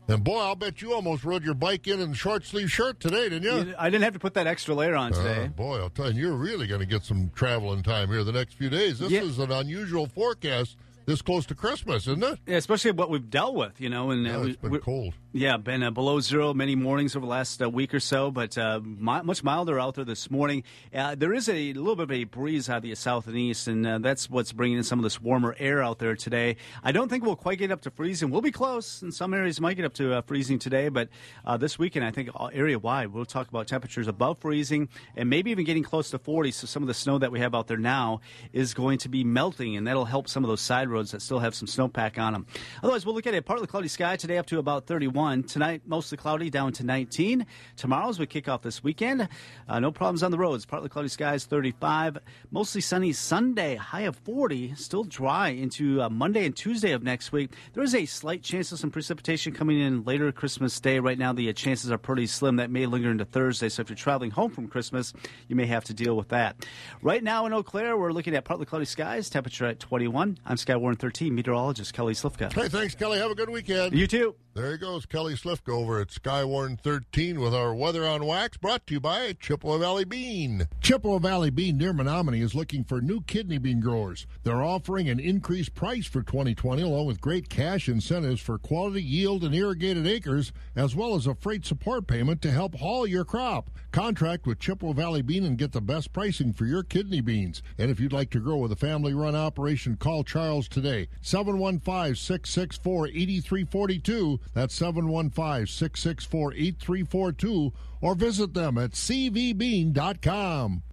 And 0.08 0.24
boy, 0.24 0.38
I'll 0.40 0.56
bet 0.56 0.82
you 0.82 0.94
almost 0.94 1.24
rode 1.24 1.44
your 1.44 1.56
bike 1.56 1.88
in 1.88 2.00
in 2.00 2.12
a 2.12 2.16
short 2.16 2.46
sleeve 2.46 2.70
shirt 2.70 3.00
today, 3.00 3.30
didn't 3.30 3.44
you? 3.44 3.74
I 3.80 3.90
didn't 3.90 4.04
have 4.04 4.14
to 4.14 4.20
put 4.20 4.36
that 4.36 4.46
extra 4.46 4.76
layer 4.76 4.96
on 4.96 5.14
today. 5.14 5.46
Uh, 5.46 5.48
boy, 5.48 5.80
I'll 5.80 5.90
tell 5.90 6.12
you, 6.12 6.28
you're 6.28 6.36
really 6.36 6.68
going 6.68 6.82
to 6.82 6.86
get 6.86 7.04
some 7.04 7.32
traveling 7.34 7.82
time 7.82 8.10
here 8.10 8.24
the 8.24 8.32
next 8.32 8.54
few 8.56 8.70
days. 8.70 9.00
This 9.00 9.10
Yeah. 9.12 9.24
is 9.24 9.40
an 9.40 9.52
unusual 9.52 10.06
forecast 10.06 10.78
this 11.06 11.22
close 11.22 11.46
to 11.48 11.56
Christmas, 11.56 12.08
isn't 12.08 12.24
it? 12.24 12.40
Yeah, 12.46 12.58
especially 12.58 12.92
what 12.92 13.10
we've 13.10 13.30
dealt 13.30 13.56
with, 13.56 13.80
you 13.80 13.90
know. 13.90 14.12
And 14.12 14.26
Yeah, 14.26 14.38
uh, 14.38 14.42
we, 14.42 14.50
it's 14.52 14.62
been 14.62 14.80
cold. 14.80 15.14
Yeah, 15.34 15.58
been 15.58 15.84
uh, 15.84 15.92
below 15.92 16.20
zero 16.20 16.54
many 16.54 16.76
mornings 16.76 17.16
over 17.16 17.26
the 17.26 17.30
last 17.30 17.62
uh, 17.62 17.70
week 17.70 17.94
or 17.94 18.00
so, 18.00 18.32
but 18.32 18.58
uh, 18.58 18.80
mi- 18.84 19.22
much 19.22 19.44
milder 19.44 19.80
out 19.80 19.96
there 19.96 20.06
this 20.06 20.32
morning. 20.32 20.64
Uh, 20.94 21.16
there 21.16 21.34
is 21.34 21.50
a 21.50 21.74
little 21.74 21.96
bit 21.96 22.04
of 22.04 22.12
a 22.12 22.24
breeze 22.24 22.70
out 22.70 22.78
of 22.78 22.84
the 22.84 22.96
south 22.96 23.28
and 23.28 23.36
east, 23.36 23.68
and 23.68 23.86
uh, 23.86 23.98
that's 23.98 24.30
what's 24.30 24.54
bringing 24.54 24.78
in 24.78 24.84
some 24.84 24.98
of 24.98 25.04
this 25.04 25.22
warmer 25.22 25.56
air 25.60 25.84
out 25.84 26.00
there 26.00 26.16
today. 26.16 26.56
I 26.84 26.92
don't 26.92 27.10
think 27.10 27.26
we'll 27.26 27.36
quite 27.36 27.60
get 27.60 27.70
up 27.72 27.82
to 27.82 27.92
freezing. 27.92 28.30
We'll 28.30 28.42
be 28.42 28.52
close, 28.52 29.02
and 29.02 29.14
some 29.14 29.34
areas 29.34 29.60
might 29.60 29.76
get 29.76 29.86
up 29.86 29.94
to 29.96 30.14
uh, 30.14 30.22
freezing 30.22 30.58
today, 30.58 30.88
but 30.90 31.10
uh, 31.44 31.58
this 31.58 31.78
weekend, 31.78 32.06
I 32.06 32.12
think 32.12 32.30
area 32.54 32.80
wide, 32.80 33.08
we'll 33.08 33.26
talk 33.26 33.50
about 33.50 33.68
temperatures 33.68 34.08
above 34.08 34.40
freezing 34.40 34.88
and 35.18 35.30
maybe 35.30 35.52
even 35.52 35.66
getting 35.66 35.84
close 35.84 36.10
to 36.12 36.18
40. 36.18 36.52
So 36.52 36.66
some 36.66 36.82
of 36.82 36.88
the 36.88 36.94
snow 36.94 37.18
that 37.20 37.32
we 37.32 37.40
have 37.42 37.54
out 37.54 37.68
there 37.68 37.78
now 37.78 38.22
is 38.54 38.74
going 38.74 39.00
to 39.00 39.10
be 39.10 39.24
melting, 39.26 39.76
and 39.76 39.86
that'll 39.86 40.06
help 40.06 40.30
some 40.30 40.44
of 40.44 40.48
those 40.48 40.62
side 40.62 40.88
roads 40.88 40.95
roads 40.96 41.12
that 41.12 41.22
still 41.22 41.40
have 41.40 41.54
some 41.54 41.68
snowpack 41.68 42.18
on 42.18 42.34
them. 42.34 42.48
Otherwise, 42.82 43.06
we'll 43.06 43.14
look 43.14 43.28
at 43.28 43.36
a 43.36 43.42
partly 43.42 43.68
cloudy 43.68 43.90
sky 43.90 44.16
today 44.16 44.38
up 44.38 44.46
to 44.48 44.60
about 44.60 44.88
31. 44.88 45.44
Tonight, 45.44 45.82
mostly 45.86 46.18
cloudy 46.18 46.50
down 46.50 46.72
to 46.74 46.84
19. 46.84 47.46
Tomorrow, 47.76 48.10
as 48.10 48.18
we 48.18 48.26
kick 48.26 48.48
off 48.48 48.62
this 48.62 48.84
weekend, 48.84 49.28
uh, 49.68 49.80
no 49.80 49.92
problems 49.92 50.24
on 50.24 50.32
the 50.32 50.38
roads. 50.38 50.66
Partly 50.66 50.90
cloudy 50.90 51.10
skies 51.10 51.46
35. 51.46 52.18
Mostly 52.50 52.82
sunny 52.82 53.12
Sunday, 53.12 53.76
high 53.76 54.02
of 54.02 54.16
40. 54.16 54.76
Still 54.76 55.04
dry 55.04 55.50
into 55.50 56.02
uh, 56.02 56.10
Monday 56.10 56.46
and 56.46 56.56
Tuesday 56.56 56.92
of 56.92 57.04
next 57.04 57.32
week. 57.32 57.52
There 57.74 57.84
is 57.84 57.94
a 57.94 58.06
slight 58.06 58.42
chance 58.42 58.72
of 58.72 58.80
some 58.80 58.90
precipitation 58.90 59.54
coming 59.54 59.80
in 59.80 60.04
later 60.06 60.32
Christmas 60.32 60.80
Day. 60.80 61.00
Right 61.00 61.20
now, 61.20 61.34
the 61.34 61.50
uh, 61.50 61.54
chances 61.54 61.92
are 61.92 61.98
pretty 61.98 62.28
slim. 62.28 62.56
That 62.56 62.72
may 62.72 62.86
linger 62.86 63.12
into 63.12 63.26
Thursday. 63.26 63.68
So 63.70 63.82
if 63.82 63.90
you're 63.90 63.98
traveling 63.98 64.32
home 64.32 64.52
from 64.52 64.70
Christmas, 64.70 65.14
you 65.50 65.56
may 65.56 65.66
have 65.66 65.84
to 65.86 65.94
deal 65.94 66.16
with 66.16 66.30
that. 66.30 66.66
Right 67.02 67.24
now 67.24 67.46
in 67.46 67.54
Eau 67.54 67.64
Claire, 67.64 67.98
we're 67.98 68.14
looking 68.14 68.36
at 68.36 68.46
partly 68.46 68.66
cloudy 68.66 68.86
skies, 68.86 69.30
temperature 69.30 69.66
at 69.66 69.80
21. 69.80 70.38
I'm 70.46 70.58
Skywarn 70.86 71.00
13 71.00 71.34
meteorologist 71.34 71.94
Kelly 71.94 72.14
Slifka. 72.14 72.54
Hey, 72.54 72.70
thanks, 72.70 72.96
Kelly. 72.96 73.18
Have 73.18 73.32
a 73.32 73.36
good 73.36 73.50
weekend. 73.50 73.98
You 73.98 74.08
too. 74.08 74.36
There 74.56 74.72
he 74.72 74.78
goes, 74.78 75.06
Kelly 75.06 75.34
Slifka 75.34 75.74
over 75.74 76.00
at 76.00 76.08
Skywarn 76.08 76.80
13 76.80 77.42
with 77.42 77.54
our 77.54 77.76
weather 77.76 78.08
on 78.08 78.26
wax, 78.26 78.56
brought 78.56 78.88
to 78.88 78.94
you 78.94 79.02
by 79.02 79.34
Chippewa 79.34 79.78
Valley 79.80 80.06
Bean. 80.06 80.70
Chippewa 80.80 81.20
Valley 81.20 81.50
Bean 81.50 81.78
near 81.78 81.92
Menomonie 81.92 82.42
is 82.42 82.56
looking 82.56 82.86
for 82.86 83.02
new 83.02 83.20
kidney 83.20 83.58
bean 83.58 83.82
growers. 83.82 84.26
They're 84.44 84.64
offering 84.64 85.10
an 85.10 85.20
increased 85.20 85.76
price 85.76 86.06
for 86.06 86.22
2020, 86.22 86.82
along 86.84 87.06
with 87.06 87.20
great 87.20 87.50
cash 87.50 87.90
incentives 87.90 88.40
for 88.40 88.58
quality 88.58 89.04
yield 89.04 89.44
and 89.44 89.54
irrigated 89.54 90.08
acres, 90.08 90.54
as 90.74 90.96
well 90.96 91.16
as 91.16 91.28
a 91.28 91.36
freight 91.36 91.66
support 91.66 92.08
payment 92.08 92.42
to 92.44 92.52
help 92.52 92.76
haul 92.76 93.06
your 93.06 93.26
crop. 93.26 93.70
Contract 93.92 94.48
with 94.48 94.60
Chippewa 94.60 94.94
Valley 94.94 95.22
Bean 95.22 95.44
and 95.44 95.58
get 95.58 95.74
the 95.74 95.82
best 95.82 96.14
pricing 96.14 96.54
for 96.54 96.66
your 96.66 96.84
kidney 96.84 97.20
beans. 97.20 97.62
And 97.78 97.92
if 97.92 98.00
you'd 98.00 98.14
like 98.14 98.30
to 98.30 98.40
grow 98.40 98.56
with 98.56 98.72
a 98.72 98.78
family 98.78 99.14
run 99.14 99.36
operation, 99.36 99.98
call 99.98 100.24
Charles 100.24 100.70
today. 100.76 101.08
715 101.22 102.14
664 102.16 103.08
8342. 103.08 104.40
That's 104.54 104.76
715 104.76 105.66
664 105.66 106.54
8342. 106.54 107.74
Or 108.02 108.14
visit 108.14 108.54
them 108.54 108.78
at 108.78 108.92
cvbean.com. 108.92 110.84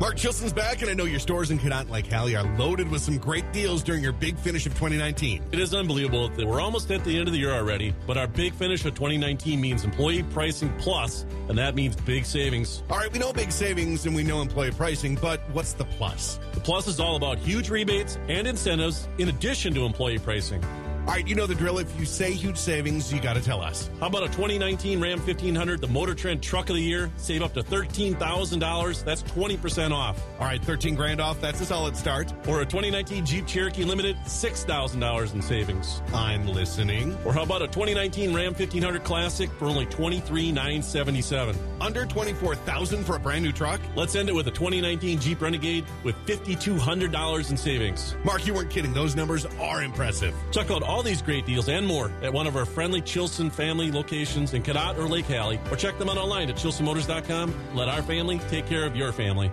Mark 0.00 0.16
Chilson's 0.16 0.54
back, 0.54 0.80
and 0.80 0.90
I 0.90 0.94
know 0.94 1.04
your 1.04 1.20
stores 1.20 1.50
in 1.50 1.58
Cadott 1.58 1.90
Lake 1.90 2.06
Hallie 2.06 2.34
are 2.34 2.56
loaded 2.56 2.90
with 2.90 3.02
some 3.02 3.18
great 3.18 3.52
deals 3.52 3.82
during 3.82 4.02
your 4.02 4.14
big 4.14 4.38
finish 4.38 4.64
of 4.64 4.72
2019. 4.72 5.42
It 5.52 5.58
is 5.58 5.74
unbelievable 5.74 6.30
that 6.30 6.46
we're 6.46 6.58
almost 6.58 6.90
at 6.90 7.04
the 7.04 7.18
end 7.18 7.28
of 7.28 7.34
the 7.34 7.38
year 7.38 7.52
already, 7.52 7.94
but 8.06 8.16
our 8.16 8.26
big 8.26 8.54
finish 8.54 8.82
of 8.86 8.94
2019 8.94 9.60
means 9.60 9.84
employee 9.84 10.22
pricing 10.22 10.72
plus, 10.78 11.26
and 11.50 11.58
that 11.58 11.74
means 11.74 11.96
big 11.96 12.24
savings. 12.24 12.82
All 12.88 12.96
right, 12.96 13.12
we 13.12 13.18
know 13.18 13.30
big 13.30 13.52
savings 13.52 14.06
and 14.06 14.14
we 14.14 14.22
know 14.22 14.40
employee 14.40 14.70
pricing, 14.70 15.18
but 15.20 15.42
what's 15.52 15.74
the 15.74 15.84
plus? 15.84 16.40
The 16.54 16.60
plus 16.60 16.86
is 16.86 16.98
all 16.98 17.16
about 17.16 17.36
huge 17.36 17.68
rebates 17.68 18.18
and 18.26 18.46
incentives 18.46 19.06
in 19.18 19.28
addition 19.28 19.74
to 19.74 19.84
employee 19.84 20.18
pricing. 20.18 20.64
All 21.06 21.16
right, 21.16 21.26
you 21.26 21.34
know 21.34 21.46
the 21.46 21.54
drill. 21.54 21.78
If 21.78 21.98
you 21.98 22.04
say 22.04 22.32
huge 22.32 22.58
savings, 22.58 23.12
you 23.12 23.20
got 23.20 23.32
to 23.32 23.40
tell 23.40 23.62
us. 23.62 23.90
How 23.98 24.06
about 24.06 24.22
a 24.22 24.28
2019 24.28 25.00
Ram 25.00 25.18
1500, 25.18 25.80
the 25.80 25.88
Motor 25.88 26.14
Trend 26.14 26.42
Truck 26.42 26.68
of 26.68 26.76
the 26.76 26.82
Year? 26.82 27.10
Save 27.16 27.42
up 27.42 27.54
to 27.54 27.62
$13,000. 27.62 29.04
That's 29.04 29.22
20% 29.22 29.92
off. 29.92 30.22
All 30.38 30.44
right, 30.44 30.62
13 30.62 30.94
grand 30.94 31.20
off. 31.20 31.40
That's 31.40 31.60
a 31.62 31.66
solid 31.66 31.96
start. 31.96 32.32
Or 32.46 32.60
a 32.60 32.64
2019 32.64 33.24
Jeep 33.24 33.46
Cherokee 33.46 33.82
Limited, 33.84 34.16
$6,000 34.26 35.34
in 35.34 35.42
savings. 35.42 36.02
I'm 36.14 36.46
listening. 36.46 37.16
Or 37.24 37.32
how 37.32 37.42
about 37.42 37.62
a 37.62 37.66
2019 37.66 38.34
Ram 38.34 38.52
1500 38.52 39.02
Classic 39.02 39.50
for 39.58 39.64
only 39.64 39.86
$23,977? 39.86 41.56
Under 41.80 42.04
24000 42.04 43.04
for 43.04 43.16
a 43.16 43.18
brand 43.18 43.42
new 43.42 43.52
truck? 43.52 43.80
Let's 43.96 44.14
end 44.14 44.28
it 44.28 44.34
with 44.34 44.46
a 44.48 44.52
2019 44.52 45.18
Jeep 45.18 45.40
Renegade 45.40 45.86
with 46.04 46.14
$5,200 46.26 47.50
in 47.50 47.56
savings. 47.56 48.14
Mark, 48.22 48.46
you 48.46 48.52
weren't 48.54 48.70
kidding. 48.70 48.92
Those 48.92 49.16
numbers 49.16 49.46
are 49.58 49.82
impressive. 49.82 50.34
Check 50.52 50.70
out 50.70 50.82
all 50.90 51.02
these 51.04 51.22
great 51.22 51.46
deals 51.46 51.68
and 51.68 51.86
more 51.86 52.10
at 52.20 52.32
one 52.32 52.48
of 52.48 52.56
our 52.56 52.66
friendly 52.66 53.00
Chilson 53.00 53.48
family 53.48 53.92
locations 53.92 54.54
in 54.54 54.62
Cadott 54.62 54.98
or 54.98 55.06
Lake 55.06 55.26
Hallie, 55.26 55.60
or 55.70 55.76
check 55.76 55.96
them 55.98 56.08
out 56.08 56.18
online 56.18 56.50
at 56.50 56.56
chilsonmotors.com. 56.56 57.54
Let 57.74 57.88
our 57.88 58.02
family 58.02 58.40
take 58.50 58.66
care 58.66 58.84
of 58.84 58.96
your 58.96 59.12
family. 59.12 59.52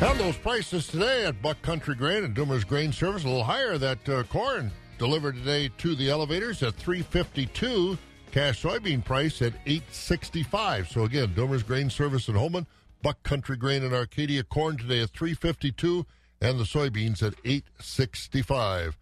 And 0.00 0.20
those 0.20 0.36
prices 0.36 0.86
today 0.86 1.24
at 1.26 1.42
Buck 1.42 1.60
Country 1.60 1.96
Grain 1.96 2.22
and 2.22 2.32
Dummers 2.32 2.64
Grain 2.64 2.92
Service 2.92 3.24
a 3.24 3.26
little 3.26 3.42
higher. 3.42 3.78
That 3.78 4.08
uh, 4.08 4.22
corn 4.22 4.70
delivered 4.96 5.34
today 5.34 5.70
to 5.78 5.96
the 5.96 6.08
elevators 6.08 6.62
at 6.62 6.74
352. 6.74 7.98
Cash 8.30 8.62
soybean 8.62 9.04
price 9.04 9.42
at 9.42 9.54
865. 9.66 10.88
So 10.88 11.02
again, 11.02 11.34
Dummers 11.34 11.66
Grain 11.66 11.90
Service 11.90 12.28
in 12.28 12.36
Holmen, 12.36 12.64
Buck 13.02 13.20
Country 13.24 13.56
Grain 13.56 13.82
in 13.82 13.92
Arcadia. 13.92 14.44
Corn 14.44 14.76
today 14.76 15.02
at 15.02 15.10
352 15.10 16.06
and 16.40 16.60
the 16.60 16.64
soybeans 16.64 17.20
at 17.20 17.34
865. 17.44 18.96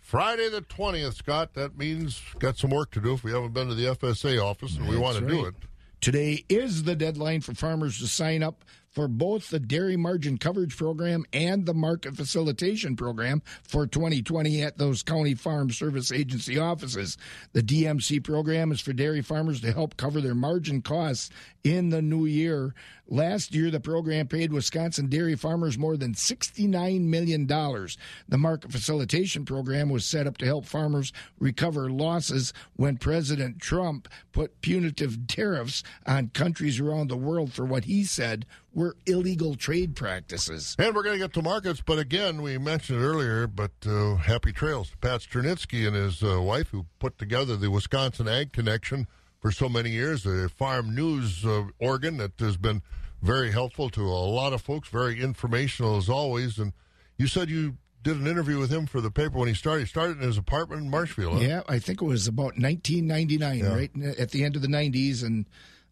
Friday 0.00 0.48
the 0.48 0.62
20th, 0.62 1.14
Scott. 1.14 1.54
That 1.54 1.78
means 1.78 2.20
got 2.40 2.58
some 2.58 2.70
work 2.70 2.90
to 2.90 3.00
do 3.00 3.12
if 3.12 3.22
we 3.22 3.30
haven't 3.30 3.52
been 3.52 3.68
to 3.68 3.76
the 3.76 3.94
FSA 3.94 4.44
office 4.44 4.76
and 4.76 4.88
we 4.88 4.96
That's 4.96 5.02
want 5.02 5.18
to 5.18 5.28
do 5.28 5.44
it. 5.44 5.54
Today 6.00 6.44
is 6.48 6.82
the 6.82 6.96
deadline 6.96 7.42
for 7.42 7.54
farmers 7.54 7.98
to 7.98 8.08
sign 8.08 8.42
up 8.42 8.64
for 8.90 9.08
both 9.08 9.50
the 9.50 9.60
Dairy 9.60 9.96
Margin 9.96 10.36
Coverage 10.38 10.76
Program 10.76 11.24
and 11.32 11.64
the 11.64 11.74
Market 11.74 12.16
Facilitation 12.16 12.96
Program 12.96 13.42
for 13.62 13.86
2020 13.86 14.62
at 14.62 14.78
those 14.78 15.02
county 15.02 15.34
farm 15.34 15.70
service 15.70 16.10
agency 16.10 16.58
offices. 16.58 17.16
The 17.52 17.62
DMC 17.62 18.22
program 18.22 18.72
is 18.72 18.80
for 18.80 18.92
dairy 18.92 19.22
farmers 19.22 19.60
to 19.60 19.72
help 19.72 19.96
cover 19.96 20.20
their 20.20 20.34
margin 20.34 20.82
costs 20.82 21.30
in 21.62 21.90
the 21.90 22.02
new 22.02 22.26
year. 22.26 22.74
Last 23.12 23.56
year, 23.56 23.72
the 23.72 23.80
program 23.80 24.28
paid 24.28 24.52
Wisconsin 24.52 25.08
dairy 25.08 25.34
farmers 25.34 25.76
more 25.76 25.96
than 25.96 26.14
$69 26.14 27.00
million. 27.00 27.44
The 27.44 28.38
Market 28.38 28.70
Facilitation 28.70 29.44
Program 29.44 29.88
was 29.88 30.04
set 30.04 30.28
up 30.28 30.38
to 30.38 30.46
help 30.46 30.64
farmers 30.64 31.12
recover 31.40 31.90
losses 31.90 32.52
when 32.76 32.98
President 32.98 33.58
Trump 33.58 34.08
put 34.30 34.60
punitive 34.60 35.26
tariffs 35.26 35.82
on 36.06 36.28
countries 36.28 36.78
around 36.78 37.08
the 37.08 37.16
world 37.16 37.52
for 37.52 37.64
what 37.64 37.86
he 37.86 38.04
said 38.04 38.46
were 38.72 38.96
illegal 39.06 39.56
trade 39.56 39.96
practices. 39.96 40.76
And 40.78 40.94
we're 40.94 41.02
going 41.02 41.16
to 41.16 41.24
get 41.24 41.32
to 41.34 41.42
markets, 41.42 41.82
but 41.84 41.98
again, 41.98 42.42
we 42.42 42.58
mentioned 42.58 43.00
it 43.00 43.04
earlier, 43.04 43.48
but 43.48 43.72
uh, 43.84 44.14
happy 44.14 44.52
trails 44.52 44.92
Pat 45.00 45.22
Sternitsky 45.22 45.84
and 45.84 45.96
his 45.96 46.22
uh, 46.22 46.40
wife 46.40 46.68
who 46.68 46.86
put 47.00 47.18
together 47.18 47.56
the 47.56 47.72
Wisconsin 47.72 48.28
Ag 48.28 48.52
Connection 48.52 49.08
for 49.40 49.50
so 49.50 49.68
many 49.68 49.90
years, 49.90 50.26
a 50.26 50.48
farm 50.48 50.94
news 50.94 51.44
uh, 51.44 51.64
organ 51.80 52.18
that 52.18 52.38
has 52.38 52.56
been 52.56 52.82
very 53.22 53.50
helpful 53.52 53.90
to 53.90 54.02
a 54.02 54.24
lot 54.30 54.52
of 54.52 54.62
folks, 54.62 54.88
very 54.88 55.20
informational 55.20 55.96
as 55.96 56.08
always. 56.08 56.58
And 56.58 56.72
you 57.18 57.26
said 57.26 57.50
you 57.50 57.76
did 58.02 58.16
an 58.16 58.26
interview 58.26 58.58
with 58.58 58.70
him 58.70 58.86
for 58.86 59.00
the 59.00 59.10
paper 59.10 59.38
when 59.38 59.48
he 59.48 59.54
started. 59.54 59.80
He 59.80 59.86
started 59.88 60.18
in 60.18 60.22
his 60.26 60.38
apartment 60.38 60.82
in 60.82 60.90
Marshfield. 60.90 61.34
Huh? 61.34 61.40
Yeah, 61.40 61.62
I 61.68 61.78
think 61.78 62.00
it 62.00 62.06
was 62.06 62.26
about 62.26 62.56
1999, 62.58 63.58
Yeah. 63.58 63.74
right 63.74 63.90
at 64.18 64.30
the 64.30 64.42
end 64.44 64.56
of 64.56 64.62
the 64.62 64.68
90s, 64.68 65.22
and 65.22 65.46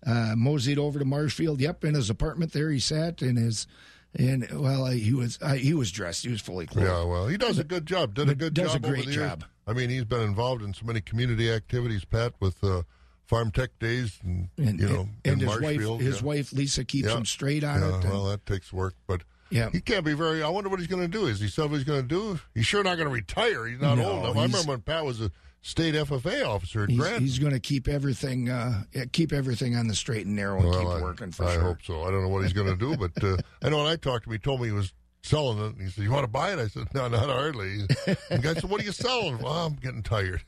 uh, 0.07 0.35
moseyed 0.37 0.79
over 0.79 0.99
to 0.99 1.05
Marshfield. 1.05 1.61
Yep, 1.61 1.85
in 1.85 1.95
his 1.95 2.09
apartment 2.09 2.53
there, 2.53 2.71
he 2.71 2.79
sat 2.81 3.21
in 3.21 3.37
his, 3.37 3.67
and 4.15 4.49
well, 4.53 4.85
uh, 4.85 4.91
he 4.93 5.13
was 5.13 5.39
uh, 5.43 5.55
he 5.55 5.75
was 5.75 5.91
dressed, 5.91 6.25
he 6.25 6.31
was 6.31 6.41
fully 6.41 6.67
clothed. 6.67 6.87
Yeah, 6.87 7.05
well, 7.05 7.27
he 7.29 7.37
does 7.37 7.59
a 7.59 7.65
good 7.65 7.85
job. 7.85 8.15
Did 8.15 8.31
a 8.31 8.35
good 8.35 8.55
does 8.55 8.73
job. 8.73 8.85
a 8.85 8.89
great 8.89 9.05
the 9.05 9.13
years. 9.13 9.29
job. 9.29 9.45
I 9.67 9.75
mean, 9.75 9.91
he's 9.91 10.05
been 10.05 10.23
involved 10.23 10.63
in 10.63 10.73
so 10.73 10.87
many 10.87 11.03
community 11.03 11.51
activities, 11.53 12.05
Pat, 12.07 12.33
with 12.41 12.63
uh, 12.65 12.83
Farm 13.29 13.51
Tech 13.53 13.71
Days, 13.79 14.19
and, 14.25 14.49
And, 14.59 14.81
you 14.81 14.89
know, 14.89 15.09
and 15.25 15.41
in 15.43 15.49
his 15.49 15.61
wife, 15.61 15.81
his 16.01 16.17
yeah. 16.17 16.23
wife 16.27 16.53
Lisa 16.53 16.85
keeps 16.85 17.09
Yeah. 17.09 17.17
him 17.19 17.25
straight 17.27 17.63
on 17.63 17.81
Yeah, 17.81 17.99
it. 17.99 18.05
well, 18.05 18.25
that 18.25 18.45
takes 18.47 18.73
work, 18.73 18.95
but 19.07 19.23
Yeah. 19.51 19.69
he 19.71 19.81
can't 19.81 20.05
be 20.05 20.15
very. 20.15 20.43
I 20.43 20.49
wonder 20.49 20.71
what 20.71 20.79
he's 20.81 20.89
going 20.89 21.03
to 21.03 21.09
do. 21.09 21.27
Is 21.27 21.39
he 21.41 21.63
what 21.63 21.71
he's 21.73 21.85
going 21.85 22.03
to 22.03 22.09
do? 22.09 22.41
He's 22.55 22.67
sure 22.67 22.83
not 22.83 22.97
going 22.97 23.07
to 23.09 23.13
retire. 23.15 23.67
He's 23.67 23.81
not 23.81 23.99
No, 23.99 24.11
old 24.11 24.25
enough. 24.25 24.37
I 24.39 24.43
remember 24.45 24.69
when 24.73 24.81
Pat 24.81 25.05
was 25.05 25.21
a 25.21 25.31
state 25.61 25.95
FFA 25.95 26.43
officer 26.47 26.85
at 26.85 26.89
He's, 26.91 26.99
Grant. 26.99 27.21
he's 27.21 27.39
going 27.39 27.53
to 27.53 27.61
keep 27.61 27.87
everything 27.87 28.49
uh, 28.49 28.85
keep 29.13 29.33
everything 29.33 29.77
on 29.77 29.89
the 29.89 29.95
straight 29.95 30.25
and 30.25 30.35
narrow 30.35 30.61
and 30.61 30.69
Well, 30.71 30.79
keep 30.81 30.89
I- 30.89 31.03
working 31.03 31.31
for 31.33 31.45
I 31.45 31.53
sure. 31.55 31.63
hope 31.63 31.79
so. 31.85 32.05
I 32.05 32.11
don't 32.11 32.23
know 32.23 32.29
what 32.29 32.45
he's 32.45 32.53
going 32.55 32.69
to 32.69 32.77
do, 32.77 32.97
but 32.97 33.23
uh, 33.23 33.37
I 33.63 33.69
know 33.69 33.79
when 33.79 33.87
I 33.93 33.97
talked 33.97 34.25
to 34.25 34.31
him, 34.31 34.35
he 34.35 34.39
told 34.39 34.61
me 34.63 34.69
he 34.69 34.73
was 34.73 34.95
selling 35.23 35.59
it. 35.59 35.75
And 35.75 35.83
he 35.83 35.91
said, 35.91 36.05
"You 36.05 36.11
want 36.13 36.25
to 36.25 36.29
buy 36.29 36.53
it?" 36.55 36.59
I 36.59 36.69
said, 36.69 36.87
"No, 36.95 37.09
not 37.09 37.27
hardly." 37.29 37.81
And 38.07 38.17
the 38.31 38.39
guy 38.41 38.55
said, 38.55 38.65
"What 38.71 38.81
are 38.81 38.85
you 38.85 38.93
selling?" 38.93 39.37
Well, 39.39 39.53
I'm 39.67 39.75
getting 39.75 40.03
tired. 40.03 40.43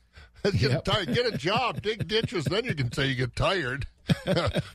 get 0.59 0.84
tired. 0.84 1.14
Get 1.14 1.26
a 1.26 1.36
job, 1.36 1.82
dig 1.82 2.07
ditches, 2.09 2.45
then 2.45 2.64
you 2.64 2.74
can 2.74 2.93
say 2.93 3.07
you 3.07 3.14
get 3.14 3.34
tired. 3.36 3.86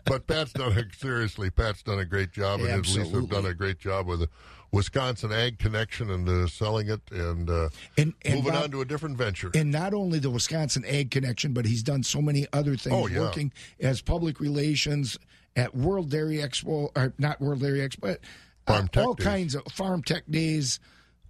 but 0.05 0.27
Pat's 0.27 0.53
done 0.53 0.77
a, 0.77 0.95
seriously. 0.95 1.49
Pat's 1.49 1.83
done 1.83 1.99
a 1.99 2.05
great 2.05 2.31
job, 2.31 2.61
and 2.61 2.85
his 2.85 2.97
Lisa 2.97 3.15
have 3.15 3.29
done 3.29 3.45
a 3.45 3.53
great 3.53 3.79
job 3.79 4.07
with 4.07 4.21
the 4.21 4.29
Wisconsin 4.71 5.31
Ag 5.31 5.59
Connection 5.59 6.09
and 6.11 6.27
uh, 6.27 6.47
selling 6.47 6.89
it 6.89 7.01
and, 7.11 7.49
uh, 7.49 7.69
and, 7.97 8.13
and 8.23 8.35
moving 8.35 8.53
Bob, 8.53 8.63
on 8.63 8.71
to 8.71 8.81
a 8.81 8.85
different 8.85 9.17
venture. 9.17 9.51
And 9.53 9.71
not 9.71 9.93
only 9.93 10.19
the 10.19 10.29
Wisconsin 10.29 10.83
Ag 10.85 11.11
Connection, 11.11 11.53
but 11.53 11.65
he's 11.65 11.83
done 11.83 12.03
so 12.03 12.21
many 12.21 12.47
other 12.53 12.75
things, 12.75 12.95
Oh, 12.95 13.07
yeah. 13.07 13.19
working 13.19 13.51
as 13.79 14.01
public 14.01 14.39
relations 14.39 15.17
at 15.55 15.75
World 15.75 16.09
Dairy 16.09 16.37
Expo, 16.37 16.89
or 16.95 17.13
not 17.17 17.39
World 17.41 17.61
Dairy 17.61 17.79
Expo, 17.79 17.99
but 18.01 18.19
uh, 18.67 18.85
all 18.97 19.13
Days. 19.13 19.25
kinds 19.25 19.55
of 19.55 19.63
farm 19.71 20.01
tech 20.03 20.23
days, 20.29 20.79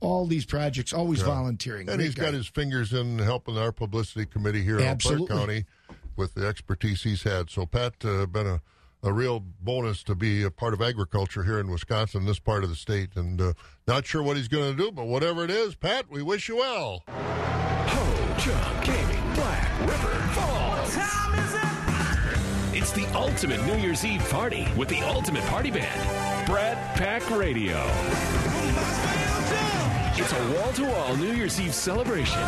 all 0.06 0.26
these 0.28 0.45
projects, 0.45 0.93
always 0.93 1.20
Yeah. 1.20 1.26
volunteering. 1.26 1.88
And 1.89 1.97
Great 1.97 2.06
he's 2.06 2.16
guy. 2.16 2.26
got 2.26 2.34
his 2.34 2.47
fingers 2.47 2.93
in 2.93 3.20
helping 3.20 3.58
our 3.58 3.72
publicity 3.72 4.26
committee 4.26 4.64
here 4.64 4.80
Absolutely. 4.80 5.24
in 5.24 5.28
Park 5.28 5.39
County 5.39 5.66
with 6.16 6.34
the 6.36 6.47
expertise 6.47 7.03
he's 7.03 7.24
had. 7.24 7.49
So 7.49 7.66
Pat, 7.66 7.93
uh, 8.06 8.26
been 8.26 8.47
a, 8.47 8.62
a 9.03 9.12
real 9.14 9.39
bonus 9.39 10.01
to 10.03 10.16
be 10.16 10.43
a 10.43 10.49
part 10.51 10.74
of 10.74 10.82
agriculture 10.82 11.43
here 11.43 11.60
in 11.60 11.70
Wisconsin, 11.70 12.26
this 12.26 12.39
part 12.39 12.64
of 12.64 12.70
the 12.70 12.76
state. 12.76 13.10
And 13.16 13.39
uh, 13.41 13.53
not 13.88 14.06
sure 14.06 14.24
what 14.24 14.38
he's 14.38 14.47
going 14.47 14.76
to 14.76 14.84
do, 14.84 14.91
but 14.91 15.06
whatever 15.08 15.43
it 15.43 15.51
is, 15.51 15.76
Pat, 15.76 16.10
we 16.10 16.22
wish 16.24 16.47
you 16.49 16.58
well. 16.58 17.03
Ho 17.08 18.36
Chunk 18.39 18.86
Gaming 18.86 19.34
Black 19.36 19.80
River 19.82 20.14
Falls. 20.34 20.95
What 20.95 21.03
time 21.03 21.39
is 21.39 21.53
it? 21.53 22.78
It's 22.78 22.91
the 22.91 23.06
ultimate 23.18 23.64
New 23.66 23.78
Year's 23.78 24.03
Eve 24.06 24.28
party 24.30 24.68
with 24.78 24.89
the 24.89 25.01
ultimate 25.01 25.43
party 25.45 25.72
band, 25.72 26.45
Brat 26.47 26.95
Pack 26.97 27.30
Radio. 27.32 27.76
It's 30.18 30.32
a 30.32 30.53
wall 30.53 30.72
to 30.74 30.86
wall 30.86 31.18
New 31.18 31.34
Year's 31.34 31.59
Eve 31.59 31.76
celebration. 31.76 32.41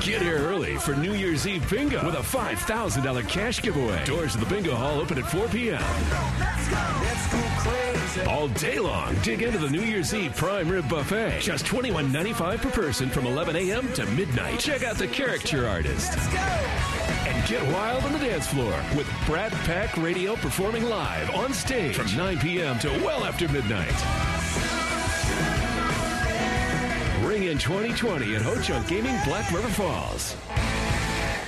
Get 0.00 0.22
here 0.22 0.38
early 0.38 0.76
for 0.76 0.94
New 0.94 1.12
Year's 1.12 1.46
Eve 1.46 1.68
bingo 1.68 2.02
with 2.02 2.14
a 2.14 2.22
$5,000 2.22 3.28
cash 3.28 3.60
giveaway. 3.60 4.02
Doors 4.06 4.32
to 4.32 4.38
the 4.38 4.46
bingo 4.46 4.74
hall 4.74 4.98
open 4.98 5.18
at 5.18 5.30
4 5.30 5.48
p.m. 5.48 5.82
All 8.26 8.48
day 8.48 8.78
long, 8.78 9.14
dig 9.16 9.42
into 9.42 9.58
the 9.58 9.68
New 9.68 9.82
Year's 9.82 10.14
Eve 10.14 10.34
prime 10.34 10.70
rib 10.70 10.88
buffet. 10.88 11.40
Just 11.40 11.66
$21.95 11.66 12.62
per 12.62 12.70
person 12.70 13.10
from 13.10 13.26
11 13.26 13.56
a.m. 13.56 13.92
to 13.92 14.06
midnight. 14.06 14.58
Check 14.58 14.82
out 14.82 14.96
the 14.96 15.08
caricature 15.08 15.68
artist. 15.68 16.16
And 17.26 17.46
get 17.46 17.62
wild 17.74 18.02
on 18.04 18.12
the 18.12 18.18
dance 18.18 18.46
floor 18.46 18.82
with 18.96 19.06
Brat 19.26 19.52
Pack 19.52 19.94
Radio 19.98 20.36
performing 20.36 20.84
live 20.84 21.28
on 21.34 21.52
stage 21.52 21.96
from 21.96 22.16
9 22.16 22.38
p.m. 22.38 22.78
to 22.78 22.88
well 23.04 23.24
after 23.24 23.46
midnight. 23.48 24.85
In 27.36 27.58
2020 27.58 28.34
at 28.34 28.40
Ho 28.40 28.58
Chunk 28.62 28.88
Gaming 28.88 29.14
Black 29.26 29.52
River 29.52 29.68
Falls. 29.68 30.34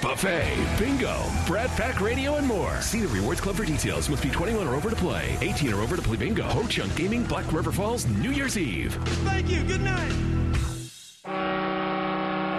Buffet, 0.02 0.78
bingo, 0.78 1.18
Brat 1.46 1.70
Pack 1.70 2.02
Radio, 2.02 2.34
and 2.36 2.46
more. 2.46 2.78
See 2.82 3.00
the 3.00 3.08
Rewards 3.08 3.40
Club 3.40 3.56
for 3.56 3.64
details. 3.64 4.10
Must 4.10 4.22
be 4.22 4.28
21 4.28 4.68
or 4.68 4.74
over 4.74 4.90
to 4.90 4.96
play. 4.96 5.38
18 5.40 5.72
or 5.72 5.80
over 5.80 5.96
to 5.96 6.02
play 6.02 6.18
bingo. 6.18 6.42
Ho 6.42 6.66
Chunk 6.66 6.94
Gaming 6.94 7.24
Black 7.24 7.50
River 7.54 7.72
Falls, 7.72 8.06
New 8.06 8.32
Year's 8.32 8.58
Eve. 8.58 8.92
Thank 9.24 9.48
you. 9.48 9.64
Good 9.64 9.80
night. 9.80 11.67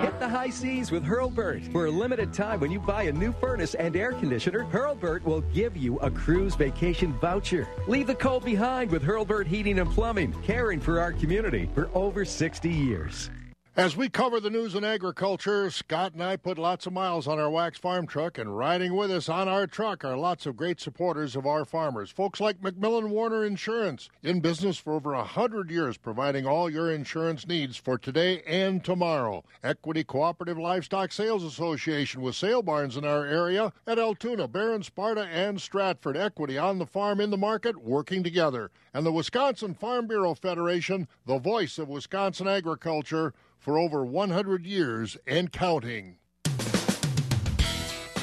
Hit 0.01 0.17
the 0.17 0.29
high 0.29 0.49
seas 0.49 0.91
with 0.91 1.03
Hurlburt. 1.03 1.71
For 1.73 1.87
a 1.87 1.91
limited 1.91 2.33
time, 2.33 2.61
when 2.61 2.71
you 2.71 2.79
buy 2.79 3.03
a 3.03 3.11
new 3.11 3.33
furnace 3.33 3.73
and 3.75 3.95
air 3.97 4.13
conditioner, 4.13 4.63
Hurlburt 4.63 5.23
will 5.23 5.41
give 5.41 5.75
you 5.75 5.97
a 5.99 6.09
cruise 6.09 6.55
vacation 6.55 7.11
voucher. 7.19 7.67
Leave 7.87 8.07
the 8.07 8.15
cold 8.15 8.45
behind 8.45 8.91
with 8.91 9.03
Hurlburt 9.03 9.45
Heating 9.45 9.79
and 9.79 9.89
Plumbing, 9.91 10.33
caring 10.41 10.79
for 10.79 11.01
our 11.01 11.11
community 11.11 11.69
for 11.75 11.89
over 11.93 12.23
60 12.23 12.69
years. 12.69 13.29
As 13.77 13.95
we 13.95 14.09
cover 14.09 14.39
the 14.39 14.49
news 14.49 14.73
in 14.73 14.83
agriculture, 14.83 15.69
Scott 15.69 16.13
and 16.13 16.23
I 16.23 16.37
put 16.37 16.57
lots 16.57 16.87
of 16.87 16.91
miles 16.91 17.27
on 17.27 17.39
our 17.39 17.51
wax 17.51 17.77
farm 17.77 18.07
truck, 18.07 18.39
and 18.39 18.57
riding 18.57 18.95
with 18.95 19.11
us 19.11 19.29
on 19.29 19.47
our 19.47 19.67
truck 19.67 20.03
are 20.03 20.17
lots 20.17 20.47
of 20.47 20.57
great 20.57 20.81
supporters 20.81 21.35
of 21.35 21.45
our 21.45 21.63
farmers. 21.63 22.09
Folks 22.09 22.41
like 22.41 22.59
McMillan 22.61 23.09
Warner 23.09 23.45
Insurance, 23.45 24.09
in 24.23 24.41
business 24.41 24.77
for 24.77 24.93
over 24.93 25.13
a 25.13 25.23
hundred 25.23 25.69
years, 25.69 25.97
providing 25.97 26.47
all 26.47 26.67
your 26.69 26.91
insurance 26.91 27.47
needs 27.47 27.77
for 27.77 27.97
today 27.97 28.41
and 28.41 28.83
tomorrow. 28.83 29.45
Equity 29.63 30.03
Cooperative 30.03 30.57
Livestock 30.57 31.11
Sales 31.11 31.43
Association 31.43 32.21
with 32.21 32.35
sale 32.35 32.63
barns 32.63 32.97
in 32.97 33.05
our 33.05 33.23
area 33.23 33.71
at 33.85 33.99
Altoona, 33.99 34.47
Barron, 34.47 34.83
Sparta, 34.83 35.25
and 35.25 35.61
Stratford. 35.61 36.17
Equity 36.17 36.57
on 36.57 36.79
the 36.79 36.87
farm, 36.87 37.21
in 37.21 37.29
the 37.29 37.37
market, 37.37 37.77
working 37.77 38.23
together. 38.23 38.71
And 38.93 39.05
the 39.05 39.11
Wisconsin 39.11 39.75
Farm 39.75 40.07
Bureau 40.07 40.33
Federation, 40.33 41.07
the 41.27 41.37
voice 41.37 41.77
of 41.77 41.87
Wisconsin 41.87 42.47
agriculture 42.47 43.33
for 43.59 43.77
over 43.77 44.03
100 44.03 44.65
years 44.65 45.17
and 45.27 45.51
counting. 45.51 46.15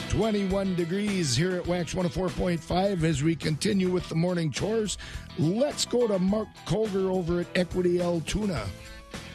21 0.08 0.74
degrees 0.76 1.36
here 1.36 1.56
at 1.56 1.66
Wax 1.66 1.92
104.5 1.92 3.02
as 3.02 3.22
we 3.22 3.36
continue 3.36 3.90
with 3.90 4.08
the 4.08 4.14
morning 4.14 4.50
chores. 4.50 4.96
Let's 5.38 5.84
go 5.84 6.08
to 6.08 6.18
Mark 6.18 6.48
Colger 6.64 7.10
over 7.10 7.40
at 7.40 7.46
Equity 7.54 8.00
L 8.00 8.14
Altoona. 8.14 8.66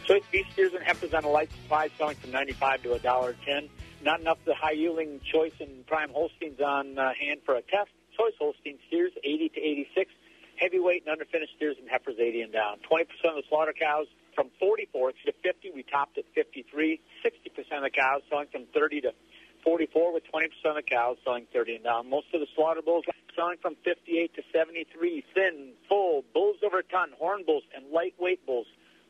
Choice 0.08 0.24
beef 0.32 0.48
steers 0.54 0.74
and 0.74 0.84
heifers 0.84 1.14
on 1.14 1.24
a 1.24 1.30
light 1.30 1.52
supply 1.52 1.90
selling 2.00 2.16
from 2.18 2.32
95 2.32 2.82
to 2.84 2.90
$1.10. 2.90 3.70
Not 4.04 4.22
enough 4.22 4.40
the 4.46 4.56
high 4.56 4.72
yielding 4.72 5.20
choice 5.32 5.54
and 5.60 5.86
prime 5.86 6.10
Holsteins 6.10 6.60
on 6.60 6.98
uh, 6.98 7.14
hand 7.14 7.42
for 7.46 7.56
a 7.56 7.62
test. 7.62 7.92
Choice 8.18 8.34
Holstein 8.40 8.80
steers 8.88 9.12
80 9.24 9.50
to 9.50 9.60
86. 9.60 10.12
Heavyweight 10.56 11.06
and 11.06 11.16
underfinished 11.20 11.56
steers 11.56 11.76
and 11.80 11.88
heifers 11.88 12.16
80 12.20 12.42
and 12.42 12.54
down. 12.54 12.78
20% 12.92 13.02
of 13.02 13.36
the 13.36 13.44
slaughter 13.50 13.74
cows 13.80 14.08
from 14.42 14.50
44 14.58 15.12
to 15.12 15.34
50. 15.44 15.72
We 15.76 15.84
topped 15.84 16.18
at 16.18 16.26
53. 16.34 17.00
60% 17.22 17.78
of 17.78 17.84
the 17.84 17.92
cows 17.92 18.22
selling 18.28 18.48
from 18.52 18.66
30 18.74 19.02
to 19.02 19.12
44 19.64 20.14
with 20.14 20.24
20% 20.34 20.50
of 20.66 20.76
the 20.76 20.82
cows 20.82 21.18
selling 21.24 21.46
30 21.54 21.76
and 21.76 21.84
down. 21.84 22.10
Most 22.10 22.26
of 22.34 22.42
the 22.42 22.48
slaughter 22.56 22.82
bulls 22.82 23.06
selling 23.36 23.58
from 23.62 23.76
58 23.86 24.34
to 24.34 24.42
73. 24.52 25.24
Thin, 25.36 25.74
full, 25.88 26.26
bulls 26.34 26.58
over 26.66 26.80
a 26.80 26.84
ton, 26.84 27.14
horn 27.20 27.44
bulls, 27.46 27.62
and 27.76 27.92
lightweight 27.94 28.44
bulls 28.48 28.66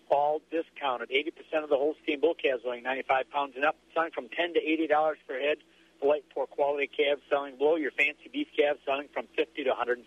all 0.09 0.41
discounted. 0.51 1.09
80% 1.09 1.63
of 1.63 1.69
the 1.69 1.77
Holstein 1.77 2.19
bull 2.19 2.35
calves 2.35 2.63
weighing 2.65 2.83
95 2.83 3.31
pounds 3.31 3.53
and 3.55 3.63
up, 3.63 3.77
selling 3.95 4.11
from 4.11 4.27
10 4.27 4.55
to 4.55 4.59
$80 4.59 5.15
per 5.25 5.39
head. 5.39 5.63
The 6.01 6.07
light, 6.07 6.25
poor 6.35 6.45
quality 6.45 6.91
calves 6.91 7.21
selling 7.29 7.55
below. 7.55 7.77
Your 7.77 7.91
fancy 7.91 8.27
beef 8.27 8.47
calves 8.57 8.79
selling 8.85 9.07
from 9.13 9.27
50 9.37 9.63
to 9.63 9.71
$170 9.71 10.03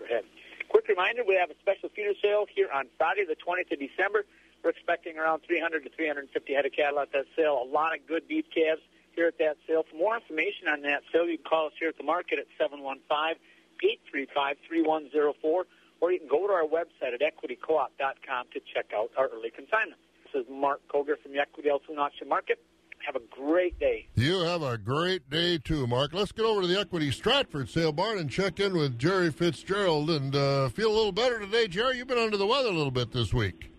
per 0.00 0.06
head. 0.06 0.24
Quick 0.68 0.88
reminder, 0.88 1.22
we 1.26 1.36
have 1.36 1.50
a 1.50 1.58
special 1.60 1.90
feeder 1.94 2.14
sale 2.22 2.46
here 2.54 2.68
on 2.72 2.88
Friday, 2.98 3.24
the 3.28 3.36
20th 3.36 3.70
of 3.72 3.78
December. 3.78 4.24
We're 4.66 4.70
expecting 4.70 5.16
around 5.16 5.42
300 5.46 5.84
to 5.84 5.90
350 5.94 6.52
head 6.52 6.66
of 6.66 6.72
cattle 6.72 6.98
at 6.98 7.12
that 7.12 7.26
sale. 7.36 7.62
A 7.62 7.68
lot 7.70 7.94
of 7.94 8.04
good 8.04 8.26
beef 8.26 8.46
calves 8.52 8.82
here 9.14 9.28
at 9.28 9.38
that 9.38 9.58
sale. 9.64 9.84
For 9.88 9.96
more 9.96 10.16
information 10.16 10.66
on 10.66 10.82
that 10.82 11.04
sale, 11.12 11.28
you 11.28 11.38
can 11.38 11.46
call 11.46 11.68
us 11.68 11.74
here 11.78 11.90
at 11.90 11.96
the 11.96 12.02
market 12.02 12.40
at 12.40 12.46
715-835-3104, 12.58 15.38
or 15.44 15.66
you 16.10 16.18
can 16.18 16.26
go 16.26 16.48
to 16.48 16.52
our 16.52 16.66
website 16.66 17.14
at 17.14 17.20
equitycoop.com 17.22 18.46
to 18.54 18.60
check 18.74 18.86
out 18.92 19.12
our 19.16 19.28
early 19.28 19.52
consignment. 19.54 20.00
This 20.24 20.34
is 20.42 20.48
Mark 20.50 20.80
Koger 20.92 21.16
from 21.22 21.30
the 21.30 21.38
Equity 21.38 21.70
Altoona 21.70 22.00
Auction 22.00 22.28
Market. 22.28 22.58
Have 23.06 23.14
a 23.14 23.22
great 23.30 23.78
day. 23.78 24.08
You 24.16 24.40
have 24.40 24.62
a 24.62 24.76
great 24.76 25.30
day 25.30 25.58
too, 25.58 25.86
Mark. 25.86 26.12
Let's 26.12 26.32
get 26.32 26.44
over 26.44 26.62
to 26.62 26.66
the 26.66 26.80
Equity 26.80 27.12
Stratford 27.12 27.70
sale 27.70 27.92
barn 27.92 28.18
and 28.18 28.28
check 28.28 28.58
in 28.58 28.76
with 28.76 28.98
Jerry 28.98 29.30
Fitzgerald 29.30 30.10
and 30.10 30.34
uh, 30.34 30.70
feel 30.70 30.90
a 30.90 30.96
little 30.96 31.12
better 31.12 31.38
today. 31.38 31.68
Jerry, 31.68 31.98
you've 31.98 32.08
been 32.08 32.18
under 32.18 32.36
the 32.36 32.48
weather 32.48 32.70
a 32.70 32.72
little 32.72 32.90
bit 32.90 33.12
this 33.12 33.32
week. 33.32 33.70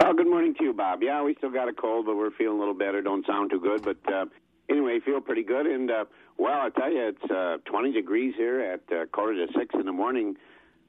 Well, 0.00 0.12
good 0.14 0.28
morning 0.28 0.54
to 0.58 0.64
you, 0.64 0.72
Bob. 0.72 1.02
Yeah, 1.02 1.22
we 1.22 1.34
still 1.36 1.50
got 1.50 1.68
a 1.68 1.72
cold, 1.72 2.06
but 2.06 2.16
we're 2.16 2.30
feeling 2.32 2.56
a 2.56 2.58
little 2.58 2.74
better. 2.74 3.00
Don't 3.00 3.24
sound 3.26 3.50
too 3.50 3.60
good, 3.60 3.82
but 3.82 3.96
uh, 4.12 4.26
anyway, 4.68 5.00
feel 5.04 5.20
pretty 5.20 5.42
good. 5.42 5.66
And 5.66 5.90
uh, 5.90 6.04
well, 6.36 6.60
I 6.60 6.68
tell 6.78 6.92
you, 6.92 7.08
it's 7.08 7.30
uh, 7.30 7.56
20 7.64 7.92
degrees 7.92 8.34
here 8.36 8.60
at 8.60 8.80
uh, 8.94 9.06
quarter 9.06 9.46
to 9.46 9.52
six 9.58 9.74
in 9.74 9.86
the 9.86 9.92
morning. 9.92 10.36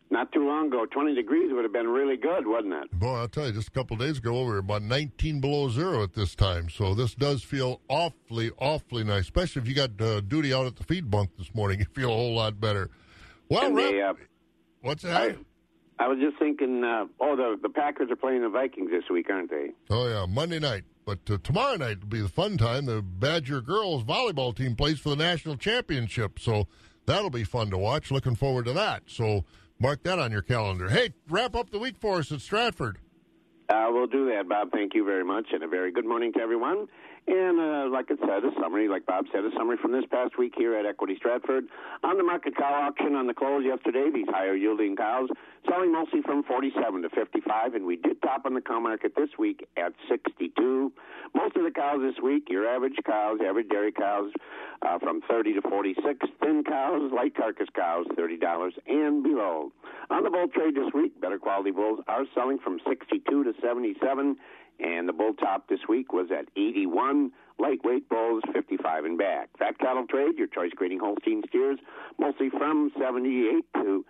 Not 0.09 0.31
too 0.31 0.45
long 0.47 0.67
ago, 0.67 0.85
20 0.85 1.15
degrees 1.15 1.51
would 1.51 1.63
have 1.65 1.73
been 1.73 1.87
really 1.87 2.15
good, 2.15 2.47
wasn't 2.47 2.73
it? 2.73 2.91
Boy, 2.93 3.13
I'll 3.15 3.27
tell 3.27 3.45
you, 3.47 3.51
just 3.51 3.67
a 3.67 3.71
couple 3.71 3.95
of 3.95 3.99
days 3.99 4.17
ago, 4.19 4.41
we 4.41 4.47
were 4.47 4.57
about 4.59 4.81
19 4.81 5.41
below 5.41 5.67
zero 5.69 6.01
at 6.03 6.13
this 6.13 6.33
time. 6.33 6.69
So 6.69 6.93
this 6.93 7.13
does 7.13 7.43
feel 7.43 7.81
awfully, 7.89 8.51
awfully 8.57 9.03
nice, 9.03 9.23
especially 9.23 9.61
if 9.63 9.67
you 9.67 9.75
got 9.75 9.99
uh, 10.01 10.21
duty 10.21 10.53
out 10.53 10.65
at 10.65 10.77
the 10.77 10.83
feed 10.83 11.09
bunk 11.11 11.31
this 11.37 11.53
morning. 11.53 11.79
You 11.79 11.85
feel 11.93 12.09
a 12.11 12.15
whole 12.15 12.35
lot 12.35 12.59
better. 12.59 12.89
Well, 13.49 13.67
And 13.67 13.77
they, 13.77 14.01
uh, 14.01 14.13
what's 14.81 15.03
that? 15.03 15.21
I 15.21 15.35
was 16.05 16.19
just 16.19 16.37
thinking, 16.37 16.83
uh, 16.83 17.05
oh, 17.19 17.35
the 17.35 17.57
the 17.61 17.69
Packers 17.69 18.11
are 18.11 18.15
playing 18.15 18.43
the 18.43 18.49
Vikings 18.49 18.91
this 18.91 19.09
week, 19.09 19.29
aren't 19.31 19.49
they? 19.49 19.71
Oh 19.89 20.07
yeah, 20.07 20.25
Monday 20.29 20.59
night. 20.59 20.83
But 21.05 21.19
uh, 21.29 21.37
tomorrow 21.41 21.77
night 21.77 22.01
will 22.01 22.07
be 22.07 22.21
the 22.21 22.29
fun 22.29 22.57
time. 22.57 22.85
The 22.85 23.01
Badger 23.01 23.61
girls 23.61 24.03
volleyball 24.03 24.55
team 24.55 24.75
plays 24.75 24.99
for 24.99 25.09
the 25.09 25.15
national 25.15 25.55
championship, 25.57 26.37
so 26.37 26.67
that'll 27.05 27.29
be 27.31 27.43
fun 27.43 27.71
to 27.71 27.77
watch. 27.77 28.11
Looking 28.11 28.35
forward 28.35 28.65
to 28.65 28.73
that. 28.73 29.03
So 29.07 29.45
mark 29.79 30.03
that 30.03 30.19
on 30.19 30.31
your 30.31 30.41
calendar. 30.41 30.89
Hey, 30.89 31.13
wrap 31.29 31.55
up 31.55 31.71
the 31.71 31.79
week 31.79 31.97
for 31.97 32.17
us 32.19 32.31
at 32.31 32.41
Stratford. 32.41 32.99
Uh, 33.69 33.87
we'll 33.89 34.07
do 34.07 34.29
that, 34.29 34.47
Bob. 34.47 34.71
Thank 34.71 34.93
you 34.93 35.03
very 35.03 35.25
much, 35.25 35.47
and 35.51 35.63
a 35.63 35.67
very 35.67 35.91
good 35.91 36.05
morning 36.05 36.31
to 36.33 36.39
everyone. 36.39 36.87
And 37.27 37.59
uh, 37.59 37.89
like 37.91 38.05
I 38.09 38.15
said, 38.25 38.45
a 38.45 38.51
summary, 38.61 38.87
like 38.87 39.05
Bob 39.05 39.25
said, 39.33 39.43
a 39.43 39.51
summary 39.57 39.75
from 39.81 39.91
this 39.91 40.05
past 40.09 40.37
week 40.39 40.53
here 40.57 40.75
at 40.75 40.85
Equity 40.85 41.15
Stratford. 41.17 41.65
On 42.03 42.17
the 42.17 42.23
market 42.23 42.55
cow 42.55 42.87
auction 42.87 43.15
on 43.15 43.27
the 43.27 43.33
close 43.33 43.65
yesterday, 43.65 44.09
these 44.13 44.27
higher 44.29 44.55
yielding 44.55 44.95
cows 44.95 45.27
selling 45.69 45.91
mostly 45.91 46.21
from 46.21 46.43
47 46.43 47.01
to 47.01 47.09
55, 47.09 47.73
and 47.73 47.85
we 47.85 47.97
did 47.97 48.21
top 48.21 48.45
on 48.45 48.53
the 48.53 48.61
cow 48.61 48.79
market 48.79 49.13
this 49.17 49.29
week 49.37 49.67
at 49.75 49.91
62. 50.09 50.93
Most 51.35 51.57
of 51.57 51.63
the 51.63 51.71
cows 51.71 51.99
this 52.01 52.23
week, 52.23 52.47
your 52.49 52.65
average 52.65 52.95
cows, 53.05 53.39
average 53.45 53.67
dairy 53.67 53.91
cows, 53.91 54.31
uh, 54.81 54.97
from 54.99 55.21
30 55.29 55.55
to 55.55 55.61
46. 55.61 56.25
Thin 56.41 56.63
cows, 56.63 57.11
light 57.13 57.35
carcass 57.35 57.67
cows, 57.75 58.05
$30 58.17 58.71
and 58.87 59.21
below. 59.21 59.73
On 60.09 60.23
the 60.23 60.29
bull 60.29 60.47
trade 60.47 60.75
this 60.75 60.93
week, 60.93 61.19
better 61.19 61.37
quality 61.37 61.71
bulls 61.71 61.99
are 62.07 62.23
selling 62.33 62.59
from 62.59 62.79
62 62.87 63.43
to 63.43 63.53
77 63.61 64.37
and 64.79 65.07
the 65.07 65.13
bull 65.13 65.33
top 65.33 65.67
this 65.67 65.79
week 65.87 66.13
was 66.13 66.27
at 66.31 66.45
81. 66.55 67.31
Lightweight 67.59 68.07
bulls, 68.09 68.43
55 68.53 69.05
and 69.05 69.17
back. 69.17 69.49
Fat 69.57 69.79
cattle 69.79 70.05
trade, 70.07 70.37
your 70.37 70.47
choice 70.47 70.71
grading 70.75 70.99
Holstein 70.99 71.41
steers, 71.47 71.79
mostly 72.19 72.49
from 72.49 72.91
78 72.99 73.65
to 73.81 74.05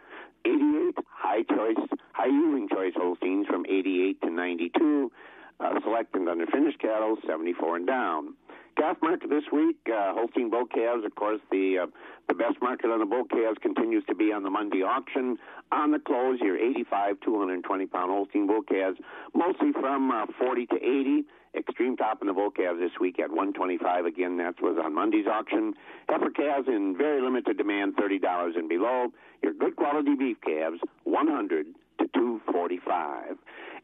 88. 0.46 0.98
High 1.10 1.44
choice, 1.44 1.88
high 2.12 2.28
yielding 2.28 2.68
choice 2.70 2.94
Holsteins 2.96 3.48
from 3.48 3.66
88 3.66 4.22
to 4.22 4.30
92. 4.30 5.12
Uh, 5.60 5.80
select 5.82 6.14
and 6.16 6.28
underfinished 6.28 6.80
cattle, 6.80 7.18
74 7.26 7.78
and 7.78 7.88
down. 7.88 8.34
Calf 8.78 8.98
market 9.02 9.32
this 9.32 9.44
week, 9.52 9.78
uh, 9.88 10.14
Holstein 10.14 10.52
bull 10.52 10.68
calves, 10.68 11.04
of 11.04 11.16
course, 11.16 11.42
the 11.50 11.80
uh, 11.82 11.88
the 12.28 12.36
best 12.36 12.62
market 12.62 12.92
on 12.92 13.00
the 13.00 13.08
bull 13.08 13.24
calves 13.24 13.58
continues 13.60 14.04
to 14.06 14.14
be 14.14 14.32
on 14.32 14.44
the 14.44 14.52
Monday 14.52 14.84
auction. 14.84 15.38
On 15.72 15.92
the 15.92 15.98
close, 15.98 16.40
your 16.42 16.58
85, 16.58 17.20
220 17.22 17.86
pound 17.88 18.12
Holstein 18.12 18.46
bull 18.46 18.62
calves, 18.62 19.00
mostly 19.34 19.72
from 19.72 20.12
uh, 20.12 20.28
40 20.38 20.68
to 20.68 20.76
80. 20.76 21.26
Extreme 21.58 21.98
top 21.98 22.22
in 22.22 22.28
the 22.28 22.34
bull 22.34 22.52
calves 22.52 22.80
this 22.80 22.92
week 23.02 23.20
at 23.20 23.30
125. 23.32 24.06
Again, 24.06 24.38
that 24.38 24.62
was 24.62 24.78
on 24.84 24.94
Monday's 24.94 25.26
auction. 25.26 25.74
Heifer 26.08 26.30
calves 26.30 26.68
in 26.68 26.96
very 26.96 27.20
limited 27.20 27.58
demand, 27.58 27.96
$30 27.96 28.58
and 28.58 28.70
below. 28.70 29.08
Your 29.42 29.54
good 29.54 29.76
quality 29.76 30.14
beef 30.14 30.38
calves, 30.46 30.80
100 31.06 31.66
to 31.98 32.08
245. 32.14 33.38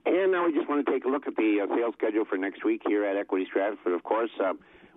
And 0.06 0.32
now 0.34 0.46
we 0.46 0.54
just 0.54 0.70
want 0.70 0.86
to 0.86 0.92
take 0.92 1.06
a 1.06 1.08
look 1.08 1.26
at 1.26 1.36
the 1.36 1.64
uh, 1.64 1.76
sales 1.76 1.96
schedule 1.98 2.26
for 2.26 2.38
next 2.38 2.64
week 2.64 2.82
here 2.86 3.06
at 3.06 3.16
Equity 3.16 3.46
Stratford. 3.50 3.94
Of 3.94 4.04
course, 4.04 4.30
uh, 4.44 4.54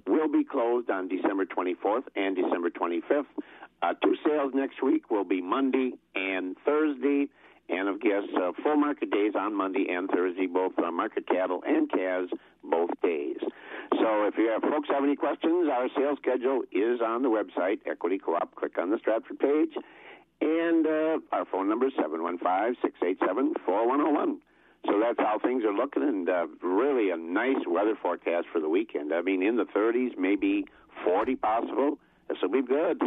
will 0.06 0.28
be 0.28 0.44
closed 0.44 0.90
on 0.90 1.08
December 1.08 1.44
24th 1.44 2.04
and 2.14 2.36
December 2.36 2.70
25th. 2.70 3.26
Uh, 3.82 3.92
two 4.02 4.14
sales 4.24 4.52
next 4.54 4.82
week 4.82 5.10
will 5.10 5.24
be 5.24 5.42
Monday 5.42 5.92
and 6.14 6.56
Thursday, 6.64 7.28
and 7.68 7.88
of 7.88 8.00
course, 8.00 8.24
uh, 8.36 8.52
full 8.62 8.76
market 8.76 9.10
days 9.10 9.32
on 9.38 9.54
Monday 9.54 9.86
and 9.90 10.08
Thursday, 10.10 10.46
both 10.46 10.72
uh, 10.78 10.90
market 10.90 11.28
cattle 11.28 11.62
and 11.66 11.90
calves, 11.90 12.30
both 12.64 12.88
days. 13.02 13.36
So 14.00 14.24
if 14.26 14.38
you 14.38 14.48
have 14.48 14.62
folks 14.62 14.88
have 14.90 15.04
any 15.04 15.16
questions, 15.16 15.68
our 15.70 15.88
sales 15.96 16.18
schedule 16.22 16.62
is 16.72 17.00
on 17.04 17.20
the 17.22 17.28
website, 17.28 17.80
Equity 17.86 18.18
Co-op. 18.18 18.54
Click 18.54 18.78
on 18.78 18.90
the 18.90 18.98
Stratford 18.98 19.38
page, 19.38 19.76
and 20.40 20.86
uh, 20.86 21.18
our 21.32 21.44
phone 21.50 21.68
number 21.68 21.86
is 21.86 21.92
715-687-4101. 21.94 24.38
So 24.86 25.00
that's 25.00 25.18
how 25.18 25.38
things 25.42 25.64
are 25.64 25.72
looking, 25.72 26.02
and 26.02 26.28
uh, 26.28 26.46
really 26.62 27.10
a 27.10 27.16
nice 27.16 27.66
weather 27.66 27.96
forecast 28.00 28.46
for 28.52 28.60
the 28.60 28.68
weekend. 28.68 29.12
I 29.12 29.22
mean, 29.22 29.42
in 29.42 29.56
the 29.56 29.64
30s, 29.64 30.16
maybe 30.18 30.64
40 31.04 31.36
possible. 31.36 31.98
This 32.28 32.38
will 32.42 32.50
be 32.50 32.62
good. 32.62 33.02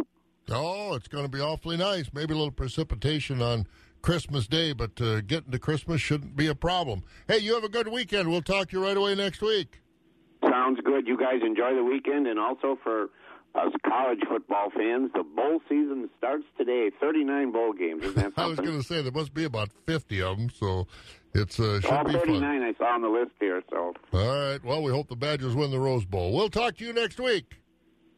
Oh, 0.50 0.94
it's 0.94 1.08
going 1.08 1.24
to 1.24 1.30
be 1.30 1.40
awfully 1.40 1.76
nice. 1.76 2.10
Maybe 2.12 2.34
a 2.34 2.36
little 2.36 2.50
precipitation 2.50 3.40
on 3.40 3.66
Christmas 4.02 4.46
Day, 4.46 4.72
but 4.72 5.00
uh, 5.00 5.20
getting 5.20 5.52
to 5.52 5.58
Christmas 5.58 6.00
shouldn't 6.00 6.36
be 6.36 6.46
a 6.46 6.54
problem. 6.54 7.02
Hey, 7.28 7.38
you 7.38 7.54
have 7.54 7.64
a 7.64 7.68
good 7.68 7.88
weekend. 7.88 8.28
We'll 8.28 8.42
talk 8.42 8.70
to 8.70 8.78
you 8.78 8.84
right 8.84 8.96
away 8.96 9.14
next 9.14 9.42
week. 9.42 9.80
Sounds 10.42 10.80
good. 10.84 11.06
You 11.06 11.16
guys 11.16 11.40
enjoy 11.44 11.74
the 11.74 11.84
weekend, 11.84 12.26
and 12.26 12.38
also 12.38 12.78
for 12.82 13.10
us 13.54 13.72
college 13.86 14.20
football 14.28 14.70
fans, 14.70 15.10
the 15.14 15.22
bowl 15.22 15.60
season 15.68 16.08
starts 16.18 16.44
today. 16.56 16.90
39 17.00 17.52
bowl 17.52 17.72
games. 17.72 18.02
Isn't 18.04 18.16
that? 18.16 18.32
I 18.36 18.46
was 18.46 18.58
going 18.58 18.78
to 18.80 18.82
say 18.82 19.02
there 19.02 19.12
must 19.12 19.34
be 19.34 19.44
about 19.44 19.70
50 19.86 20.22
of 20.22 20.36
them, 20.38 20.50
so 20.50 20.86
it's 21.34 21.58
uh, 21.60 21.80
should 21.80 21.90
All 21.90 22.04
be 22.04 22.12
39 22.12 22.40
fun. 22.40 22.62
I 22.62 22.74
saw 22.78 22.94
on 22.94 23.02
the 23.02 23.08
list 23.08 23.32
here, 23.40 23.62
so 23.70 23.94
All 24.12 24.50
right. 24.50 24.64
Well, 24.64 24.82
we 24.82 24.92
hope 24.92 25.08
the 25.08 25.16
Badgers 25.16 25.54
win 25.54 25.70
the 25.70 25.80
Rose 25.80 26.04
Bowl. 26.04 26.32
We'll 26.32 26.50
talk 26.50 26.76
to 26.78 26.84
you 26.84 26.92
next 26.92 27.18
week. 27.20 27.56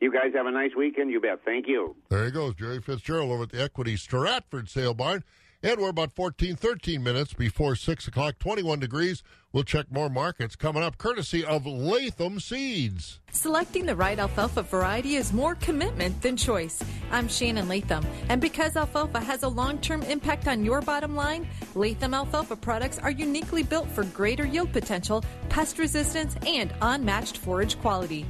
you 0.01 0.13
guys 0.13 0.33
have 0.35 0.47
a 0.47 0.51
nice 0.51 0.73
weekend. 0.77 1.11
You 1.11 1.21
bet. 1.21 1.41
Thank 1.45 1.67
you. 1.69 1.97
There 2.09 2.25
he 2.25 2.31
goes, 2.31 2.55
Jerry 2.55 2.81
Fitzgerald 2.81 3.31
over 3.31 3.45
at 3.45 3.51
the 3.51 3.63
Equity 3.63 3.97
Stratford 3.97 4.69
Sale 4.69 4.95
Barn. 4.95 5.25
And 5.65 5.81
we're 5.81 5.91
about 5.91 6.13
14, 6.13 6.57
13 6.57 7.03
minutes 7.05 7.35
before 7.35 7.77
6 7.77 8.09
o'clock, 8.09 8.41
21 8.41 8.81
degrees. 8.81 9.23
We'll 9.53 9.65
check 9.65 9.93
more 9.93 10.09
markets 10.09 10.57
coming 10.57 10.83
up, 10.83 10.97
courtesy 10.97 11.45
of 11.45 11.67
Latham 11.67 12.41
Seeds. 12.41 13.21
Selecting 13.33 13.85
the 13.85 13.97
right 13.97 14.19
alfalfa 14.19 14.63
variety 14.63 15.17
is 15.17 15.33
more 15.33 15.55
commitment 15.57 16.21
than 16.23 16.39
choice. 16.39 16.83
I'm 17.11 17.29
Shannon 17.29 17.69
Latham, 17.69 18.07
and 18.31 18.41
because 18.41 18.77
alfalfa 18.77 19.21
has 19.21 19.43
a 19.43 19.49
long 19.49 19.79
term 19.79 20.03
impact 20.03 20.49
on 20.49 20.65
your 20.65 20.81
bottom 20.81 21.15
line, 21.15 21.47
Latham 21.75 22.15
alfalfa 22.15 22.57
products 22.57 22.99
are 22.99 23.11
uniquely 23.11 23.63
built 23.63 23.89
for 23.89 24.05
greater 24.05 24.47
yield 24.47 24.73
potential, 24.73 25.23
pest 25.51 25.79
resistance, 25.79 26.35
and 26.47 26.73
unmatched 26.81 27.37
forage 27.37 27.79
quality. 27.81 28.25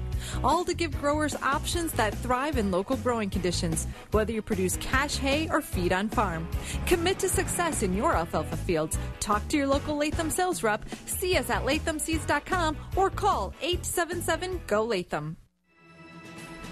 All 0.44 0.64
to 0.64 0.74
give 0.74 0.98
growers 1.00 1.34
options 1.36 1.92
that 1.92 2.14
thrive 2.18 2.56
in 2.56 2.70
local 2.70 2.96
growing 2.96 3.28
conditions, 3.30 3.88
whether 4.12 4.32
you 4.32 4.42
produce 4.42 4.76
cash 4.76 5.16
hay 5.16 5.48
or 5.50 5.60
feed 5.60 5.92
on 5.92 6.08
farm. 6.08 6.48
Commit 6.86 7.18
to 7.20 7.28
success 7.28 7.82
in 7.82 7.94
your 7.94 8.14
alfalfa 8.14 8.56
fields. 8.56 8.98
Talk 9.18 9.46
to 9.48 9.56
your 9.56 9.66
local 9.66 9.96
Latham 9.96 10.30
sales 10.30 10.62
rep, 10.62 10.84
see 11.12 11.36
us 11.36 11.50
at 11.50 11.64
lathamseeds.com, 11.64 12.76
or 12.96 13.10
call 13.10 13.54
877 13.60 14.60
GO 14.66 14.84
Latham. 14.84 15.36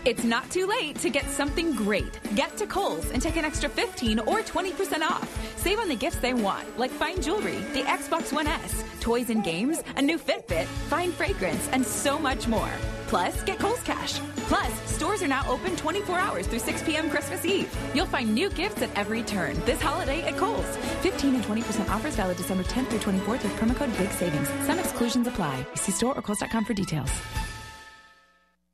It's 0.06 0.24
not 0.24 0.50
too 0.50 0.66
late 0.66 0.96
to 1.00 1.10
get 1.10 1.26
something 1.28 1.74
great. 1.74 2.18
Get 2.34 2.56
to 2.56 2.66
Kohl's 2.66 3.10
and 3.10 3.20
take 3.20 3.36
an 3.36 3.44
extra 3.44 3.68
15 3.68 4.20
or 4.20 4.40
20% 4.40 5.02
off. 5.02 5.28
Save 5.58 5.78
on 5.78 5.88
the 5.88 5.94
gifts 5.94 6.16
they 6.16 6.32
want, 6.32 6.78
like 6.78 6.90
fine 6.90 7.20
jewelry, 7.20 7.58
the 7.74 7.82
Xbox 7.82 8.32
One 8.32 8.46
S, 8.46 8.82
toys 9.00 9.28
and 9.28 9.44
games, 9.44 9.82
a 9.96 10.02
new 10.02 10.18
Fitbit, 10.18 10.64
fine 10.88 11.12
fragrance, 11.12 11.68
and 11.72 11.84
so 11.84 12.18
much 12.18 12.48
more. 12.48 12.70
Plus, 13.08 13.42
get 13.42 13.58
Kohl's 13.58 13.82
Cash. 13.82 14.20
Plus, 14.48 14.72
stores 14.90 15.22
are 15.22 15.28
now 15.28 15.44
open 15.46 15.76
24 15.76 16.18
hours 16.18 16.46
through 16.46 16.60
6 16.60 16.82
p.m. 16.84 17.10
Christmas 17.10 17.44
Eve. 17.44 17.68
You'll 17.92 18.06
find 18.06 18.34
new 18.34 18.48
gifts 18.48 18.80
at 18.80 18.96
every 18.96 19.22
turn 19.22 19.60
this 19.66 19.82
holiday 19.82 20.22
at 20.22 20.38
Kohl's. 20.38 20.76
15 21.02 21.34
and 21.34 21.44
20% 21.44 21.90
offers 21.90 22.16
valid 22.16 22.38
December 22.38 22.62
10th 22.64 22.86
through 22.86 23.00
24th 23.00 23.42
with 23.42 23.52
promo 23.56 23.76
code 23.76 23.94
BIG 23.98 24.08
SAVINGS. 24.10 24.66
Some 24.66 24.78
exclusions 24.78 25.26
apply. 25.26 25.66
See 25.74 25.92
store 25.92 26.16
or 26.16 26.22
Kohl's.com 26.22 26.64
for 26.64 26.72
details. 26.72 27.10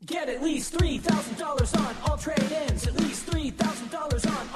Get 0.04 0.28
at 0.28 0.42
least 0.42 0.74
$3,000 0.74 1.78
on 1.78 1.96
all 2.04 2.18
trade-ins. 2.18 2.86
At 2.86 3.00
least 3.00 3.26
$3,000 3.26 4.26
on 4.26 4.55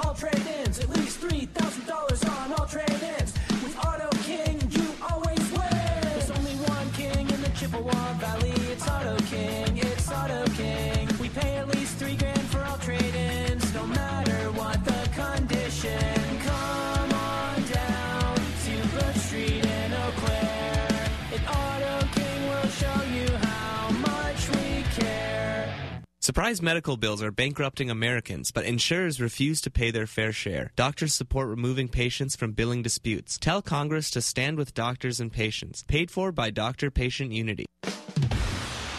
Surprise 26.23 26.61
medical 26.61 26.97
bills 26.97 27.23
are 27.23 27.31
bankrupting 27.31 27.89
Americans, 27.89 28.51
but 28.51 28.63
insurers 28.63 29.19
refuse 29.19 29.59
to 29.59 29.71
pay 29.71 29.89
their 29.89 30.05
fair 30.05 30.31
share. 30.31 30.71
Doctors 30.75 31.15
support 31.15 31.47
removing 31.47 31.87
patients 31.87 32.35
from 32.35 32.51
billing 32.51 32.83
disputes. 32.83 33.39
Tell 33.39 33.59
Congress 33.63 34.11
to 34.11 34.21
stand 34.21 34.55
with 34.55 34.75
doctors 34.75 35.19
and 35.19 35.33
patients. 35.33 35.83
Paid 35.87 36.11
for 36.11 36.31
by 36.31 36.51
Doctor 36.51 36.91
Patient 36.91 37.31
Unity. 37.31 37.65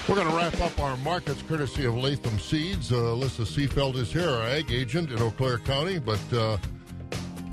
We're 0.09 0.17
going 0.17 0.29
to 0.29 0.37
wrap 0.37 0.61
up 0.61 0.77
our 0.81 0.97
markets 0.97 1.45
courtesy 1.47 1.85
of 1.85 1.95
Latham 1.97 2.41
Seeds. 2.41 2.91
Uh, 2.91 2.97
Alyssa 2.97 3.47
Seefeldt 3.47 3.95
is 3.95 4.13
here, 4.13 4.29
our 4.29 4.43
ag 4.43 4.73
agent 4.73 5.13
in 5.13 5.23
Eau 5.23 5.31
Claire 5.31 5.59
County, 5.59 6.01
but 6.01 6.21
uh, 6.33 6.57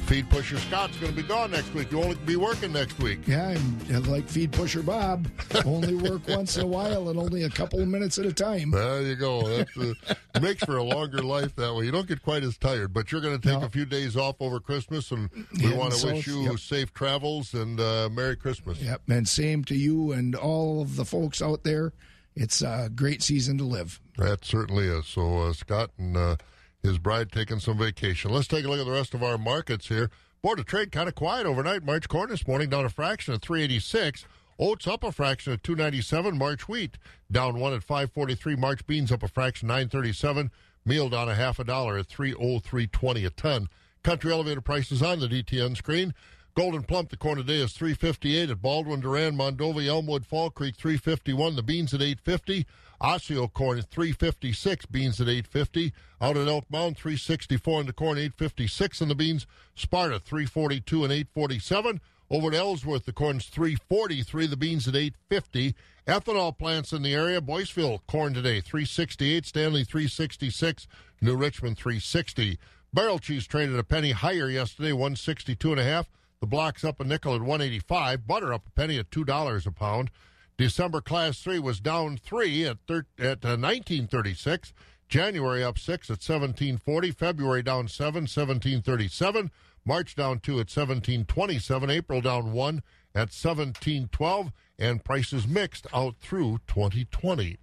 feed 0.10 0.28
pusher 0.32 0.58
Scott's 0.58 0.98
going 0.98 1.12
to 1.16 1.22
be 1.22 1.28
gone 1.28 1.52
next 1.52 1.72
week. 1.76 1.92
You 1.92 2.00
won't 2.00 2.26
be 2.26 2.36
working 2.36 2.74
next 2.74 2.98
week. 3.00 3.28
Yeah, 3.28 3.50
I'm 3.50 4.04
like 4.06 4.28
feed 4.28 4.52
pusher 4.52 4.82
Bob. 4.82 5.28
only 5.66 5.94
work 5.94 6.22
once 6.28 6.58
in 6.58 6.64
a 6.64 6.68
while 6.68 7.10
and 7.10 7.20
only 7.20 7.44
a 7.44 7.50
couple 7.50 7.80
of 7.80 7.88
minutes 7.88 8.18
at 8.18 8.26
a 8.26 8.34
time. 8.34 8.72
There 8.72 9.02
you 9.04 9.16
go. 9.16 9.44
That 9.48 9.96
uh, 10.36 10.40
makes 10.42 10.64
for 10.64 10.78
a 10.78 10.84
longer 10.84 11.22
life 11.22 11.56
that 11.58 11.76
way. 11.76 11.86
You 11.86 11.92
don't 11.92 12.08
get 12.08 12.24
quite 12.24 12.42
as 12.44 12.58
tired, 12.58 12.92
but 12.92 13.12
you're 13.12 13.22
going 13.22 13.40
to 13.40 13.48
take 13.54 13.62
a 13.62 13.70
few 13.70 13.86
days 13.86 14.18
off 14.18 14.38
over 14.40 14.60
Christmas, 14.60 15.12
and 15.12 15.30
we 15.54 15.70
Yeah, 15.70 15.76
want 15.76 15.92
to 15.94 16.00
so- 16.00 16.14
wish 16.14 16.26
you 16.26 16.42
yep. 16.42 16.58
safe 16.60 16.92
travels 16.94 17.54
and 17.54 17.80
uh, 17.80 18.10
Merry 18.12 18.36
Christmas. 18.36 18.82
Yep, 18.82 19.04
and 19.10 19.28
same 19.28 19.64
to 19.66 19.76
you 19.76 20.12
and 20.12 20.34
all 20.36 20.82
of 20.82 20.96
the 20.96 21.06
folks 21.06 21.40
out 21.42 21.64
there. 21.64 21.94
It's 22.36 22.62
a 22.64 22.90
great 22.94 23.22
season 23.22 23.58
to 23.60 23.64
live. 23.64 24.00
That 24.18 24.44
certainly 24.44 24.86
is. 24.88 25.06
So 25.06 25.38
uh, 25.40 25.54
Scott 25.54 25.92
and 26.00 26.18
uh, 26.18 26.38
his 26.84 26.98
bride 26.98 27.32
taking 27.32 27.60
some 27.60 27.78
vacation. 27.78 28.32
Let's 28.32 28.48
take 28.48 28.66
a 28.66 28.68
look 28.68 28.80
at 28.80 28.86
the 28.86 28.92
rest 28.92 29.14
of 29.14 29.24
our 29.24 29.38
markets 29.38 29.88
here. 29.88 30.10
Board 30.42 30.60
of 30.60 30.66
Trade 30.66 30.92
kind 30.92 31.10
of 31.10 31.16
quiet 31.16 31.46
overnight. 31.46 31.84
March 31.84 32.08
corn 32.08 32.30
this 32.30 32.48
morning 32.48 32.70
down 32.70 32.86
a 32.86 32.90
fraction 32.90 33.34
at 33.34 33.42
386. 33.42 34.26
Oats 34.58 34.88
up 34.88 35.04
a 35.04 35.12
fraction 35.12 35.54
at 35.54 35.64
297. 35.64 36.38
March 36.38 36.68
wheat 36.68 36.98
down 37.32 37.60
one 37.60 37.74
at 37.74 37.84
543. 37.84 38.56
March 38.56 38.86
beans 38.88 39.12
up 39.12 39.24
a 39.24 39.28
fraction 39.28 39.68
937. 39.68 40.52
Meal 40.86 41.10
down 41.10 41.30
a 41.30 41.36
half 41.36 41.60
a 41.60 41.64
dollar 41.64 41.98
at 41.98 42.08
303.20 42.08 43.26
a 43.26 43.30
ton. 43.32 43.68
Country 44.04 44.32
elevator 44.32 44.62
prices 44.62 45.04
on 45.04 45.20
the 45.20 45.28
DTN 45.28 45.76
screen. 45.76 46.14
Golden 46.56 46.84
Plump, 46.84 47.10
the 47.10 47.18
corn 47.18 47.38
today 47.38 47.62
is 47.62 47.74
358 47.74 48.50
at 48.50 48.62
Baldwin, 48.62 49.00
Durand, 49.00 49.38
Mondovi, 49.38 49.88
Elmwood, 49.88 50.26
Fall 50.26 50.50
Creek, 50.50 50.76
351. 50.76 51.56
The 51.56 51.64
beans 51.64 51.94
at 51.94 52.02
850. 52.02 52.66
Osseo 53.00 53.48
corn 53.48 53.78
at 53.78 53.90
356. 53.90 54.86
Beans 54.88 55.22
at 55.22 55.30
850. 55.30 55.94
Out 56.20 56.38
at 56.38 56.48
Elk 56.48 56.66
Mound, 56.70 56.98
364 56.98 57.82
in 57.82 57.88
the 57.88 57.94
corn, 57.94 58.18
856 58.18 59.02
in 59.02 59.08
the 59.08 59.16
beans. 59.16 59.48
Sparta, 59.76 60.20
342 60.20 61.04
and 61.04 61.14
847. 61.14 62.02
Over 62.32 62.50
at 62.50 62.56
Ellsworth, 62.56 63.06
the 63.06 63.14
corn's 63.14 63.46
343, 63.46 64.48
the 64.48 64.58
beans 64.58 64.88
at 64.88 64.96
850. 64.96 65.76
Ethanol 66.08 66.58
plants 66.58 66.92
in 66.92 67.04
the 67.04 67.14
area. 67.14 67.42
Boyceville, 67.42 68.02
corn 68.08 68.34
today, 68.34 68.60
368. 68.60 69.46
Stanley, 69.46 69.84
366. 69.84 70.88
New 71.22 71.36
Richmond, 71.36 71.78
360. 71.78 72.60
Barrel 72.94 73.20
cheese 73.20 73.48
traded 73.48 73.80
a 73.80 73.84
penny 73.84 74.12
higher 74.12 74.50
yesterday, 74.50 74.92
162 74.92 75.72
and 75.72 75.80
a 75.80 75.84
half. 75.84 76.10
The 76.42 76.48
block's 76.48 76.86
up 76.86 77.02
a 77.02 77.04
nickel 77.04 77.36
at 77.36 77.42
185. 77.42 78.26
Butter 78.26 78.54
up 78.54 78.68
a 78.68 78.72
penny 78.72 78.98
at 78.98 79.10
$2 79.12 79.66
a 79.66 79.72
pound. 79.72 80.10
December 80.58 81.02
class 81.02 81.40
3 81.42 81.60
was 81.60 81.80
down 81.82 82.18
3 82.18 82.66
at, 82.66 82.78
thir- 82.88 83.06
at 83.18 83.44
uh, 83.44 83.60
1936. 83.60 84.74
January 85.10 85.64
up 85.64 85.78
6 85.78 86.10
at 86.10 86.22
1740. 86.22 87.12
February 87.12 87.62
down 87.62 87.88
7, 87.90 88.24
1737. 88.24 89.52
March 89.86 90.16
down 90.16 90.40
2 90.40 90.54
at 90.54 90.70
1727. 90.70 91.90
April 91.90 92.22
down 92.22 92.54
1 92.54 92.84
at 93.16 93.32
1712. 93.34 94.52
And 94.78 95.04
prices 95.04 95.46
mixed 95.46 95.88
out 95.94 96.16
through 96.22 96.60
2020. 96.68 97.58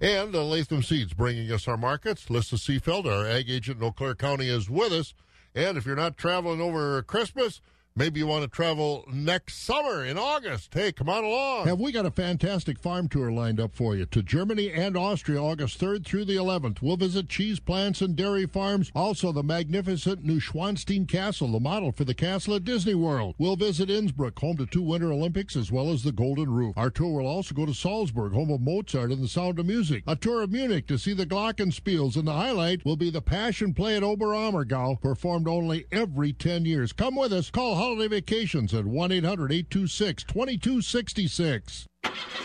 And 0.00 0.34
uh, 0.34 0.42
Latham 0.42 0.82
Seeds 0.82 1.12
bringing 1.12 1.52
us 1.52 1.68
our 1.68 1.76
markets. 1.76 2.30
Lyssa 2.30 2.56
Seefeldt, 2.56 3.04
our 3.04 3.26
ag 3.26 3.50
agent 3.50 3.78
in 3.78 3.84
Eau 3.84 3.92
Claire 3.92 4.14
County, 4.14 4.48
is 4.48 4.70
with 4.70 4.92
us. 4.92 5.12
And 5.54 5.76
if 5.76 5.84
you're 5.84 5.96
not 5.96 6.16
traveling 6.16 6.62
over 6.62 7.02
Christmas, 7.02 7.60
Maybe 7.94 8.20
you 8.20 8.26
want 8.26 8.42
to 8.42 8.48
travel 8.48 9.04
next 9.12 9.66
summer 9.66 10.02
in 10.02 10.16
August. 10.16 10.72
Hey, 10.72 10.92
come 10.92 11.10
on 11.10 11.24
along. 11.24 11.66
Have 11.66 11.78
we 11.78 11.92
got 11.92 12.06
a 12.06 12.10
fantastic 12.10 12.78
farm 12.78 13.06
tour 13.06 13.30
lined 13.30 13.60
up 13.60 13.74
for 13.74 13.94
you 13.94 14.06
to 14.06 14.22
Germany 14.22 14.72
and 14.72 14.96
Austria 14.96 15.42
August 15.42 15.78
3rd 15.78 16.06
through 16.06 16.24
the 16.24 16.36
11th. 16.36 16.80
We'll 16.80 16.96
visit 16.96 17.28
cheese 17.28 17.60
plants 17.60 18.00
and 18.00 18.16
dairy 18.16 18.46
farms, 18.46 18.90
also 18.94 19.30
the 19.30 19.42
magnificent 19.42 20.24
Neuschwanstein 20.24 21.06
Castle, 21.06 21.52
the 21.52 21.60
model 21.60 21.92
for 21.92 22.04
the 22.04 22.14
castle 22.14 22.54
at 22.54 22.64
Disney 22.64 22.94
World. 22.94 23.34
We'll 23.36 23.56
visit 23.56 23.90
Innsbruck, 23.90 24.38
home 24.38 24.56
to 24.56 24.64
two 24.64 24.82
Winter 24.82 25.12
Olympics, 25.12 25.54
as 25.54 25.70
well 25.70 25.90
as 25.90 26.02
the 26.02 26.12
Golden 26.12 26.50
Roof. 26.50 26.72
Our 26.78 26.88
tour 26.88 27.20
will 27.20 27.26
also 27.26 27.54
go 27.54 27.66
to 27.66 27.74
Salzburg, 27.74 28.32
home 28.32 28.50
of 28.50 28.62
Mozart 28.62 29.10
and 29.10 29.22
the 29.22 29.28
Sound 29.28 29.58
of 29.58 29.66
Music. 29.66 30.02
A 30.06 30.16
tour 30.16 30.40
of 30.40 30.50
Munich 30.50 30.86
to 30.86 30.96
see 30.96 31.12
the 31.12 31.26
Glockenspiels, 31.26 32.16
and 32.16 32.26
the 32.26 32.32
highlight 32.32 32.86
will 32.86 32.96
be 32.96 33.10
the 33.10 33.20
Passion 33.20 33.74
Play 33.74 33.96
at 33.98 34.02
Oberammergau, 34.02 34.98
performed 35.02 35.46
only 35.46 35.84
every 35.92 36.32
10 36.32 36.64
years. 36.64 36.94
Come 36.94 37.16
with 37.16 37.34
us. 37.34 37.50
Call 37.50 37.81
holiday 37.82 38.06
vacations 38.06 38.72
at 38.74 38.84
1 38.84 39.10
800 39.10 39.50
826 39.50 40.22
2266. 40.22 41.86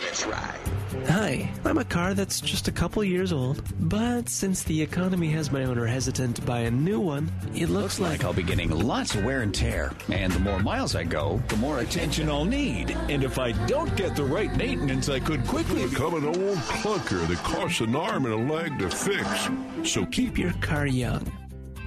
That's 0.02 0.26
right. 0.26 0.58
Hi, 1.06 1.52
I'm 1.64 1.78
a 1.78 1.84
car 1.84 2.12
that's 2.14 2.40
just 2.40 2.66
a 2.66 2.72
couple 2.72 3.04
years 3.04 3.32
old, 3.32 3.62
but 3.88 4.28
since 4.28 4.64
the 4.64 4.82
economy 4.82 5.28
has 5.28 5.52
my 5.52 5.62
owner 5.62 5.86
hesitant 5.86 6.34
to 6.36 6.42
buy 6.42 6.60
a 6.60 6.70
new 6.72 6.98
one, 6.98 7.30
it 7.54 7.68
looks, 7.68 8.00
Looks 8.00 8.00
like 8.00 8.24
I'll 8.24 8.32
be 8.32 8.42
getting 8.42 8.70
lots 8.70 9.14
of 9.14 9.24
wear 9.24 9.42
and 9.42 9.54
tear. 9.54 9.92
And 10.10 10.32
the 10.32 10.40
more 10.40 10.58
miles 10.58 10.96
I 10.96 11.04
go, 11.04 11.40
the 11.46 11.56
more 11.58 11.78
attention 11.78 12.28
I'll 12.28 12.44
need. 12.44 12.90
And 13.08 13.22
if 13.22 13.38
I 13.38 13.52
don't 13.66 13.94
get 13.96 14.16
the 14.16 14.24
right 14.24 14.54
maintenance, 14.56 15.08
I 15.08 15.20
could 15.20 15.46
quickly 15.46 15.86
become 15.86 16.14
an 16.14 16.26
old 16.26 16.58
clunker 16.58 17.24
that 17.28 17.38
costs 17.44 17.80
an 17.80 17.94
arm 17.94 18.26
and 18.26 18.34
a 18.34 18.52
leg 18.52 18.76
to 18.80 18.90
fix. 18.90 19.48
So 19.84 20.04
keep 20.04 20.36
your 20.36 20.52
car 20.54 20.88
young. 20.88 21.30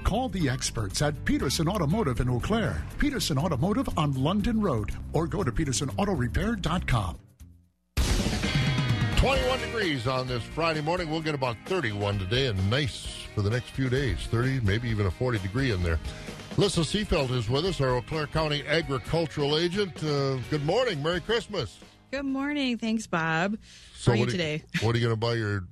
Call 0.04 0.28
the 0.28 0.48
experts 0.48 1.00
at 1.02 1.24
Peterson 1.24 1.68
Automotive 1.68 2.20
in 2.20 2.28
Eau 2.28 2.40
Claire, 2.40 2.82
Peterson 2.98 3.38
Automotive 3.38 3.88
on 3.96 4.12
London 4.12 4.60
Road, 4.60 4.90
or 5.12 5.26
go 5.26 5.42
to 5.42 5.52
petersonautorepair.com. 5.52 7.18
21 9.16 9.60
degrees 9.60 10.06
on 10.08 10.26
this 10.26 10.42
Friday 10.42 10.80
morning. 10.80 11.08
We'll 11.08 11.20
get 11.20 11.34
about 11.34 11.56
31 11.66 12.18
today 12.18 12.46
and 12.48 12.70
nice 12.70 13.06
for 13.34 13.42
the 13.42 13.50
next 13.50 13.70
few 13.70 13.88
days. 13.88 14.18
30, 14.30 14.60
maybe 14.66 14.88
even 14.90 15.06
a 15.06 15.10
40 15.12 15.38
degree 15.38 15.70
in 15.70 15.82
there. 15.82 16.00
Lyssa 16.56 16.80
Seefeldt 16.80 17.30
is 17.30 17.48
with 17.48 17.64
us, 17.64 17.80
our 17.80 17.96
Eau 17.96 18.02
Claire 18.02 18.26
County 18.26 18.64
agricultural 18.66 19.56
agent. 19.56 20.02
Uh, 20.02 20.36
good 20.50 20.64
morning. 20.66 21.00
Merry 21.02 21.20
Christmas. 21.20 21.78
Good 22.10 22.24
morning. 22.24 22.76
Thanks, 22.78 23.06
Bob. 23.06 23.56
So 23.94 24.10
How 24.10 24.14
are 24.14 24.16
you 24.16 24.22
what 24.24 24.30
today? 24.32 24.62
what 24.82 24.94
are 24.94 24.98
you 24.98 25.06
going 25.06 25.18
to 25.18 25.26
buy 25.26 25.34
your 25.34 25.64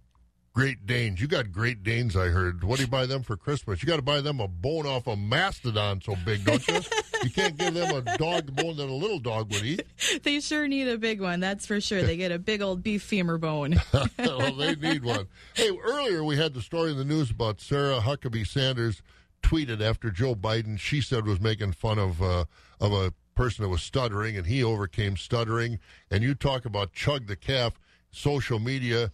Great 0.60 0.84
Danes? 0.84 1.22
You 1.22 1.26
got 1.26 1.52
Great 1.52 1.82
Danes, 1.82 2.14
I 2.14 2.26
heard. 2.26 2.62
What 2.62 2.76
do 2.76 2.82
you 2.82 2.90
buy 2.90 3.06
them 3.06 3.22
for 3.22 3.34
Christmas? 3.34 3.82
You 3.82 3.86
got 3.86 3.96
to 3.96 4.02
buy 4.02 4.20
them 4.20 4.40
a 4.40 4.46
bone 4.46 4.84
off 4.84 5.06
a 5.06 5.16
mastodon 5.16 6.02
so 6.02 6.14
big, 6.26 6.44
don't 6.44 6.68
you? 6.68 6.82
you 7.24 7.30
can't 7.30 7.56
give 7.56 7.72
them 7.72 7.96
a 7.96 8.18
dog 8.18 8.54
bone 8.54 8.76
that 8.76 8.84
a 8.84 8.92
little 8.92 9.18
dog 9.18 9.50
would 9.54 9.64
eat. 9.64 9.86
they 10.22 10.38
sure 10.38 10.68
need 10.68 10.86
a 10.86 10.98
big 10.98 11.22
one, 11.22 11.40
that's 11.40 11.64
for 11.64 11.80
sure. 11.80 12.02
They 12.02 12.18
get 12.18 12.30
a 12.30 12.38
big 12.38 12.60
old 12.60 12.82
beef 12.82 13.02
femur 13.02 13.38
bone. 13.38 13.80
well, 14.18 14.54
they 14.54 14.74
need 14.74 15.02
one. 15.02 15.28
Hey, 15.54 15.70
earlier 15.82 16.22
we 16.22 16.36
had 16.36 16.52
the 16.52 16.60
story 16.60 16.90
in 16.90 16.98
the 16.98 17.06
news 17.06 17.30
about 17.30 17.62
Sarah 17.62 18.00
Huckabee 18.00 18.46
Sanders 18.46 19.00
tweeted 19.42 19.80
after 19.80 20.10
Joe 20.10 20.34
Biden, 20.34 20.78
she 20.78 21.00
said 21.00 21.26
was 21.26 21.40
making 21.40 21.72
fun 21.72 21.98
of 21.98 22.20
uh, 22.20 22.44
of 22.78 22.92
a 22.92 23.14
person 23.34 23.62
that 23.62 23.70
was 23.70 23.80
stuttering, 23.80 24.36
and 24.36 24.46
he 24.46 24.62
overcame 24.62 25.16
stuttering. 25.16 25.78
And 26.10 26.22
you 26.22 26.34
talk 26.34 26.66
about 26.66 26.92
chug 26.92 27.28
the 27.28 27.36
calf, 27.36 27.80
social 28.10 28.58
media 28.58 29.10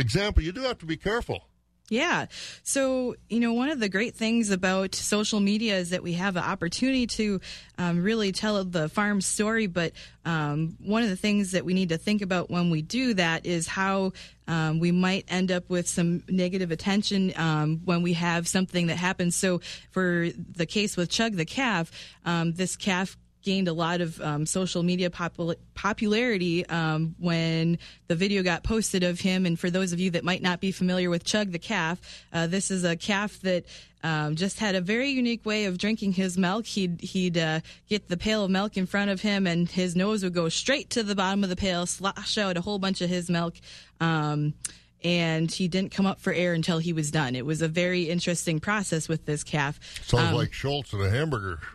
example. 0.00 0.42
You 0.42 0.52
do 0.52 0.62
have 0.62 0.78
to 0.78 0.86
be 0.86 0.96
careful. 0.96 1.44
Yeah. 1.90 2.26
So, 2.62 3.16
you 3.28 3.40
know, 3.40 3.52
one 3.52 3.68
of 3.68 3.80
the 3.80 3.88
great 3.88 4.14
things 4.14 4.50
about 4.50 4.94
social 4.94 5.40
media 5.40 5.76
is 5.76 5.90
that 5.90 6.04
we 6.04 6.12
have 6.12 6.36
an 6.36 6.44
opportunity 6.44 7.08
to 7.08 7.40
um, 7.78 8.04
really 8.04 8.30
tell 8.30 8.62
the 8.64 8.88
farm 8.88 9.20
story. 9.20 9.66
But 9.66 9.92
um, 10.24 10.76
one 10.78 11.02
of 11.02 11.08
the 11.08 11.16
things 11.16 11.50
that 11.50 11.64
we 11.64 11.74
need 11.74 11.88
to 11.88 11.98
think 11.98 12.22
about 12.22 12.48
when 12.48 12.70
we 12.70 12.80
do 12.80 13.14
that 13.14 13.44
is 13.44 13.66
how 13.66 14.12
um, 14.46 14.78
we 14.78 14.92
might 14.92 15.24
end 15.26 15.50
up 15.50 15.68
with 15.68 15.88
some 15.88 16.22
negative 16.28 16.70
attention 16.70 17.32
um, 17.36 17.80
when 17.84 18.02
we 18.02 18.12
have 18.12 18.46
something 18.46 18.86
that 18.86 18.96
happens. 18.96 19.34
So, 19.34 19.60
for 19.90 20.28
the 20.36 20.66
case 20.66 20.96
with 20.96 21.10
Chug 21.10 21.34
the 21.34 21.44
calf, 21.44 21.90
um, 22.24 22.52
this 22.52 22.76
calf 22.76 23.16
gained 23.42 23.68
a 23.68 23.72
lot 23.72 24.00
of 24.00 24.20
um, 24.20 24.46
social 24.46 24.82
media 24.82 25.10
popul- 25.10 25.56
popularity 25.74 26.66
um, 26.66 27.14
when 27.18 27.78
the 28.08 28.14
video 28.14 28.42
got 28.42 28.62
posted 28.62 29.02
of 29.02 29.20
him. 29.20 29.46
And 29.46 29.58
for 29.58 29.70
those 29.70 29.92
of 29.92 30.00
you 30.00 30.10
that 30.12 30.24
might 30.24 30.42
not 30.42 30.60
be 30.60 30.72
familiar 30.72 31.10
with 31.10 31.24
Chug 31.24 31.52
the 31.52 31.58
calf, 31.58 31.98
uh, 32.32 32.46
this 32.46 32.70
is 32.70 32.84
a 32.84 32.96
calf 32.96 33.40
that 33.40 33.64
um, 34.02 34.36
just 34.36 34.58
had 34.58 34.74
a 34.74 34.80
very 34.80 35.10
unique 35.10 35.44
way 35.44 35.66
of 35.66 35.76
drinking 35.78 36.12
his 36.12 36.38
milk. 36.38 36.64
He'd 36.66 37.00
he'd 37.00 37.36
uh, 37.36 37.60
get 37.88 38.08
the 38.08 38.16
pail 38.16 38.44
of 38.44 38.50
milk 38.50 38.76
in 38.76 38.86
front 38.86 39.10
of 39.10 39.20
him, 39.20 39.46
and 39.46 39.68
his 39.68 39.94
nose 39.94 40.22
would 40.22 40.32
go 40.34 40.48
straight 40.48 40.90
to 40.90 41.02
the 41.02 41.14
bottom 41.14 41.42
of 41.44 41.50
the 41.50 41.56
pail, 41.56 41.84
slosh 41.86 42.38
out 42.38 42.56
a 42.56 42.60
whole 42.62 42.78
bunch 42.78 43.00
of 43.02 43.10
his 43.10 43.28
milk. 43.28 43.54
Um, 44.00 44.54
and 45.02 45.50
he 45.50 45.66
didn't 45.66 45.92
come 45.92 46.04
up 46.04 46.20
for 46.20 46.30
air 46.32 46.52
until 46.52 46.78
he 46.78 46.92
was 46.92 47.10
done. 47.10 47.34
It 47.34 47.46
was 47.46 47.62
a 47.62 47.68
very 47.68 48.02
interesting 48.10 48.60
process 48.60 49.08
with 49.08 49.24
this 49.24 49.42
calf. 49.42 49.80
Sounds 50.04 50.28
Um, 50.28 50.34
like 50.34 50.52
Schultz 50.52 50.92
and 50.92 51.00
a 51.02 51.08
hamburger. 51.08 51.58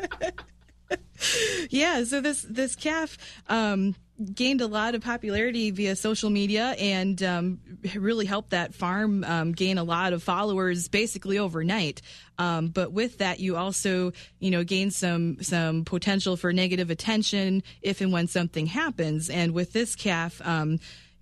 yeah, 1.70 2.04
so 2.04 2.20
this 2.20 2.42
this 2.42 2.76
calf 2.76 3.16
um, 3.48 3.94
gained 4.34 4.60
a 4.60 4.66
lot 4.66 4.94
of 4.94 5.02
popularity 5.02 5.70
via 5.70 5.96
social 5.96 6.30
media 6.30 6.74
and 6.78 7.22
um, 7.22 7.60
really 7.94 8.26
helped 8.26 8.50
that 8.50 8.74
farm 8.74 9.24
um, 9.24 9.52
gain 9.52 9.78
a 9.78 9.84
lot 9.84 10.12
of 10.12 10.22
followers 10.22 10.88
basically 10.88 11.38
overnight. 11.38 12.02
Um, 12.38 12.68
but 12.68 12.92
with 12.92 13.18
that, 13.18 13.40
you 13.40 13.56
also 13.56 14.12
you 14.38 14.50
know 14.50 14.64
gain 14.64 14.90
some 14.90 15.42
some 15.42 15.84
potential 15.84 16.36
for 16.36 16.52
negative 16.52 16.90
attention 16.90 17.62
if 17.80 18.00
and 18.00 18.12
when 18.12 18.26
something 18.26 18.66
happens. 18.66 19.30
And 19.30 19.52
with 19.52 19.72
this 19.72 19.94
calf. 19.94 20.40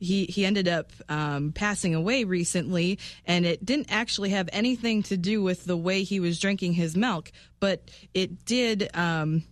He 0.01 0.25
he 0.25 0.45
ended 0.45 0.67
up 0.67 0.93
um, 1.09 1.53
passing 1.53 1.95
away 1.95 2.25
recently, 2.25 2.99
and 3.27 3.45
it 3.45 3.65
didn't 3.65 3.93
actually 3.93 4.31
have 4.31 4.49
anything 4.53 5.03
to 5.05 5.17
do 5.17 5.43
with 5.43 5.67
the 5.67 5.77
way 5.77 6.03
he 6.03 6.19
was 6.19 6.41
drinking 6.41 6.73
his 6.73 6.97
milk, 6.97 7.31
but 7.61 7.91
it 8.15 8.45
did 8.47 8.89
um, 8.97 9.45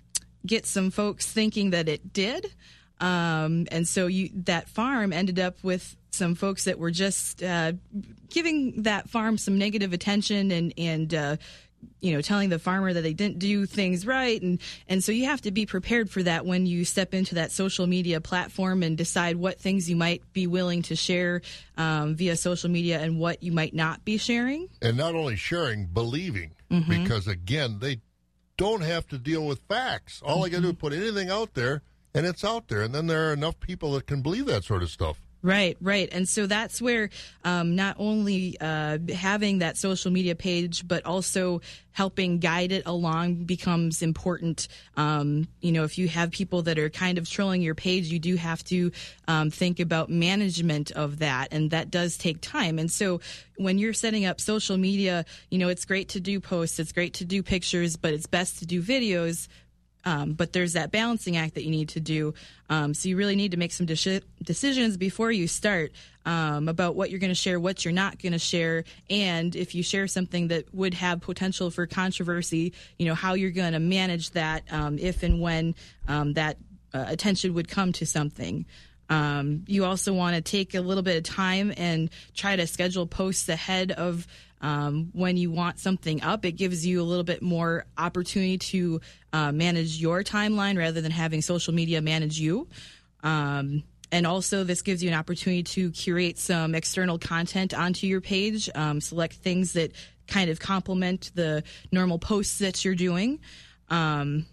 get 0.46 0.66
some 0.66 0.90
folks 0.90 1.30
thinking 1.30 1.70
that 1.70 1.88
it 1.88 2.12
did, 2.12 2.46
um, 2.98 3.66
and 3.70 3.86
so 3.86 4.06
you 4.06 4.30
that 4.46 4.68
farm 4.68 5.12
ended 5.12 5.38
up 5.38 5.62
with 5.62 5.96
some 6.10 6.34
folks 6.34 6.64
that 6.64 6.78
were 6.78 6.90
just 6.90 7.42
uh, 7.42 7.72
giving 8.30 8.82
that 8.82 9.08
farm 9.10 9.36
some 9.36 9.58
negative 9.58 9.92
attention 9.92 10.50
and 10.50 10.72
and. 10.76 11.14
Uh, 11.14 11.36
you 12.00 12.12
know, 12.12 12.20
telling 12.20 12.48
the 12.48 12.58
farmer 12.58 12.92
that 12.92 13.00
they 13.02 13.12
didn't 13.12 13.38
do 13.38 13.66
things 13.66 14.06
right, 14.06 14.40
and 14.42 14.60
and 14.88 15.02
so 15.02 15.10
you 15.12 15.24
have 15.26 15.40
to 15.42 15.50
be 15.50 15.66
prepared 15.66 16.10
for 16.10 16.22
that 16.22 16.46
when 16.46 16.66
you 16.66 16.84
step 16.84 17.14
into 17.14 17.34
that 17.36 17.50
social 17.52 17.86
media 17.86 18.20
platform 18.20 18.82
and 18.82 18.96
decide 18.96 19.36
what 19.36 19.58
things 19.60 19.88
you 19.90 19.96
might 19.96 20.22
be 20.32 20.46
willing 20.46 20.82
to 20.82 20.94
share 20.96 21.40
um, 21.76 22.14
via 22.14 22.36
social 22.36 22.70
media 22.70 23.00
and 23.00 23.18
what 23.18 23.42
you 23.42 23.52
might 23.52 23.74
not 23.74 24.04
be 24.04 24.16
sharing. 24.16 24.68
and 24.82 24.96
not 24.96 25.14
only 25.14 25.36
sharing, 25.36 25.86
believing, 25.86 26.52
Mhm. 26.70 26.88
because 27.02 27.26
again, 27.26 27.78
they 27.80 28.00
don't 28.56 28.82
have 28.82 29.06
to 29.08 29.18
deal 29.18 29.46
with 29.46 29.60
facts. 29.68 30.20
All 30.24 30.42
they 30.42 30.50
got 30.50 30.58
to 30.58 30.62
do 30.62 30.68
is 30.70 30.74
put 30.76 30.92
anything 30.92 31.30
out 31.30 31.54
there, 31.54 31.82
and 32.14 32.26
it's 32.26 32.44
out 32.44 32.68
there. 32.68 32.82
And 32.82 32.92
then 32.94 33.06
there 33.06 33.30
are 33.30 33.32
enough 33.32 33.60
people 33.60 33.92
that 33.92 34.06
can 34.06 34.20
believe 34.22 34.46
that 34.46 34.64
sort 34.64 34.82
of 34.82 34.90
stuff. 34.90 35.20
Right, 35.40 35.76
right. 35.80 36.08
And 36.10 36.28
so 36.28 36.46
that's 36.46 36.82
where 36.82 37.10
um, 37.44 37.76
not 37.76 37.96
only 38.00 38.56
uh, 38.60 38.98
having 39.14 39.58
that 39.58 39.76
social 39.76 40.10
media 40.10 40.34
page, 40.34 40.86
but 40.86 41.06
also 41.06 41.60
helping 41.92 42.38
guide 42.38 42.72
it 42.72 42.82
along 42.86 43.44
becomes 43.44 44.02
important. 44.02 44.66
Um, 44.96 45.46
you 45.60 45.70
know, 45.70 45.84
if 45.84 45.96
you 45.96 46.08
have 46.08 46.32
people 46.32 46.62
that 46.62 46.76
are 46.76 46.90
kind 46.90 47.18
of 47.18 47.28
trolling 47.30 47.62
your 47.62 47.76
page, 47.76 48.08
you 48.08 48.18
do 48.18 48.34
have 48.34 48.64
to 48.64 48.90
um, 49.28 49.50
think 49.50 49.78
about 49.78 50.10
management 50.10 50.90
of 50.92 51.20
that, 51.20 51.48
and 51.52 51.70
that 51.70 51.90
does 51.90 52.16
take 52.16 52.40
time. 52.40 52.78
And 52.80 52.90
so 52.90 53.20
when 53.58 53.78
you're 53.78 53.94
setting 53.94 54.24
up 54.24 54.40
social 54.40 54.76
media, 54.76 55.24
you 55.50 55.58
know, 55.58 55.68
it's 55.68 55.84
great 55.84 56.08
to 56.10 56.20
do 56.20 56.40
posts, 56.40 56.80
it's 56.80 56.92
great 56.92 57.14
to 57.14 57.24
do 57.24 57.44
pictures, 57.44 57.96
but 57.96 58.12
it's 58.12 58.26
best 58.26 58.58
to 58.58 58.66
do 58.66 58.82
videos 58.82 59.46
um, 60.04 60.32
but 60.32 60.52
there's 60.52 60.74
that 60.74 60.90
balancing 60.90 61.36
act 61.36 61.54
that 61.54 61.64
you 61.64 61.70
need 61.70 61.90
to 61.90 62.00
do. 62.00 62.34
Um, 62.70 62.94
so 62.94 63.08
you 63.08 63.16
really 63.16 63.36
need 63.36 63.50
to 63.52 63.56
make 63.56 63.72
some 63.72 63.86
de- 63.86 64.22
decisions 64.42 64.96
before 64.96 65.30
you 65.30 65.46
start 65.48 65.92
um, 66.24 66.68
about 66.68 66.94
what 66.94 67.10
you're 67.10 67.20
going 67.20 67.30
to 67.30 67.34
share, 67.34 67.58
what 67.58 67.84
you're 67.84 67.92
not 67.92 68.20
going 68.20 68.32
to 68.32 68.38
share, 68.38 68.84
and 69.08 69.56
if 69.56 69.74
you 69.74 69.82
share 69.82 70.06
something 70.06 70.48
that 70.48 70.72
would 70.74 70.94
have 70.94 71.20
potential 71.20 71.70
for 71.70 71.86
controversy, 71.86 72.72
you 72.98 73.06
know 73.06 73.14
how 73.14 73.34
you're 73.34 73.50
going 73.50 73.72
to 73.72 73.80
manage 73.80 74.30
that 74.30 74.64
um, 74.70 74.98
if 74.98 75.22
and 75.22 75.40
when 75.40 75.74
um, 76.06 76.34
that 76.34 76.58
uh, 76.92 77.04
attention 77.08 77.54
would 77.54 77.68
come 77.68 77.92
to 77.92 78.06
something. 78.06 78.66
Um, 79.10 79.64
you 79.66 79.84
also 79.84 80.12
want 80.12 80.36
to 80.36 80.42
take 80.42 80.74
a 80.74 80.80
little 80.80 81.02
bit 81.02 81.16
of 81.16 81.22
time 81.22 81.72
and 81.76 82.10
try 82.34 82.56
to 82.56 82.66
schedule 82.66 83.06
posts 83.06 83.48
ahead 83.48 83.90
of 83.92 84.26
um, 84.60 85.10
when 85.12 85.36
you 85.36 85.50
want 85.50 85.78
something 85.78 86.22
up. 86.22 86.44
It 86.44 86.52
gives 86.52 86.84
you 86.84 87.00
a 87.00 87.04
little 87.04 87.24
bit 87.24 87.42
more 87.42 87.86
opportunity 87.96 88.58
to 88.58 89.00
uh, 89.32 89.52
manage 89.52 89.98
your 89.98 90.22
timeline 90.22 90.76
rather 90.78 91.00
than 91.00 91.12
having 91.12 91.42
social 91.42 91.74
media 91.74 92.00
manage 92.00 92.38
you. 92.38 92.68
Um, 93.22 93.82
and 94.10 94.26
also, 94.26 94.64
this 94.64 94.82
gives 94.82 95.02
you 95.02 95.10
an 95.10 95.16
opportunity 95.16 95.62
to 95.62 95.90
curate 95.90 96.38
some 96.38 96.74
external 96.74 97.18
content 97.18 97.74
onto 97.74 98.06
your 98.06 98.20
page, 98.20 98.70
um, 98.74 99.00
select 99.00 99.34
things 99.34 99.74
that 99.74 99.92
kind 100.26 100.50
of 100.50 100.60
complement 100.60 101.30
the 101.34 101.62
normal 101.92 102.18
posts 102.18 102.58
that 102.58 102.84
you're 102.84 102.94
doing. 102.94 103.40
Um, 103.90 104.46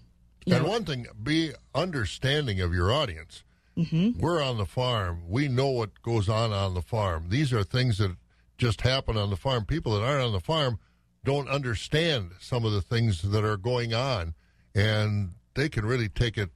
you 0.46 0.56
and 0.56 0.64
know- 0.64 0.70
one 0.70 0.84
thing, 0.86 1.08
be 1.22 1.54
understanding 1.74 2.60
of 2.62 2.74
your 2.74 2.92
audience. 2.92 3.44
Mm-hmm. 3.78 4.22
We're 4.22 4.42
on 4.42 4.58
the 4.58 4.66
farm. 4.66 5.24
We 5.28 5.48
know 5.50 5.70
what 5.70 6.02
goes 6.02 6.30
on 6.30 6.54
on 6.54 6.76
the 6.76 6.82
farm. 6.82 7.26
These 7.28 7.52
are 7.52 7.64
things 7.64 7.98
that 7.98 8.16
just 8.58 8.82
happen 8.82 9.18
on 9.18 9.30
the 9.30 9.38
farm. 9.38 9.66
People 9.66 9.94
that 10.00 10.06
aren't 10.06 10.24
on 10.24 10.32
the 10.34 10.40
farm 10.40 10.80
don't 11.24 11.50
understand 11.50 12.32
some 12.40 12.66
of 12.66 12.72
the 12.72 12.82
things 12.82 13.22
that 13.24 13.44
are 13.44 13.58
going 13.58 13.94
on, 13.94 14.34
and 14.74 15.32
they 15.56 15.70
can 15.70 15.86
really 15.86 16.10
take 16.10 16.38
it 16.38 16.50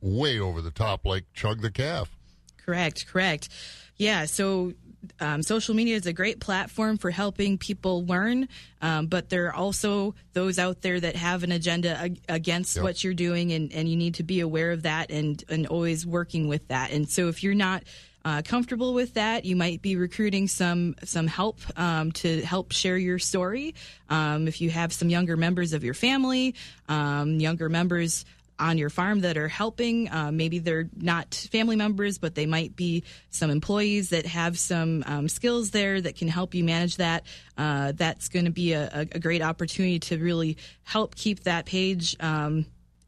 way 0.00 0.38
over 0.38 0.60
the 0.60 0.70
top, 0.70 1.04
like 1.04 1.24
chug 1.34 1.60
the 1.60 1.70
calf. 1.70 2.16
Correct, 2.64 3.06
correct. 3.06 3.48
Yeah, 3.96 4.24
so 4.24 4.72
um, 5.20 5.42
social 5.42 5.74
media 5.74 5.96
is 5.96 6.06
a 6.06 6.12
great 6.12 6.40
platform 6.40 6.96
for 6.96 7.10
helping 7.10 7.58
people 7.58 8.06
learn, 8.06 8.48
um, 8.80 9.06
but 9.06 9.28
there 9.28 9.46
are 9.48 9.54
also 9.54 10.14
those 10.32 10.58
out 10.58 10.80
there 10.80 10.98
that 10.98 11.14
have 11.16 11.42
an 11.42 11.52
agenda 11.52 11.90
ag- 11.98 12.20
against 12.28 12.76
Yep. 12.76 12.82
what 12.82 13.04
you're 13.04 13.12
doing, 13.14 13.52
and, 13.52 13.72
and 13.72 13.88
you 13.88 13.96
need 13.96 14.14
to 14.14 14.22
be 14.22 14.40
aware 14.40 14.72
of 14.72 14.82
that 14.82 15.10
and, 15.10 15.44
and 15.50 15.66
always 15.66 16.06
working 16.06 16.48
with 16.48 16.68
that. 16.68 16.90
And 16.90 17.08
so 17.08 17.28
if 17.28 17.42
you're 17.42 17.54
not 17.54 17.84
uh, 18.24 18.42
comfortable 18.42 18.94
with 18.94 19.14
that, 19.14 19.44
you 19.44 19.56
might 19.56 19.82
be 19.82 19.96
recruiting 19.96 20.48
some 20.48 20.94
some 21.04 21.26
help 21.26 21.58
um, 21.76 22.12
to 22.12 22.40
help 22.42 22.72
share 22.72 22.96
your 22.96 23.18
story. 23.18 23.74
Um, 24.08 24.48
if 24.48 24.60
you 24.60 24.70
have 24.70 24.92
some 24.92 25.08
younger 25.08 25.36
members 25.36 25.72
of 25.72 25.84
your 25.84 25.94
family, 25.94 26.54
um, 26.88 27.38
younger 27.40 27.68
members 27.68 28.24
on 28.58 28.78
your 28.78 28.90
farm 28.90 29.20
that 29.20 29.36
are 29.36 29.48
helping. 29.48 30.10
Uh, 30.10 30.30
maybe 30.30 30.58
they're 30.58 30.88
not 30.96 31.34
family 31.34 31.76
members, 31.76 32.18
but 32.18 32.34
they 32.34 32.46
might 32.46 32.76
be 32.76 33.02
some 33.30 33.50
employees 33.50 34.10
that 34.10 34.26
have 34.26 34.58
some 34.58 35.02
um, 35.06 35.28
skills 35.28 35.70
there 35.70 36.00
that 36.00 36.16
can 36.16 36.28
help 36.28 36.54
you 36.54 36.62
manage 36.62 36.96
that. 36.96 37.24
Uh, 37.58 37.92
that's 37.92 38.28
going 38.28 38.44
to 38.44 38.50
be 38.50 38.72
a, 38.72 38.88
a 39.12 39.18
great 39.18 39.42
opportunity 39.42 39.98
to 39.98 40.18
really 40.18 40.56
help 40.84 41.14
keep 41.14 41.40
that 41.44 41.66
page. 41.66 42.16
Um, 42.20 42.66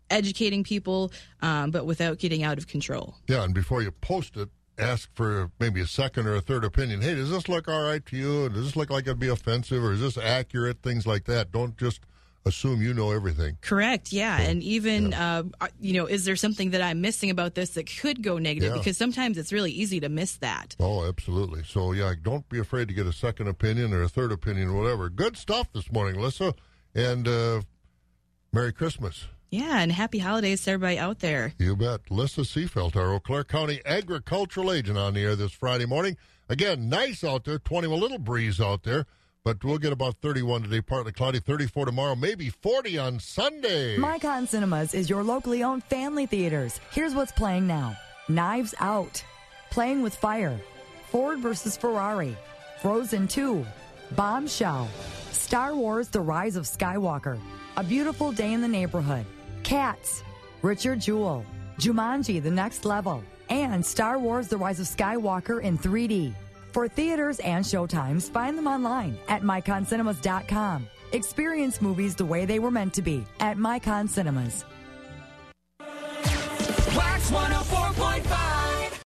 educating 0.09 0.63
people 0.63 1.11
um, 1.43 1.73
but 1.73 1.85
without 1.85 2.19
getting 2.19 2.45
out 2.45 2.59
of 2.59 2.69
control 2.69 3.17
Yeah, 3.27 3.43
and 3.43 3.53
before 3.53 3.83
you 3.83 3.91
post 3.91 4.37
it, 4.37 4.49
ask 4.79 5.09
for 5.15 5.51
maybe 5.59 5.81
a 5.81 5.87
second 5.87 6.27
or 6.27 6.35
a 6.35 6.41
third 6.41 6.65
opinion. 6.65 7.01
Hey, 7.01 7.15
does 7.15 7.31
this 7.31 7.49
look 7.49 7.69
all 7.69 7.83
right 7.83 8.05
to 8.07 8.17
you? 8.17 8.49
Does 8.49 8.65
this 8.65 8.77
look 8.77 8.91
like 8.91 9.05
it'd 9.07 9.19
be 9.19 9.29
offensive, 9.29 9.83
or 9.83 9.93
is 9.93 10.01
this 10.01 10.19
accurate? 10.19 10.83
Things 10.83 11.07
like 11.07 11.25
that. 11.25 11.53
Don't 11.53 11.77
just 11.77 12.01
assume 12.45 12.81
you 12.81 12.95
know 12.95 13.11
everything. 13.11 13.59
Correct. 13.61 14.13
Yeah, 14.13 14.39
and 14.41 14.63
even 14.63 15.13
uh, 15.13 15.43
you 15.81 15.95
know, 15.95 16.07
is 16.07 16.25
there 16.25 16.37
something 16.37 16.71
that 16.71 16.81
I'm 16.81 17.01
missing 17.01 17.31
about 17.31 17.55
this 17.55 17.71
that 17.71 17.91
could 18.01 18.23
go 18.23 18.39
negative? 18.39 18.71
Yeah. 18.71 18.79
Because 18.79 18.97
sometimes 18.97 19.37
it's 19.37 19.53
really 19.53 19.73
easy 19.73 20.01
to 20.01 20.09
miss 20.09 20.37
that. 20.37 20.77
Oh, 20.79 21.07
absolutely. 21.07 21.65
So, 21.65 21.93
yeah, 21.93 22.15
don't 22.23 22.49
be 22.49 22.59
afraid 22.59 22.89
to 22.89 22.95
get 22.95 23.07
a 23.07 23.13
second 23.13 23.49
opinion 23.49 23.93
or 23.93 24.03
a 24.03 24.09
third 24.09 24.33
opinion 24.33 24.69
or 24.69 24.81
whatever. 24.81 25.11
Good 25.11 25.37
stuff 25.37 25.73
this 25.73 25.91
morning, 25.91 26.21
Lyssa. 26.21 26.55
And 26.95 27.27
uh, 27.29 27.63
Merry 28.53 28.73
Christmas. 28.73 29.27
Yeah, 29.57 29.79
and 29.79 29.91
happy 29.91 30.19
holidays 30.19 30.63
to 30.65 30.73
everybody 30.73 30.99
out 30.99 31.21
there. 31.21 31.55
You 31.59 31.77
bet. 31.77 32.11
Lyssa 32.11 32.43
Seefeldt, 32.43 32.95
our 32.95 33.15
Eau 33.15 33.21
Claire 33.21 33.43
County 33.43 33.81
agricultural 33.87 34.71
agent 34.71 34.99
on 34.99 35.15
the 35.15 35.23
air 35.23 35.35
this 35.35 35.53
Friday 35.53 35.87
morning. 35.87 36.19
Again, 36.51 36.91
nice 36.91 37.25
out 37.25 37.45
there, 37.45 37.59
20, 37.59 37.87
a 37.87 37.91
little 37.91 38.19
breeze 38.19 38.61
out 38.61 38.83
there, 38.83 39.07
but 39.45 39.65
we'll 39.65 39.79
get 39.79 39.95
about 39.95 40.17
31 40.21 40.65
today, 40.65 40.83
partly 40.83 41.11
cloudy, 41.11 41.41
34 41.41 41.87
tomorrow, 41.87 42.15
maybe 42.15 42.51
40 42.51 42.99
on 42.99 43.19
Sunday. 43.19 43.97
Micon 43.97 44.47
Cinemas 44.47 44.93
is 44.93 45.09
your 45.09 45.23
locally 45.23 45.63
owned 45.63 45.85
family 45.85 46.27
theaters. 46.27 46.79
Here's 46.91 47.15
what's 47.15 47.33
playing 47.33 47.67
now 47.67 47.97
Knives 48.29 48.75
Out, 48.79 49.25
Playing 49.71 50.03
with 50.03 50.15
Fire, 50.15 50.61
Ford 51.09 51.39
versus 51.39 51.79
Ferrari, 51.79 52.37
Frozen 52.83 53.29
2, 53.29 53.65
Bombshell, 54.17 54.87
Star 55.31 55.75
Wars 55.75 56.09
The 56.09 56.21
Rise 56.21 56.57
of 56.57 56.65
Skywalker, 56.65 57.39
A 57.79 57.83
Beautiful 57.83 58.33
Day 58.33 58.53
in 58.53 58.61
the 58.61 58.69
Neighborhood, 58.69 59.25
Cats, 59.67 60.23
Richard 60.63 61.01
Jewell, 61.01 61.45
Jumanji 61.81 62.41
The 62.41 62.53
Next 62.53 62.85
Level, 62.85 63.25
and 63.51 63.85
Star 63.85 64.17
Wars 64.17 64.47
The 64.47 64.57
Rise 64.57 64.79
of 64.79 64.87
Skywalker 64.87 65.61
in 65.61 65.77
3D. 65.77 66.33
For 66.71 66.87
theaters 66.87 67.41
and 67.41 67.65
showtimes, 67.65 68.31
find 68.31 68.57
them 68.57 68.69
online 68.69 69.19
at 69.27 69.43
miconcinemas.com. 69.43 70.87
Experience 71.11 71.83
movies 71.83 72.15
the 72.15 72.25
way 72.25 72.45
they 72.45 72.61
were 72.61 72.71
meant 72.71 72.95
to 72.95 73.03
be 73.03 73.25
at 73.41 73.57
Micon 73.57 74.09
Cinemas. 74.09 74.65
Wax 75.81 77.31
104. 77.33 77.76